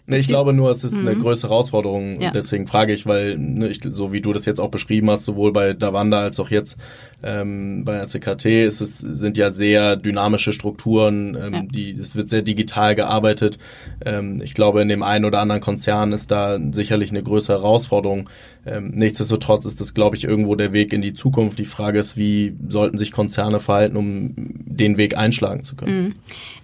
Nee, 0.04 0.18
ich 0.18 0.26
glaube 0.26 0.52
nur, 0.52 0.70
es 0.70 0.82
ist 0.82 1.00
mhm. 1.00 1.08
eine 1.08 1.16
größere 1.16 1.50
Herausforderung. 1.50 2.20
Ja. 2.20 2.32
Deswegen 2.32 2.66
frage 2.66 2.92
ich, 2.92 3.06
weil, 3.06 3.38
ne, 3.38 3.68
ich, 3.68 3.80
so 3.82 4.12
wie 4.12 4.20
du 4.20 4.32
das 4.32 4.46
jetzt 4.46 4.60
auch 4.60 4.70
beschrieben 4.70 5.08
hast, 5.10 5.24
sowohl 5.24 5.52
bei 5.52 5.74
Davanda 5.74 6.20
als 6.20 6.40
auch 6.40 6.50
jetzt 6.50 6.76
ähm, 7.22 7.84
bei 7.84 7.98
RCKT, 7.98 8.46
ist 8.46 8.80
es, 8.80 8.98
sind 8.98 9.36
ja 9.36 9.50
sehr 9.50 9.94
dynamische 9.94 10.52
Strukturen, 10.52 11.36
ähm, 11.40 11.54
ja. 11.54 11.62
die, 11.62 11.92
es 11.92 12.16
wird 12.16 12.28
sehr 12.28 12.42
digital 12.42 12.96
gearbeitet. 12.96 13.58
Ähm, 14.04 14.40
ich 14.42 14.54
glaube, 14.54 14.82
in 14.82 14.88
dem 14.88 15.04
einen 15.04 15.24
oder 15.24 15.38
anderen 15.38 15.60
Konzern 15.60 16.12
ist 16.12 16.32
da 16.32 16.58
sicherlich 16.72 17.10
eine 17.10 17.22
größere 17.22 17.58
Herausforderung. 17.58 18.28
Ähm, 18.64 18.92
nichtsdestotrotz 18.94 19.66
ist 19.66 19.80
das, 19.80 19.92
glaube 19.92 20.16
ich, 20.16 20.24
irgendwo 20.24 20.54
der 20.54 20.72
Weg 20.72 20.92
in 20.92 21.02
die 21.02 21.14
Zukunft. 21.14 21.58
Die 21.58 21.64
Frage 21.64 21.98
ist, 21.98 22.16
wie 22.16 22.56
sollten 22.68 22.96
sich 22.96 23.10
Konzerne 23.10 23.58
verhalten, 23.58 23.96
um 23.96 24.34
den 24.36 24.96
Weg 24.96 25.18
einschlagen 25.18 25.64
zu 25.64 25.74
können? 25.74 26.02
Mhm. 26.02 26.14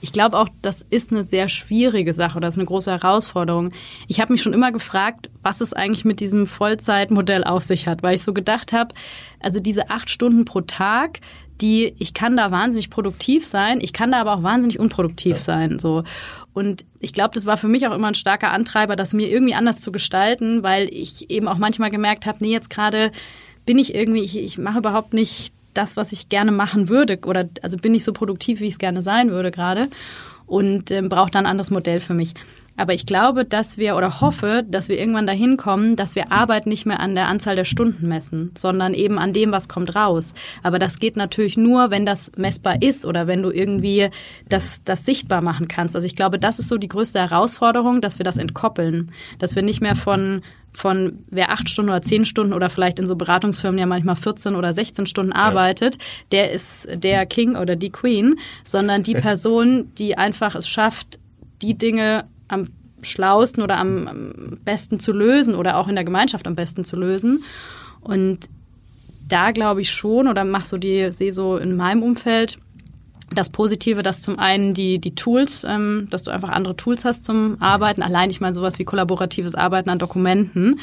Ich 0.01 0.13
glaube 0.13 0.39
auch, 0.39 0.49
das 0.63 0.87
ist 0.91 1.11
eine 1.11 1.25
sehr 1.25 1.49
schwierige 1.49 2.13
Sache 2.13 2.37
oder 2.37 2.47
das 2.47 2.55
ist 2.55 2.61
eine 2.61 2.67
große 2.67 2.93
Herausforderung. 2.93 3.73
Ich 4.07 4.21
habe 4.21 4.33
mich 4.33 4.43
schon 4.43 4.53
immer 4.53 4.71
gefragt, 4.71 5.29
was 5.43 5.61
es 5.61 5.73
eigentlich 5.73 6.05
mit 6.05 6.21
diesem 6.21 6.47
Vollzeitmodell 6.47 7.43
auf 7.43 7.65
sich 7.65 7.89
hat, 7.89 8.05
weil 8.05 8.15
ich 8.15 8.23
so 8.23 8.33
gedacht 8.33 8.73
habe, 8.73 8.95
also 9.41 9.59
diese 9.59 9.91
acht 9.91 10.09
Stunden 10.09 10.45
pro 10.45 10.61
Tag, 10.61 11.21
die, 11.61 11.95
ich 11.99 12.15
kann 12.15 12.37
da 12.37 12.51
wahnsinnig 12.51 12.91
produktiv 12.91 13.47
sein, 13.47 13.81
ich 13.81 13.93
kann 13.93 14.13
da 14.13 14.21
aber 14.21 14.35
auch 14.35 14.43
wahnsinnig 14.43 14.79
unproduktiv 14.79 15.37
ja. 15.37 15.43
sein, 15.43 15.79
so. 15.79 16.05
Und 16.55 16.85
ich 16.99 17.13
glaube, 17.13 17.35
das 17.35 17.47
war 17.47 17.57
für 17.57 17.69
mich 17.69 17.87
auch 17.87 17.95
immer 17.95 18.09
ein 18.09 18.15
starker 18.15 18.53
Antreiber, 18.53 18.97
das 18.97 19.15
mir 19.15 19.29
irgendwie 19.29 19.55
anders 19.55 19.79
zu 19.79 19.93
gestalten, 19.93 20.63
weil 20.63 20.89
ich 20.93 21.31
eben 21.31 21.47
auch 21.47 21.59
manchmal 21.59 21.91
gemerkt 21.91 22.27
habe, 22.27 22.39
nee, 22.41 22.51
jetzt 22.51 22.71
gerade 22.71 23.13
bin 23.65 23.79
ich 23.79 23.95
irgendwie, 23.95 24.23
ich, 24.23 24.37
ich 24.37 24.59
mache 24.59 24.79
überhaupt 24.79 25.15
nicht 25.15 25.53
das, 25.75 25.97
was 25.97 26.13
ich 26.13 26.29
gerne 26.29 26.51
machen 26.51 26.89
würde 26.89 27.21
oder 27.27 27.49
also 27.63 27.77
bin 27.77 27.95
ich 27.95 28.03
so 28.03 28.13
produktiv, 28.13 28.61
wie 28.61 28.67
ich 28.67 28.73
es 28.73 28.79
gerne 28.79 29.03
sein 29.03 29.31
würde 29.31 29.51
gerade 29.51 29.89
und 30.47 30.91
ähm, 30.91 31.09
brauche 31.09 31.31
dann 31.31 31.45
ein 31.45 31.51
anderes 31.51 31.71
Modell 31.71 32.01
für 32.01 32.15
mich. 32.15 32.35
Aber 32.79 32.95
ich 32.95 33.05
glaube, 33.07 33.45
dass 33.45 33.77
wir 33.77 33.97
oder 33.97 34.21
hoffe, 34.21 34.65
dass 34.67 34.89
wir 34.89 34.99
irgendwann 34.99 35.27
dahin 35.27 35.57
kommen, 35.57 35.97
dass 35.97 36.15
wir 36.15 36.31
Arbeit 36.33 36.67
nicht 36.67 36.87
mehr 36.87 37.01
an 37.01 37.17
der 37.17 37.27
Anzahl 37.27 37.57
der 37.57 37.65
Stunden 37.65 38.09
messen, 38.09 38.53
sondern 38.57 38.95
eben 38.95 39.19
an 39.19 39.33
dem, 39.33 39.51
was 39.51 39.69
kommt 39.69 39.95
raus. 39.97 40.33
Aber 40.63 40.79
das 40.79 41.01
geht 41.01 41.17
natürlich 41.17 41.57
nur, 41.57 41.91
wenn 41.91 42.07
das 42.07 42.33
messbar 42.37 42.81
ist 42.81 43.05
oder 43.05 43.27
wenn 43.27 43.43
du 43.43 43.51
irgendwie 43.51 44.09
das, 44.49 44.81
das 44.85 45.05
sichtbar 45.05 45.43
machen 45.43 45.67
kannst. 45.67 45.97
Also 45.97 46.07
ich 46.07 46.15
glaube, 46.15 46.39
das 46.39 46.61
ist 46.61 46.69
so 46.69 46.79
die 46.79 46.89
größte 46.89 47.19
Herausforderung, 47.19 48.01
dass 48.01 48.19
wir 48.19 48.25
das 48.25 48.39
entkoppeln. 48.39 49.11
Dass 49.41 49.57
wir 49.57 49.63
nicht 49.63 49.81
mehr 49.81 49.97
von 49.97 50.43
von 50.75 51.25
wer 51.29 51.51
acht 51.51 51.69
Stunden 51.69 51.91
oder 51.91 52.03
zehn 52.03 52.25
Stunden 52.25 52.53
oder 52.53 52.69
vielleicht 52.69 53.01
in 53.01 53.09
so 53.09 53.17
Beratungsfirmen 53.17 53.81
ja 53.81 53.87
manchmal 53.87 54.15
14 54.15 54.55
oder 54.55 54.73
16 54.73 55.07
Stunden 55.07 55.33
arbeitet, 55.33 55.97
ja. 55.97 56.01
der 56.31 56.53
ist 56.53 56.87
der 56.95 57.27
King 57.27 57.57
oder 57.57 57.75
die 57.75 57.91
Queen, 57.91 58.37
sondern 58.63 59.03
die 59.03 59.15
Person, 59.21 59.91
die 59.99 60.17
einfach 60.17 60.55
es 60.55 60.69
schafft, 60.69 61.19
die 61.63 61.77
Dinge 61.77 62.27
am 62.49 62.65
schlausten 63.03 63.63
oder 63.63 63.79
am, 63.79 64.09
am 64.09 64.59
besten 64.65 64.99
zu 64.99 65.13
lösen 65.13 65.55
oder 65.55 65.77
auch 65.77 65.89
in 65.89 65.95
der 65.95 66.05
Gemeinschaft 66.05 66.47
am 66.47 66.57
besten 66.57 66.85
zu 66.85 66.97
lösen. 66.97 67.45
Und 68.01 68.49
da 69.29 69.51
glaube 69.53 69.83
ich 69.83 69.91
schon 69.91 70.27
oder 70.27 70.45
mache 70.45 70.67
so 70.67 70.79
die, 70.79 71.13
sehe 71.13 71.33
so 71.33 71.57
in 71.57 71.77
meinem 71.77 72.03
Umfeld 72.03 72.59
das 73.31 73.51
Positive, 73.51 74.03
dass 74.03 74.23
zum 74.23 74.39
einen 74.39 74.73
die, 74.73 74.99
die 74.99 75.15
Tools, 75.15 75.65
ähm, 75.69 76.09
dass 76.11 76.23
du 76.23 76.31
einfach 76.31 76.49
andere 76.49 76.77
Tools 76.77 77.05
hast 77.05 77.25
zum 77.25 77.61
Arbeiten. 77.61 78.03
Allein, 78.03 78.31
ich 78.31 78.41
meine, 78.41 78.55
sowas 78.55 78.79
wie 78.79 78.85
kollaboratives 78.85 79.55
Arbeiten 79.55 79.91
an 79.91 79.99
Dokumenten 79.99 80.81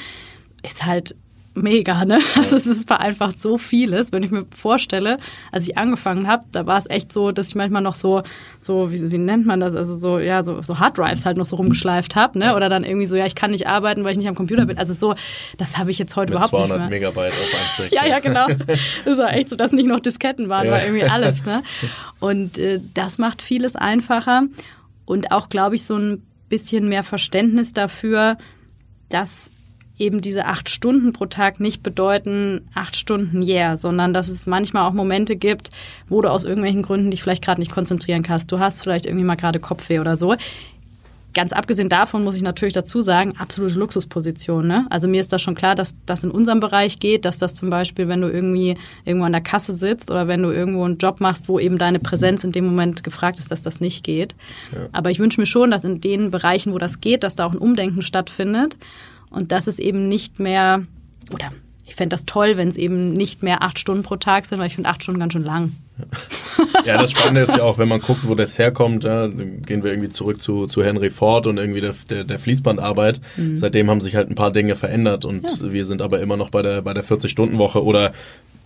ist 0.61 0.85
halt 0.85 1.15
mega, 1.55 2.05
ne? 2.05 2.19
Also 2.37 2.55
es 2.55 2.67
ist 2.67 2.87
vereinfacht 2.87 3.39
so 3.39 3.57
vieles. 3.57 4.11
Wenn 4.11 4.23
ich 4.23 4.31
mir 4.31 4.45
vorstelle, 4.55 5.17
als 5.51 5.67
ich 5.67 5.77
angefangen 5.77 6.27
habe, 6.27 6.43
da 6.51 6.65
war 6.65 6.77
es 6.77 6.89
echt 6.89 7.11
so, 7.11 7.31
dass 7.31 7.49
ich 7.49 7.55
manchmal 7.55 7.81
noch 7.81 7.95
so, 7.95 8.23
so 8.59 8.91
wie, 8.91 9.11
wie 9.11 9.17
nennt 9.17 9.45
man 9.45 9.59
das, 9.59 9.73
also 9.73 9.97
so, 9.97 10.19
ja, 10.19 10.43
so, 10.43 10.61
so 10.61 10.79
Harddrives 10.79 11.25
halt 11.25 11.37
noch 11.37 11.45
so 11.45 11.55
rumgeschleift 11.55 12.15
habe, 12.15 12.37
ne? 12.37 12.55
Oder 12.55 12.69
dann 12.69 12.83
irgendwie 12.83 13.07
so, 13.07 13.15
ja, 13.15 13.25
ich 13.25 13.35
kann 13.35 13.51
nicht 13.51 13.67
arbeiten, 13.67 14.03
weil 14.03 14.11
ich 14.11 14.17
nicht 14.17 14.27
am 14.27 14.35
Computer 14.35 14.65
bin. 14.65 14.77
Also 14.77 14.93
so, 14.93 15.15
das 15.57 15.77
habe 15.77 15.91
ich 15.91 15.99
jetzt 15.99 16.15
heute 16.15 16.33
Mit 16.33 16.39
überhaupt 16.39 16.49
200 16.49 16.79
nicht 16.79 16.89
mehr. 16.89 16.99
Megabyte 16.99 17.33
auf 17.33 17.53
einem 17.53 17.69
Stick. 17.69 17.91
ja, 17.91 18.05
ja, 18.05 18.19
genau. 18.19 18.47
Das 19.05 19.17
war 19.17 19.33
echt 19.33 19.49
so, 19.49 19.55
dass 19.55 19.71
nicht 19.71 19.87
noch 19.87 19.99
Disketten 19.99 20.49
waren, 20.49 20.65
ja. 20.65 20.71
war 20.73 20.83
irgendwie 20.83 21.05
alles, 21.05 21.45
ne? 21.45 21.63
Und 22.19 22.57
äh, 22.57 22.79
das 22.93 23.17
macht 23.17 23.41
vieles 23.41 23.75
einfacher 23.75 24.43
und 25.05 25.31
auch, 25.31 25.49
glaube 25.49 25.75
ich, 25.75 25.85
so 25.85 25.95
ein 25.95 26.23
bisschen 26.49 26.89
mehr 26.89 27.03
Verständnis 27.03 27.73
dafür, 27.73 28.37
dass 29.09 29.51
eben 29.97 30.21
diese 30.21 30.45
acht 30.45 30.69
Stunden 30.69 31.13
pro 31.13 31.25
Tag 31.25 31.59
nicht 31.59 31.83
bedeuten 31.83 32.67
acht 32.73 32.95
Stunden 32.95 33.41
yeah, 33.41 33.77
sondern 33.77 34.13
dass 34.13 34.27
es 34.27 34.45
manchmal 34.47 34.87
auch 34.87 34.93
Momente 34.93 35.35
gibt, 35.35 35.69
wo 36.09 36.21
du 36.21 36.29
aus 36.29 36.43
irgendwelchen 36.43 36.81
Gründen 36.81 37.11
dich 37.11 37.23
vielleicht 37.23 37.43
gerade 37.43 37.61
nicht 37.61 37.71
konzentrieren 37.71 38.23
kannst. 38.23 38.51
Du 38.51 38.59
hast 38.59 38.81
vielleicht 38.83 39.05
irgendwie 39.05 39.25
mal 39.25 39.35
gerade 39.35 39.59
Kopfweh 39.59 39.99
oder 39.99 40.17
so. 40.17 40.35
ganz 41.35 41.53
abgesehen 41.53 41.89
davon 41.89 42.23
muss 42.23 42.35
ich 42.35 42.41
natürlich 42.41 42.73
dazu 42.73 43.01
sagen, 43.01 43.33
absolute 43.37 43.77
Luxusposition. 43.77 44.65
Ne? 44.65 44.87
Also 44.89 45.07
mir 45.07 45.21
ist 45.21 45.31
da 45.31 45.37
schon 45.37 45.53
klar, 45.53 45.75
dass 45.75 45.95
das 46.05 46.23
in 46.23 46.31
unserem 46.31 46.59
Bereich 46.59 46.99
geht, 46.99 47.25
dass 47.25 47.37
das 47.37 47.53
zum 47.53 47.69
Beispiel, 47.69 48.07
wenn 48.07 48.21
du 48.21 48.29
irgendwie 48.29 48.77
irgendwo 49.03 49.25
an 49.25 49.33
der 49.33 49.41
Kasse 49.41 49.73
sitzt 49.73 50.09
oder 50.09 50.27
wenn 50.27 50.41
du 50.41 50.49
irgendwo 50.49 50.83
einen 50.83 50.97
Job 50.97 51.21
machst, 51.21 51.47
wo 51.47 51.59
eben 51.59 51.77
deine 51.77 51.99
Präsenz 51.99 52.43
in 52.43 52.51
dem 52.51 52.65
Moment 52.65 53.03
gefragt 53.03 53.37
ist, 53.37 53.51
dass 53.51 53.61
das 53.61 53.81
nicht 53.81 54.03
geht. 54.03 54.33
Ja. 54.73 54.87
Aber 54.93 55.11
ich 55.11 55.19
wünsche 55.19 55.39
mir 55.39 55.45
schon, 55.45 55.69
dass 55.69 55.83
in 55.83 56.01
den 56.01 56.31
Bereichen, 56.31 56.73
wo 56.73 56.79
das 56.79 57.01
geht, 57.01 57.23
dass 57.23 57.35
da 57.35 57.45
auch 57.45 57.51
ein 57.51 57.59
Umdenken 57.59 58.01
stattfindet 58.01 58.77
und 59.35 59.51
dass 59.51 59.67
es 59.67 59.79
eben 59.79 60.07
nicht 60.07 60.39
mehr, 60.39 60.81
oder 61.31 61.51
ich 61.85 61.95
fände 61.95 62.13
das 62.13 62.25
toll, 62.25 62.57
wenn 62.57 62.69
es 62.69 62.77
eben 62.77 63.13
nicht 63.13 63.43
mehr 63.43 63.61
acht 63.61 63.77
Stunden 63.77 64.01
pro 64.01 64.15
Tag 64.15 64.45
sind, 64.45 64.59
weil 64.59 64.67
ich 64.67 64.75
finde 64.75 64.89
acht 64.89 65.03
Stunden 65.03 65.19
ganz 65.19 65.33
schön 65.33 65.43
lang. 65.43 65.73
Ja, 66.85 66.97
das 66.97 67.11
Spannende 67.11 67.41
ist 67.41 67.55
ja 67.55 67.63
auch, 67.63 67.77
wenn 67.77 67.87
man 67.87 68.01
guckt, 68.01 68.27
wo 68.27 68.35
das 68.35 68.57
herkommt, 68.59 69.03
ja, 69.03 69.27
gehen 69.27 69.83
wir 69.83 69.91
irgendwie 69.91 70.09
zurück 70.09 70.41
zu, 70.41 70.67
zu 70.67 70.83
Henry 70.83 71.09
Ford 71.09 71.47
und 71.47 71.57
irgendwie 71.57 71.81
der, 71.81 71.95
der, 72.09 72.23
der 72.23 72.39
Fließbandarbeit. 72.39 73.21
Mhm. 73.37 73.57
Seitdem 73.57 73.89
haben 73.89 74.01
sich 74.01 74.15
halt 74.15 74.29
ein 74.29 74.35
paar 74.35 74.51
Dinge 74.51 74.75
verändert 74.75 75.25
und 75.25 75.61
ja. 75.61 75.71
wir 75.71 75.85
sind 75.85 76.01
aber 76.01 76.19
immer 76.19 76.37
noch 76.37 76.49
bei 76.49 76.61
der, 76.61 76.81
bei 76.81 76.93
der 76.93 77.03
40-Stunden-Woche 77.03 77.83
oder 77.83 78.11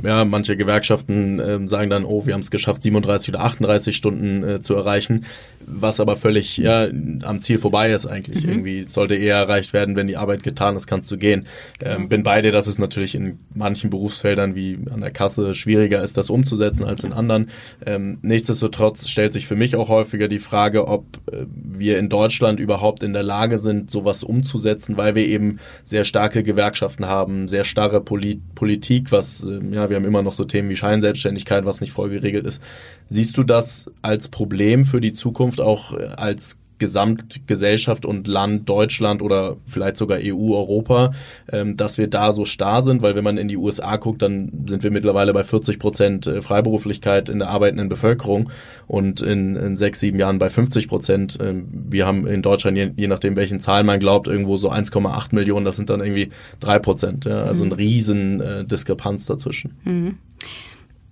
ja, 0.03 0.23
manche 0.25 0.55
Gewerkschaften 0.55 1.39
äh, 1.39 1.67
sagen 1.67 1.89
dann, 1.89 2.05
oh, 2.05 2.25
wir 2.25 2.33
haben 2.33 2.41
es 2.41 2.51
geschafft, 2.51 2.83
37 2.83 3.33
oder 3.33 3.43
38 3.43 3.95
Stunden 3.95 4.43
äh, 4.43 4.61
zu 4.61 4.75
erreichen, 4.75 5.25
was 5.65 5.99
aber 5.99 6.15
völlig 6.15 6.57
ja, 6.57 6.87
am 7.23 7.39
Ziel 7.39 7.59
vorbei 7.59 7.91
ist 7.91 8.05
eigentlich. 8.05 8.43
Mhm. 8.43 8.49
Irgendwie 8.49 8.87
sollte 8.87 9.15
eher 9.15 9.35
erreicht 9.35 9.73
werden, 9.73 9.95
wenn 9.95 10.07
die 10.07 10.17
Arbeit 10.17 10.43
getan 10.43 10.75
ist, 10.75 10.87
kannst 10.87 11.11
du 11.11 11.17
gehen. 11.17 11.47
Ähm, 11.83 12.07
bin 12.07 12.23
bei 12.23 12.41
dir, 12.41 12.51
dass 12.51 12.67
es 12.67 12.79
natürlich 12.79 13.13
in 13.13 13.39
manchen 13.53 13.89
Berufsfeldern 13.89 14.55
wie 14.55 14.79
an 14.89 15.01
der 15.01 15.11
Kasse 15.11 15.53
schwieriger 15.53 16.01
ist, 16.01 16.17
das 16.17 16.29
umzusetzen 16.29 16.85
als 16.85 17.03
in 17.03 17.13
anderen. 17.19 17.49
Ähm, 17.85 18.17
nichtsdestotrotz 18.21 19.07
stellt 19.07 19.33
sich 19.33 19.45
für 19.45 19.55
mich 19.55 19.75
auch 19.75 19.89
häufiger 19.89 20.27
die 20.27 20.39
Frage, 20.39 20.87
ob 20.87 21.05
äh, 21.31 21.45
wir 21.53 21.99
in 21.99 22.09
Deutschland 22.09 22.59
überhaupt 22.59 23.03
in 23.03 23.13
der 23.13 23.23
Lage 23.23 23.59
sind, 23.59 23.91
sowas 23.91 24.23
umzusetzen, 24.23 24.97
weil 24.97 25.15
wir 25.15 25.27
eben 25.27 25.59
sehr 25.83 26.05
starke 26.05 26.41
Gewerkschaften 26.43 27.05
haben, 27.05 27.47
sehr 27.47 27.65
starre 27.65 28.01
Polit 28.01 28.39
Politik, 28.55 29.11
was 29.11 29.43
äh, 29.43 29.59
ja 29.71 29.89
wir 29.89 29.95
haben 29.95 30.05
immer 30.05 30.23
noch 30.23 30.33
so 30.33 30.45
Themen 30.45 30.69
wie 30.69 30.75
Scheinselbstständigkeit, 30.75 31.65
was 31.65 31.81
nicht 31.81 31.91
voll 31.91 32.09
geregelt 32.09 32.45
ist. 32.45 32.61
Siehst 33.07 33.37
du 33.37 33.43
das 33.43 33.91
als 34.01 34.27
Problem 34.27 34.85
für 34.85 35.01
die 35.01 35.13
Zukunft, 35.13 35.61
auch 35.61 35.97
äh, 35.97 36.05
als 36.15 36.57
Gesamtgesellschaft 36.79 38.05
und 38.05 38.27
Land 38.27 38.67
Deutschland 38.67 39.21
oder 39.21 39.57
vielleicht 39.65 39.97
sogar 39.97 40.19
EU, 40.21 40.55
Europa, 40.55 41.11
ähm, 41.51 41.77
dass 41.77 41.97
wir 41.97 42.07
da 42.07 42.33
so 42.33 42.45
starr 42.45 42.81
sind, 42.83 43.01
weil 43.01 43.15
wenn 43.15 43.23
man 43.23 43.37
in 43.37 43.47
die 43.47 43.57
USA 43.57 43.97
guckt, 43.97 44.21
dann 44.21 44.65
sind 44.67 44.83
wir 44.83 44.91
mittlerweile 44.91 45.33
bei 45.33 45.43
40 45.43 45.79
Prozent 45.79 46.27
äh, 46.27 46.41
Freiberuflichkeit 46.41 47.29
in 47.29 47.39
der 47.39 47.49
arbeitenden 47.49 47.89
Bevölkerung 47.89 48.49
und 48.87 49.21
in, 49.21 49.55
in 49.55 49.77
sechs, 49.77 49.99
sieben 49.99 50.19
Jahren 50.19 50.39
bei 50.39 50.49
50 50.49 50.87
Prozent. 50.87 51.37
Ähm, 51.41 51.67
wir 51.71 52.07
haben 52.07 52.25
in 52.25 52.41
Deutschland, 52.41 52.77
je, 52.77 52.91
je 52.95 53.07
nachdem 53.07 53.35
welchen 53.35 53.59
Zahlen 53.59 53.85
man 53.85 53.99
glaubt, 53.99 54.27
irgendwo 54.27 54.57
so 54.57 54.71
1,8 54.71 55.35
Millionen, 55.35 55.65
das 55.65 55.75
sind 55.75 55.89
dann 55.89 55.99
irgendwie 55.99 56.29
drei 56.59 56.79
Prozent. 56.79 57.25
Ja? 57.25 57.43
Also 57.43 57.65
mhm. 57.65 57.71
ein 57.71 57.75
riesen 57.75 58.41
äh, 58.41 58.65
Diskrepanz 58.65 59.25
dazwischen. 59.25 59.77
Mhm. 59.83 60.17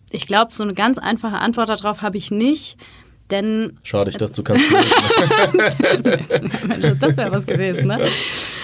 Ich 0.09 0.25
glaube, 0.25 0.53
so 0.53 0.63
eine 0.63 0.73
ganz 0.73 0.97
einfache 0.97 1.37
Antwort 1.37 1.69
darauf 1.69 2.01
habe 2.01 2.17
ich 2.17 2.31
nicht. 2.31 2.77
Denn 3.29 3.73
Schade, 3.83 4.09
ich 4.09 4.17
dachte, 4.17 4.35
du 4.35 4.43
kannst 4.43 4.69
Das 7.01 7.17
wäre 7.17 7.31
was 7.31 7.45
gewesen, 7.45 7.87
ne? 7.87 7.99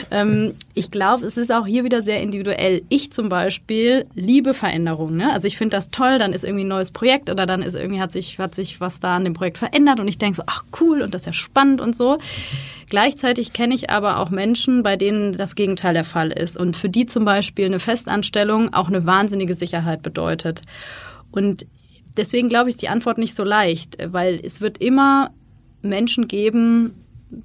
Ähm, 0.09 0.53
ich 0.73 0.89
glaube, 0.89 1.25
es 1.25 1.35
ist 1.35 1.51
auch 1.51 1.65
hier 1.65 1.83
wieder 1.83 2.01
sehr 2.01 2.21
individuell. 2.21 2.81
Ich 2.87 3.11
zum 3.11 3.27
Beispiel 3.27 4.05
liebe 4.13 4.53
Veränderungen. 4.53 5.17
Ne? 5.17 5.33
Also 5.33 5.47
ich 5.47 5.57
finde 5.57 5.75
das 5.75 5.89
toll, 5.89 6.17
dann 6.17 6.31
ist 6.31 6.45
irgendwie 6.45 6.63
ein 6.63 6.69
neues 6.69 6.91
Projekt 6.91 7.29
oder 7.29 7.45
dann 7.45 7.61
ist 7.61 7.75
irgendwie 7.75 7.99
hat 7.99 8.13
sich, 8.13 8.39
hat 8.39 8.55
sich 8.55 8.79
was 8.79 9.01
da 9.01 9.17
an 9.17 9.25
dem 9.25 9.33
Projekt 9.33 9.57
verändert 9.57 9.99
und 9.99 10.07
ich 10.07 10.17
denke 10.17 10.37
so, 10.37 10.43
ach 10.45 10.63
cool 10.79 11.01
und 11.01 11.13
das 11.13 11.23
ist 11.23 11.25
ja 11.25 11.33
spannend 11.33 11.81
und 11.81 11.95
so. 11.95 12.19
Gleichzeitig 12.89 13.53
kenne 13.53 13.75
ich 13.75 13.89
aber 13.89 14.19
auch 14.19 14.29
Menschen, 14.29 14.83
bei 14.83 14.95
denen 14.95 15.35
das 15.35 15.55
Gegenteil 15.55 15.93
der 15.93 16.03
Fall 16.03 16.31
ist 16.31 16.57
und 16.57 16.77
für 16.77 16.89
die 16.89 17.05
zum 17.05 17.25
Beispiel 17.25 17.65
eine 17.65 17.79
Festanstellung 17.79 18.73
auch 18.73 18.87
eine 18.87 19.05
wahnsinnige 19.05 19.55
Sicherheit 19.55 20.03
bedeutet. 20.03 20.61
Und 21.31 21.65
deswegen 22.17 22.49
glaube 22.49 22.69
ich, 22.69 22.75
ist 22.75 22.81
die 22.81 22.89
Antwort 22.89 23.17
nicht 23.17 23.35
so 23.35 23.43
leicht, 23.43 23.97
weil 24.11 24.39
es 24.43 24.61
wird 24.61 24.79
immer 24.79 25.31
Menschen 25.81 26.27
geben, 26.27 26.93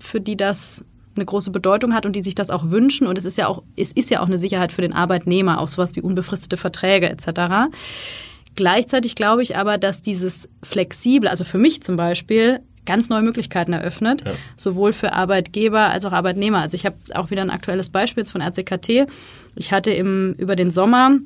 für 0.00 0.20
die 0.20 0.36
das 0.36 0.84
eine 1.16 1.24
große 1.24 1.50
Bedeutung 1.50 1.94
hat 1.94 2.06
und 2.06 2.14
die 2.14 2.22
sich 2.22 2.34
das 2.34 2.50
auch 2.50 2.70
wünschen. 2.70 3.06
Und 3.06 3.18
es 3.18 3.24
ist 3.24 3.36
ja 3.36 3.48
auch, 3.48 3.62
es 3.76 3.92
ist 3.92 4.10
ja 4.10 4.20
auch 4.20 4.26
eine 4.26 4.38
Sicherheit 4.38 4.72
für 4.72 4.82
den 4.82 4.92
Arbeitnehmer, 4.92 5.60
auch 5.60 5.68
sowas 5.68 5.96
wie 5.96 6.00
unbefristete 6.00 6.56
Verträge 6.56 7.10
etc. 7.10 7.70
Gleichzeitig 8.54 9.14
glaube 9.14 9.42
ich 9.42 9.56
aber, 9.56 9.78
dass 9.78 10.02
dieses 10.02 10.48
flexible, 10.62 11.28
also 11.28 11.44
für 11.44 11.58
mich 11.58 11.82
zum 11.82 11.96
Beispiel, 11.96 12.60
ganz 12.86 13.10
neue 13.10 13.20
Möglichkeiten 13.20 13.74
eröffnet, 13.74 14.22
ja. 14.24 14.32
sowohl 14.56 14.94
für 14.94 15.12
Arbeitgeber 15.12 15.90
als 15.90 16.06
auch 16.06 16.12
Arbeitnehmer. 16.12 16.60
Also 16.60 16.74
ich 16.74 16.86
habe 16.86 16.96
auch 17.14 17.30
wieder 17.30 17.42
ein 17.42 17.50
aktuelles 17.50 17.90
Beispiel 17.90 18.24
von 18.24 18.40
RCKT. 18.40 19.06
Ich 19.56 19.72
hatte 19.72 19.90
im, 19.90 20.34
über 20.38 20.56
den 20.56 20.70
Sommer 20.70 21.18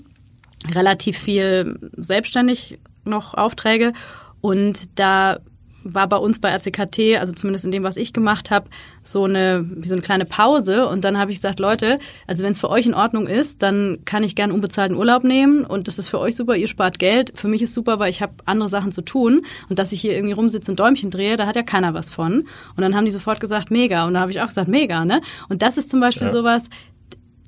relativ 0.74 1.18
viel 1.18 1.78
selbstständig 1.96 2.78
noch 3.04 3.34
Aufträge 3.34 3.92
und 4.40 4.98
da 4.98 5.38
war 5.84 6.08
bei 6.08 6.16
uns 6.16 6.38
bei 6.38 6.50
RCKT, 6.50 7.18
also 7.18 7.32
zumindest 7.32 7.64
in 7.64 7.70
dem, 7.70 7.82
was 7.82 7.96
ich 7.96 8.12
gemacht 8.12 8.50
habe, 8.50 8.68
so 9.02 9.24
eine, 9.24 9.64
wie 9.76 9.88
so 9.88 9.94
eine 9.94 10.02
kleine 10.02 10.24
Pause. 10.24 10.86
Und 10.86 11.04
dann 11.04 11.18
habe 11.18 11.30
ich 11.30 11.38
gesagt, 11.38 11.60
Leute, 11.60 11.98
also 12.26 12.44
wenn 12.44 12.52
es 12.52 12.58
für 12.58 12.70
euch 12.70 12.86
in 12.86 12.94
Ordnung 12.94 13.26
ist, 13.26 13.62
dann 13.62 13.98
kann 14.04 14.22
ich 14.22 14.36
gern 14.36 14.52
unbezahlten 14.52 14.96
Urlaub 14.96 15.24
nehmen 15.24 15.64
und 15.64 15.88
das 15.88 15.98
ist 15.98 16.08
für 16.08 16.18
euch 16.18 16.36
super, 16.36 16.56
ihr 16.56 16.68
spart 16.68 16.98
Geld. 16.98 17.32
Für 17.34 17.48
mich 17.48 17.62
ist 17.62 17.74
super, 17.74 17.98
weil 17.98 18.10
ich 18.10 18.22
habe 18.22 18.34
andere 18.44 18.68
Sachen 18.68 18.92
zu 18.92 19.02
tun 19.02 19.44
und 19.68 19.78
dass 19.78 19.92
ich 19.92 20.00
hier 20.00 20.14
irgendwie 20.14 20.34
rumsitze 20.34 20.70
und 20.70 20.80
Däumchen 20.80 21.10
drehe, 21.10 21.36
da 21.36 21.46
hat 21.46 21.56
ja 21.56 21.62
keiner 21.62 21.94
was 21.94 22.12
von. 22.12 22.46
Und 22.76 22.82
dann 22.82 22.94
haben 22.94 23.04
die 23.04 23.10
sofort 23.10 23.40
gesagt, 23.40 23.70
mega. 23.70 24.06
Und 24.06 24.14
da 24.14 24.20
habe 24.20 24.30
ich 24.30 24.40
auch 24.40 24.46
gesagt, 24.46 24.68
mega, 24.68 25.04
ne? 25.04 25.20
Und 25.48 25.62
das 25.62 25.76
ist 25.78 25.90
zum 25.90 26.00
Beispiel 26.00 26.28
ja. 26.28 26.32
sowas, 26.32 26.64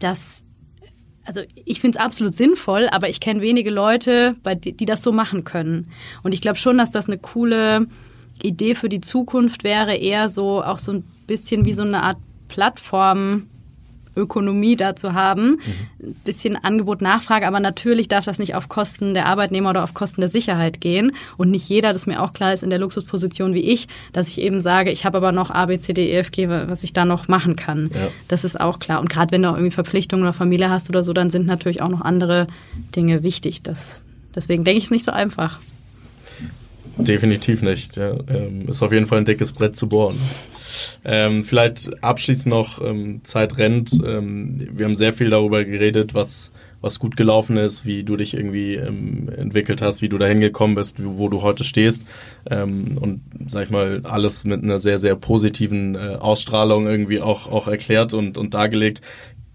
das 0.00 0.44
also 1.24 1.40
ich 1.64 1.80
finde 1.80 1.98
es 1.98 2.04
absolut 2.04 2.34
sinnvoll, 2.34 2.88
aber 2.90 3.08
ich 3.08 3.20
kenne 3.20 3.40
wenige 3.40 3.70
Leute, 3.70 4.36
bei, 4.42 4.54
die, 4.54 4.76
die 4.76 4.84
das 4.84 5.02
so 5.02 5.12
machen 5.12 5.44
können. 5.44 5.88
Und 6.22 6.34
ich 6.34 6.40
glaube 6.40 6.58
schon, 6.58 6.78
dass 6.78 6.90
das 6.90 7.06
eine 7.08 7.18
coole 7.18 7.86
Idee 8.42 8.74
für 8.74 8.88
die 8.88 9.00
Zukunft 9.00 9.64
wäre, 9.64 9.94
eher 9.94 10.28
so 10.28 10.62
auch 10.62 10.78
so 10.78 10.92
ein 10.92 11.04
bisschen 11.26 11.64
wie 11.64 11.74
so 11.74 11.82
eine 11.82 12.02
Art 12.02 12.18
Plattform 12.48 13.48
Ökonomie 14.16 14.76
dazu 14.76 15.14
haben. 15.14 15.50
Mhm. 15.50 15.56
Ein 16.02 16.14
bisschen 16.24 16.56
Angebot, 16.56 17.02
Nachfrage, 17.02 17.46
aber 17.46 17.60
natürlich 17.60 18.08
darf 18.08 18.24
das 18.24 18.38
nicht 18.38 18.54
auf 18.54 18.68
Kosten 18.68 19.14
der 19.14 19.26
Arbeitnehmer 19.26 19.70
oder 19.70 19.84
auf 19.84 19.94
Kosten 19.94 20.20
der 20.20 20.28
Sicherheit 20.28 20.80
gehen. 20.80 21.12
Und 21.36 21.50
nicht 21.50 21.68
jeder, 21.68 21.92
das 21.92 22.06
mir 22.06 22.22
auch 22.22 22.32
klar 22.32 22.52
ist, 22.52 22.62
in 22.62 22.70
der 22.70 22.78
Luxusposition 22.78 23.54
wie 23.54 23.72
ich, 23.72 23.88
dass 24.12 24.28
ich 24.28 24.40
eben 24.40 24.60
sage, 24.60 24.90
ich 24.90 25.04
habe 25.04 25.18
aber 25.18 25.32
noch 25.32 25.50
A, 25.50 25.66
B, 25.66 25.78
C, 25.78 25.92
D, 25.92 26.10
E, 26.10 26.18
F, 26.18 26.30
G, 26.30 26.48
was 26.48 26.82
ich 26.84 26.92
da 26.92 27.04
noch 27.04 27.28
machen 27.28 27.56
kann. 27.56 27.90
Ja. 27.94 28.08
Das 28.28 28.44
ist 28.44 28.60
auch 28.60 28.78
klar. 28.78 29.00
Und 29.00 29.08
gerade 29.08 29.32
wenn 29.32 29.42
du 29.42 29.50
auch 29.50 29.54
irgendwie 29.54 29.70
Verpflichtungen 29.70 30.24
oder 30.24 30.32
Familie 30.32 30.70
hast 30.70 30.88
oder 30.88 31.04
so, 31.04 31.12
dann 31.12 31.30
sind 31.30 31.46
natürlich 31.46 31.82
auch 31.82 31.88
noch 31.88 32.00
andere 32.00 32.46
Dinge 32.94 33.22
wichtig. 33.22 33.62
Das, 33.62 34.04
deswegen 34.34 34.64
denke 34.64 34.78
ich, 34.78 34.84
es 34.84 34.90
nicht 34.90 35.04
so 35.04 35.12
einfach. 35.12 35.58
Definitiv 36.96 37.62
nicht. 37.62 37.96
Ja. 37.96 38.16
Ähm, 38.28 38.68
ist 38.68 38.82
auf 38.82 38.92
jeden 38.92 39.06
Fall 39.06 39.18
ein 39.18 39.24
dickes 39.24 39.52
Brett 39.52 39.76
zu 39.76 39.88
bohren. 39.88 40.18
Ähm, 41.04 41.44
vielleicht 41.44 42.02
abschließend 42.02 42.46
noch, 42.46 42.84
ähm, 42.84 43.20
Zeit 43.24 43.58
rennt. 43.58 43.92
Ähm, 44.04 44.68
wir 44.72 44.86
haben 44.86 44.96
sehr 44.96 45.12
viel 45.12 45.30
darüber 45.30 45.64
geredet, 45.64 46.14
was, 46.14 46.52
was 46.80 46.98
gut 46.98 47.16
gelaufen 47.16 47.56
ist, 47.56 47.86
wie 47.86 48.04
du 48.04 48.16
dich 48.16 48.34
irgendwie 48.34 48.74
ähm, 48.74 49.28
entwickelt 49.34 49.82
hast, 49.82 50.02
wie 50.02 50.08
du 50.08 50.18
dahin 50.18 50.40
gekommen 50.40 50.74
bist, 50.74 50.96
wo, 51.02 51.28
du 51.28 51.42
heute 51.42 51.64
stehst. 51.64 52.06
Ähm, 52.50 52.98
und 53.00 53.22
sag 53.46 53.64
ich 53.64 53.70
mal, 53.70 54.00
alles 54.04 54.44
mit 54.44 54.62
einer 54.62 54.78
sehr, 54.78 54.98
sehr 54.98 55.16
positiven 55.16 55.94
äh, 55.94 56.16
Ausstrahlung 56.20 56.86
irgendwie 56.86 57.20
auch, 57.20 57.50
auch 57.50 57.68
erklärt 57.68 58.14
und, 58.14 58.38
und 58.38 58.54
dargelegt. 58.54 59.00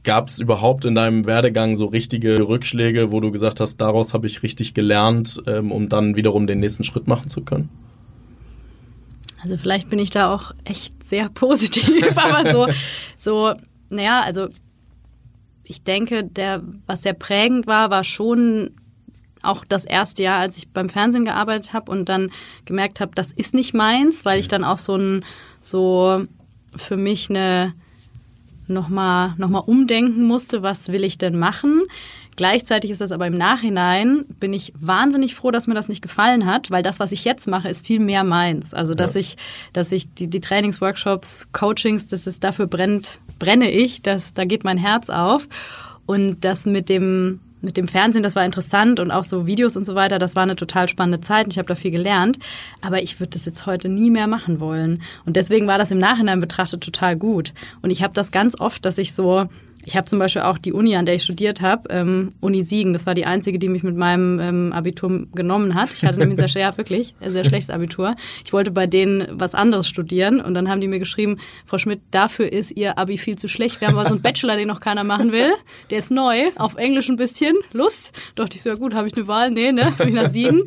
Gab 0.09 0.29
es 0.29 0.39
überhaupt 0.39 0.85
in 0.85 0.95
deinem 0.95 1.27
Werdegang 1.27 1.75
so 1.75 1.85
richtige 1.85 2.47
Rückschläge, 2.47 3.11
wo 3.11 3.19
du 3.19 3.29
gesagt 3.29 3.59
hast, 3.59 3.77
daraus 3.77 4.15
habe 4.15 4.25
ich 4.25 4.41
richtig 4.41 4.73
gelernt, 4.73 5.39
ähm, 5.45 5.71
um 5.71 5.87
dann 5.87 6.15
wiederum 6.15 6.47
den 6.47 6.57
nächsten 6.57 6.83
Schritt 6.83 7.07
machen 7.07 7.29
zu 7.29 7.41
können? 7.41 7.69
Also 9.43 9.55
vielleicht 9.55 9.91
bin 9.91 9.99
ich 9.99 10.09
da 10.09 10.33
auch 10.33 10.51
echt 10.63 11.07
sehr 11.07 11.29
positiv, 11.35 12.17
aber 12.17 12.51
so, 12.51 12.67
so, 13.17 13.53
naja, 13.91 14.21
also 14.21 14.47
ich 15.63 15.83
denke, 15.83 16.23
der, 16.23 16.63
was 16.87 17.03
sehr 17.03 17.13
prägend 17.13 17.67
war, 17.67 17.91
war 17.91 18.03
schon 18.03 18.71
auch 19.43 19.63
das 19.63 19.85
erste 19.85 20.23
Jahr, 20.23 20.39
als 20.39 20.57
ich 20.57 20.69
beim 20.69 20.89
Fernsehen 20.89 21.25
gearbeitet 21.25 21.73
habe 21.73 21.91
und 21.91 22.09
dann 22.09 22.31
gemerkt 22.65 22.99
habe, 22.99 23.11
das 23.13 23.31
ist 23.31 23.53
nicht 23.53 23.75
meins, 23.75 24.25
weil 24.25 24.39
ich 24.39 24.47
dann 24.47 24.63
auch 24.63 24.79
so 24.79 24.95
ein, 24.95 25.23
so 25.61 26.25
für 26.75 26.97
mich 26.97 27.29
eine 27.29 27.75
nochmal 28.69 29.33
noch 29.37 29.49
mal 29.49 29.59
umdenken 29.59 30.23
musste, 30.23 30.61
was 30.61 30.89
will 30.89 31.03
ich 31.03 31.17
denn 31.17 31.37
machen. 31.37 31.83
Gleichzeitig 32.35 32.91
ist 32.91 33.01
das 33.01 33.11
aber 33.11 33.27
im 33.27 33.37
Nachhinein, 33.37 34.23
bin 34.39 34.53
ich 34.53 34.71
wahnsinnig 34.79 35.35
froh, 35.35 35.51
dass 35.51 35.67
mir 35.67 35.73
das 35.73 35.89
nicht 35.89 36.01
gefallen 36.01 36.45
hat, 36.45 36.71
weil 36.71 36.83
das, 36.83 36.99
was 36.99 37.11
ich 37.11 37.25
jetzt 37.25 37.47
mache, 37.47 37.67
ist 37.67 37.85
viel 37.85 37.99
mehr 37.99 38.23
meins. 38.23 38.73
Also, 38.73 38.95
dass 38.95 39.15
ja. 39.15 39.19
ich, 39.19 39.35
dass 39.73 39.91
ich 39.91 40.13
die, 40.13 40.29
die 40.29 40.39
Trainings, 40.39 40.79
Workshops, 40.79 41.49
Coachings, 41.51 42.07
das 42.07 42.27
ist 42.27 42.43
dafür 42.43 42.67
brennt, 42.67 43.19
brenne 43.39 43.69
ich, 43.69 44.01
das, 44.01 44.33
da 44.33 44.45
geht 44.45 44.63
mein 44.63 44.77
Herz 44.77 45.09
auf. 45.09 45.49
Und 46.05 46.45
das 46.45 46.65
mit 46.65 46.87
dem, 46.87 47.41
mit 47.61 47.77
dem 47.77 47.87
Fernsehen, 47.87 48.23
das 48.23 48.35
war 48.35 48.45
interessant 48.45 48.99
und 48.99 49.11
auch 49.11 49.23
so 49.23 49.45
Videos 49.45 49.75
und 49.75 49.85
so 49.85 49.95
weiter, 49.95 50.19
das 50.19 50.35
war 50.35 50.43
eine 50.43 50.55
total 50.55 50.87
spannende 50.87 51.21
Zeit 51.21 51.45
und 51.45 51.51
ich 51.51 51.57
habe 51.57 51.67
da 51.67 51.75
viel 51.75 51.91
gelernt. 51.91 52.39
Aber 52.81 53.01
ich 53.01 53.19
würde 53.19 53.31
das 53.31 53.45
jetzt 53.45 53.65
heute 53.65 53.89
nie 53.89 54.09
mehr 54.09 54.27
machen 54.27 54.59
wollen. 54.59 55.01
Und 55.25 55.35
deswegen 55.35 55.67
war 55.67 55.77
das 55.77 55.91
im 55.91 55.97
Nachhinein 55.97 56.39
betrachtet 56.39 56.81
total 56.81 57.17
gut. 57.17 57.53
Und 57.81 57.89
ich 57.89 58.01
habe 58.01 58.13
das 58.13 58.31
ganz 58.31 58.59
oft, 58.59 58.85
dass 58.85 58.97
ich 58.97 59.13
so 59.13 59.47
ich 59.85 59.95
habe 59.95 60.05
zum 60.05 60.19
Beispiel 60.19 60.41
auch 60.41 60.57
die 60.57 60.73
Uni, 60.73 60.95
an 60.95 61.05
der 61.05 61.15
ich 61.15 61.23
studiert 61.23 61.61
habe, 61.61 61.89
ähm, 61.89 62.33
Uni 62.41 62.63
Siegen. 62.63 62.93
Das 62.93 63.05
war 63.05 63.13
die 63.13 63.25
einzige, 63.25 63.59
die 63.59 63.69
mich 63.69 63.83
mit 63.83 63.95
meinem 63.95 64.39
ähm, 64.39 64.73
Abitur 64.73 65.27
genommen 65.33 65.73
hat. 65.73 65.91
Ich 65.93 66.03
hatte 66.03 66.19
nämlich 66.19 66.39
sehr, 66.39 66.61
ja, 66.61 66.77
wirklich, 66.77 67.15
sehr 67.25 67.45
schlechtes 67.45 67.69
Abitur. 67.69 68.15
Ich 68.43 68.51
wollte 68.51 68.71
bei 68.71 68.87
denen 68.87 69.27
was 69.31 69.55
anderes 69.55 69.87
studieren 69.87 70.41
und 70.41 70.53
dann 70.53 70.69
haben 70.69 70.81
die 70.81 70.87
mir 70.87 70.99
geschrieben, 70.99 71.37
Frau 71.65 71.77
Schmidt, 71.77 72.01
dafür 72.11 72.51
ist 72.51 72.71
Ihr 72.71 72.97
Abi 72.97 73.17
viel 73.17 73.37
zu 73.37 73.47
schlecht. 73.47 73.79
Wir 73.79 73.87
haben 73.87 73.97
aber 73.97 74.07
so 74.07 74.15
einen 74.15 74.21
Bachelor, 74.21 74.57
den 74.57 74.67
noch 74.67 74.81
keiner 74.81 75.03
machen 75.03 75.31
will. 75.31 75.51
Der 75.89 75.99
ist 75.99 76.11
neu, 76.11 76.49
auf 76.57 76.75
Englisch 76.75 77.09
ein 77.09 77.15
bisschen. 77.15 77.55
Lust? 77.71 78.11
Dachte 78.35 78.57
ich 78.57 78.61
so, 78.61 78.69
ja 78.69 78.75
gut, 78.75 78.93
habe 78.93 79.07
ich 79.07 79.15
eine 79.15 79.27
Wahl? 79.27 79.49
Nee, 79.51 79.71
ne? 79.71 79.93
Bin 79.97 80.09
ich 80.09 80.15
nach 80.15 80.27
Siegen. 80.27 80.63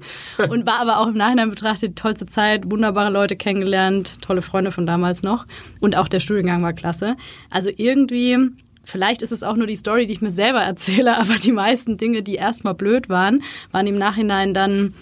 Und 0.49 0.67
war 0.67 0.81
aber 0.81 0.99
auch 0.99 1.09
im 1.09 1.15
Nachhinein 1.15 1.51
betrachtet 1.51 1.97
tollste 1.97 2.27
Zeit, 2.27 2.71
wunderbare 2.71 3.11
Leute 3.11 3.37
kennengelernt, 3.37 4.23
tolle 4.23 4.43
Freunde 4.43 4.73
von 4.73 4.87
damals 4.87 5.23
noch. 5.23 5.47
Und 5.81 5.97
auch 5.97 6.09
der 6.09 6.21
Studiengang 6.21 6.63
war 6.63 6.73
klasse. 6.73 7.17
Also 7.51 7.71
irgendwie 7.77 8.39
Vielleicht 8.85 9.23
ist 9.23 9.33
es 9.33 9.43
auch 9.43 9.57
nur 9.57 9.67
die 9.67 9.77
Story, 9.77 10.07
die 10.07 10.13
ich 10.13 10.23
mir 10.23 10.31
selber 10.31 10.61
erzähle, 10.61 11.17
aber 11.19 11.35
die 11.35 11.53
meisten 11.53 11.97
Dinge, 11.97 12.23
die 12.23 12.35
erstmal 12.35 12.75
blöd 12.75 13.09
waren, 13.09 13.43
waren 13.71 13.87
im 13.87 13.99
Nachhinein 13.99 14.55
dann 14.55 14.95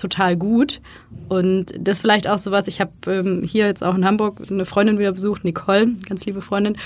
total 0.00 0.36
gut. 0.36 0.80
Und 1.28 1.66
das 1.78 2.00
vielleicht 2.00 2.28
auch 2.28 2.38
so 2.38 2.50
was, 2.50 2.66
ich 2.66 2.80
habe 2.80 2.92
ähm, 3.06 3.42
hier 3.44 3.66
jetzt 3.66 3.84
auch 3.84 3.94
in 3.94 4.04
Hamburg 4.04 4.40
eine 4.50 4.64
Freundin 4.64 4.98
wieder 4.98 5.12
besucht, 5.12 5.44
Nicole, 5.44 5.88
ganz 6.08 6.24
liebe 6.24 6.42
Freundin. 6.42 6.76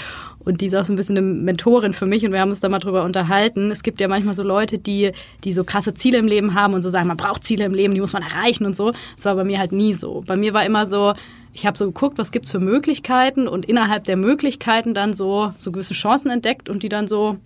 Und 0.41 0.61
die 0.61 0.67
ist 0.67 0.75
auch 0.75 0.85
so 0.85 0.93
ein 0.93 0.97
bisschen 0.97 1.17
eine 1.17 1.27
Mentorin 1.27 1.95
für 1.95 2.07
mich 2.07 2.27
und 2.27 2.33
wir 2.33 2.41
haben 2.41 2.51
uns 2.51 2.61
da 2.61 2.69
mal 2.69 2.79
drüber 2.79 3.05
unterhalten. 3.05 3.71
Es 3.71 3.83
gibt 3.83 4.01
ja 4.01 4.09
manchmal 4.09 4.35
so 4.35 4.43
Leute, 4.43 4.79
die, 4.79 5.13
die 5.45 5.53
so 5.53 5.65
krasse 5.65 5.95
Ziele 5.95 6.19
im 6.19 6.27
Leben 6.27 6.55
haben 6.55 6.75
und 6.75 6.83
so 6.83 6.91
sagen, 6.91 7.07
man 7.07 7.17
braucht 7.17 7.45
Ziele 7.45 7.65
im 7.65 7.73
Leben, 7.73 7.95
die 7.95 8.01
muss 8.01 8.13
man 8.13 8.23
erreichen 8.23 8.67
und 8.67 8.77
so. 8.77 8.93
Das 9.17 9.25
war 9.25 9.37
bei 9.37 9.45
mir 9.45 9.59
halt 9.59 9.73
nie 9.73 9.95
so. 9.95 10.23
Bei 10.27 10.37
mir 10.37 10.53
war 10.53 10.67
immer 10.67 10.87
so, 10.87 11.15
ich 11.55 11.67
habe 11.67 11.79
so 11.79 11.87
geguckt, 11.87 12.19
was 12.19 12.33
gibt's 12.33 12.51
für 12.51 12.59
Möglichkeiten 12.59 13.47
und 13.47 13.65
innerhalb 13.65 14.05
der 14.05 14.17
Möglichkeiten 14.17 14.93
dann 14.93 15.15
so, 15.15 15.53
so 15.59 15.71
gewisse 15.71 15.95
Chancen 15.95 16.31
entdeckt 16.31 16.69
und 16.69 16.83
die 16.83 16.89
dann 16.89 17.07
so 17.07 17.39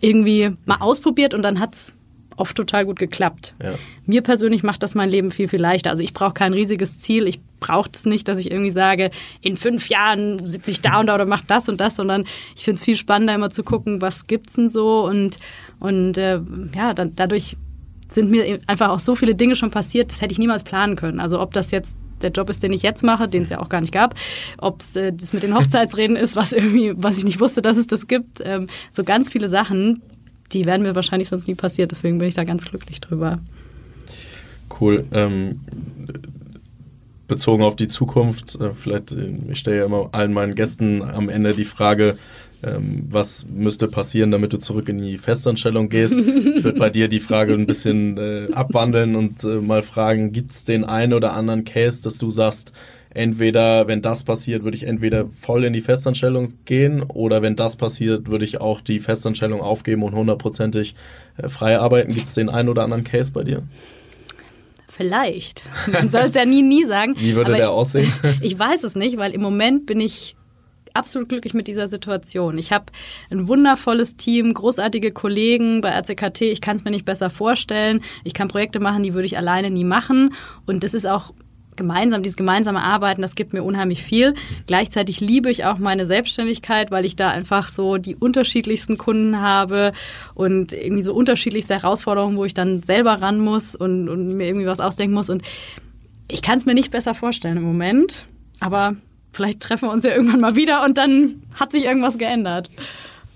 irgendwie 0.00 0.52
mal 0.64 0.76
ausprobiert 0.76 1.34
und 1.34 1.42
dann 1.42 1.58
hat's 1.58 1.96
oft 2.36 2.56
total 2.56 2.86
gut 2.86 3.00
geklappt. 3.00 3.54
Ja. 3.60 3.74
Mir 4.06 4.22
persönlich 4.22 4.62
macht 4.62 4.84
das 4.84 4.94
mein 4.94 5.10
Leben 5.10 5.32
viel, 5.32 5.48
viel 5.48 5.60
leichter. 5.60 5.90
Also 5.90 6.04
ich 6.04 6.14
brauche 6.14 6.34
kein 6.34 6.52
riesiges 6.52 7.00
Ziel. 7.00 7.26
Ich 7.26 7.40
brauche 7.58 7.90
es 7.92 8.06
nicht, 8.06 8.28
dass 8.28 8.38
ich 8.38 8.52
irgendwie 8.52 8.70
sage, 8.70 9.10
in 9.40 9.56
fünf 9.56 9.88
Jahren 9.88 10.46
sitze 10.46 10.70
ich 10.70 10.80
da 10.80 11.00
und 11.00 11.08
da 11.08 11.16
oder 11.16 11.26
mache 11.26 11.42
das 11.48 11.68
und 11.68 11.80
das, 11.80 11.96
sondern 11.96 12.24
ich 12.54 12.62
finde 12.62 12.78
es 12.78 12.84
viel 12.84 12.94
spannender, 12.94 13.34
immer 13.34 13.50
zu 13.50 13.64
gucken, 13.64 14.00
was 14.00 14.28
gibt's 14.28 14.52
denn 14.52 14.70
so 14.70 15.04
und, 15.04 15.40
und 15.80 16.16
äh, 16.16 16.40
ja, 16.76 16.94
dann, 16.94 17.16
dadurch 17.16 17.56
sind 18.06 18.30
mir 18.30 18.60
einfach 18.68 18.90
auch 18.90 19.00
so 19.00 19.16
viele 19.16 19.34
Dinge 19.34 19.56
schon 19.56 19.72
passiert, 19.72 20.12
das 20.12 20.22
hätte 20.22 20.30
ich 20.30 20.38
niemals 20.38 20.62
planen 20.62 20.94
können. 20.94 21.18
Also 21.18 21.40
ob 21.40 21.52
das 21.52 21.72
jetzt 21.72 21.96
der 22.22 22.30
Job 22.30 22.50
ist, 22.50 22.62
den 22.62 22.72
ich 22.72 22.82
jetzt 22.82 23.02
mache, 23.04 23.28
den 23.28 23.42
es 23.44 23.50
ja 23.50 23.60
auch 23.60 23.68
gar 23.68 23.80
nicht 23.80 23.92
gab, 23.92 24.14
ob 24.58 24.80
es 24.80 24.96
äh, 24.96 25.12
das 25.12 25.32
mit 25.32 25.42
den 25.42 25.54
Hochzeitsreden 25.54 26.16
ist, 26.16 26.36
was 26.36 26.52
irgendwie, 26.52 26.92
was 26.96 27.18
ich 27.18 27.24
nicht 27.24 27.40
wusste, 27.40 27.62
dass 27.62 27.76
es 27.76 27.86
das 27.86 28.06
gibt. 28.06 28.40
Ähm, 28.44 28.66
so 28.92 29.04
ganz 29.04 29.28
viele 29.28 29.48
Sachen, 29.48 30.02
die 30.52 30.64
wären 30.64 30.82
mir 30.82 30.94
wahrscheinlich 30.94 31.28
sonst 31.28 31.48
nie 31.48 31.54
passiert. 31.54 31.90
Deswegen 31.90 32.18
bin 32.18 32.28
ich 32.28 32.34
da 32.34 32.44
ganz 32.44 32.64
glücklich 32.64 33.00
drüber. 33.00 33.38
Cool. 34.80 35.06
Ähm, 35.12 35.60
bezogen 37.26 37.62
auf 37.62 37.76
die 37.76 37.88
Zukunft, 37.88 38.58
äh, 38.60 38.72
vielleicht, 38.72 39.12
äh, 39.12 39.32
ich 39.50 39.58
stelle 39.58 39.78
ja 39.78 39.84
immer 39.84 40.08
allen 40.12 40.32
meinen 40.32 40.54
Gästen 40.54 41.02
am 41.02 41.28
Ende 41.28 41.54
die 41.54 41.64
Frage, 41.64 42.16
ähm, 42.64 43.04
was 43.10 43.46
müsste 43.48 43.88
passieren, 43.88 44.30
damit 44.30 44.52
du 44.52 44.58
zurück 44.58 44.88
in 44.88 44.98
die 44.98 45.18
Festanstellung 45.18 45.88
gehst. 45.88 46.18
Ich 46.18 46.64
würde 46.64 46.78
bei 46.78 46.90
dir 46.90 47.08
die 47.08 47.20
Frage 47.20 47.54
ein 47.54 47.66
bisschen 47.66 48.16
äh, 48.18 48.52
abwandeln 48.52 49.14
und 49.16 49.44
äh, 49.44 49.60
mal 49.60 49.82
fragen, 49.82 50.32
gibt 50.32 50.52
es 50.52 50.64
den 50.64 50.84
einen 50.84 51.12
oder 51.12 51.34
anderen 51.34 51.64
Case, 51.64 52.02
dass 52.02 52.18
du 52.18 52.30
sagst, 52.30 52.72
entweder, 53.10 53.86
wenn 53.86 54.02
das 54.02 54.24
passiert, 54.24 54.64
würde 54.64 54.76
ich 54.76 54.84
entweder 54.84 55.28
voll 55.28 55.64
in 55.64 55.72
die 55.72 55.80
Festanstellung 55.80 56.52
gehen 56.64 57.02
oder 57.02 57.42
wenn 57.42 57.56
das 57.56 57.76
passiert, 57.76 58.28
würde 58.28 58.44
ich 58.44 58.60
auch 58.60 58.80
die 58.80 59.00
Festanstellung 59.00 59.60
aufgeben 59.60 60.02
und 60.02 60.14
hundertprozentig 60.14 60.94
äh, 61.36 61.48
frei 61.48 61.78
arbeiten. 61.78 62.12
Gibt 62.12 62.26
es 62.26 62.34
den 62.34 62.48
einen 62.48 62.68
oder 62.68 62.82
anderen 62.82 63.04
Case 63.04 63.32
bei 63.32 63.44
dir? 63.44 63.62
Vielleicht. 64.88 65.62
Man 65.92 66.10
soll 66.10 66.22
es 66.22 66.34
ja 66.34 66.44
nie, 66.44 66.62
nie 66.62 66.84
sagen. 66.84 67.14
Wie 67.18 67.36
würde 67.36 67.54
der 67.54 67.70
aussehen? 67.70 68.12
Ich 68.40 68.58
weiß 68.58 68.82
es 68.82 68.96
nicht, 68.96 69.16
weil 69.16 69.32
im 69.32 69.40
Moment 69.40 69.86
bin 69.86 70.00
ich 70.00 70.34
absolut 70.98 71.28
glücklich 71.28 71.54
mit 71.54 71.68
dieser 71.68 71.88
Situation. 71.88 72.58
Ich 72.58 72.72
habe 72.72 72.86
ein 73.30 73.48
wundervolles 73.48 74.16
Team, 74.16 74.52
großartige 74.52 75.12
Kollegen 75.12 75.80
bei 75.80 75.90
RCKT. 75.90 76.42
Ich 76.42 76.60
kann 76.60 76.76
es 76.76 76.84
mir 76.84 76.90
nicht 76.90 77.04
besser 77.04 77.30
vorstellen. 77.30 78.02
Ich 78.24 78.34
kann 78.34 78.48
Projekte 78.48 78.80
machen, 78.80 79.02
die 79.02 79.14
würde 79.14 79.26
ich 79.26 79.38
alleine 79.38 79.70
nie 79.70 79.84
machen. 79.84 80.34
Und 80.66 80.84
das 80.84 80.94
ist 80.94 81.06
auch 81.06 81.32
gemeinsam, 81.78 82.22
dieses 82.22 82.36
gemeinsame 82.36 82.82
Arbeiten, 82.82 83.22
das 83.22 83.34
gibt 83.34 83.54
mir 83.54 83.62
unheimlich 83.62 84.02
viel. 84.02 84.34
Gleichzeitig 84.66 85.20
liebe 85.20 85.50
ich 85.50 85.64
auch 85.64 85.78
meine 85.78 86.04
Selbstständigkeit, 86.04 86.90
weil 86.90 87.06
ich 87.06 87.16
da 87.16 87.30
einfach 87.30 87.68
so 87.68 87.96
die 87.96 88.16
unterschiedlichsten 88.16 88.98
Kunden 88.98 89.40
habe 89.40 89.92
und 90.34 90.74
irgendwie 90.74 91.04
so 91.04 91.14
unterschiedlichste 91.14 91.74
Herausforderungen, 91.74 92.36
wo 92.36 92.44
ich 92.44 92.52
dann 92.52 92.82
selber 92.82 93.22
ran 93.22 93.38
muss 93.38 93.74
und, 93.74 94.10
und 94.10 94.34
mir 94.34 94.48
irgendwie 94.48 94.66
was 94.66 94.80
ausdenken 94.80 95.14
muss. 95.14 95.30
Und 95.30 95.42
ich 96.30 96.42
kann 96.42 96.58
es 96.58 96.66
mir 96.66 96.74
nicht 96.74 96.90
besser 96.90 97.14
vorstellen 97.14 97.56
im 97.56 97.62
Moment, 97.62 98.26
aber 98.60 98.96
vielleicht 99.32 99.60
treffen 99.60 99.88
wir 99.88 99.92
uns 99.92 100.04
ja 100.04 100.10
irgendwann 100.10 100.40
mal 100.40 100.56
wieder 100.56 100.84
und 100.84 100.98
dann 100.98 101.42
hat 101.54 101.72
sich 101.72 101.84
irgendwas 101.84 102.18
geändert. 102.18 102.70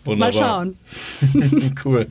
Wunderbar. 0.05 0.33
Mal 0.33 0.75
schauen. 1.35 1.75
cool. 1.85 2.07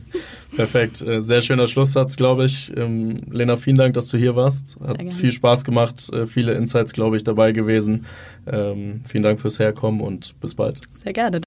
Perfekt. 0.56 1.02
Äh, 1.02 1.22
sehr 1.22 1.40
schöner 1.40 1.66
Schlusssatz, 1.66 2.16
glaube 2.16 2.44
ich. 2.44 2.72
Ähm, 2.76 3.16
Lena, 3.30 3.56
vielen 3.56 3.76
Dank, 3.76 3.94
dass 3.94 4.08
du 4.08 4.18
hier 4.18 4.36
warst. 4.36 4.78
Hat 4.86 5.12
viel 5.14 5.32
Spaß 5.32 5.64
gemacht, 5.64 6.10
äh, 6.12 6.26
viele 6.26 6.52
Insights, 6.54 6.92
glaube 6.92 7.16
ich, 7.16 7.24
dabei 7.24 7.52
gewesen. 7.52 8.06
Ähm, 8.46 9.00
vielen 9.06 9.22
Dank 9.22 9.40
fürs 9.40 9.58
Herkommen 9.58 10.00
und 10.00 10.38
bis 10.40 10.54
bald. 10.54 10.80
Sehr 10.92 11.12
gerne. 11.12 11.40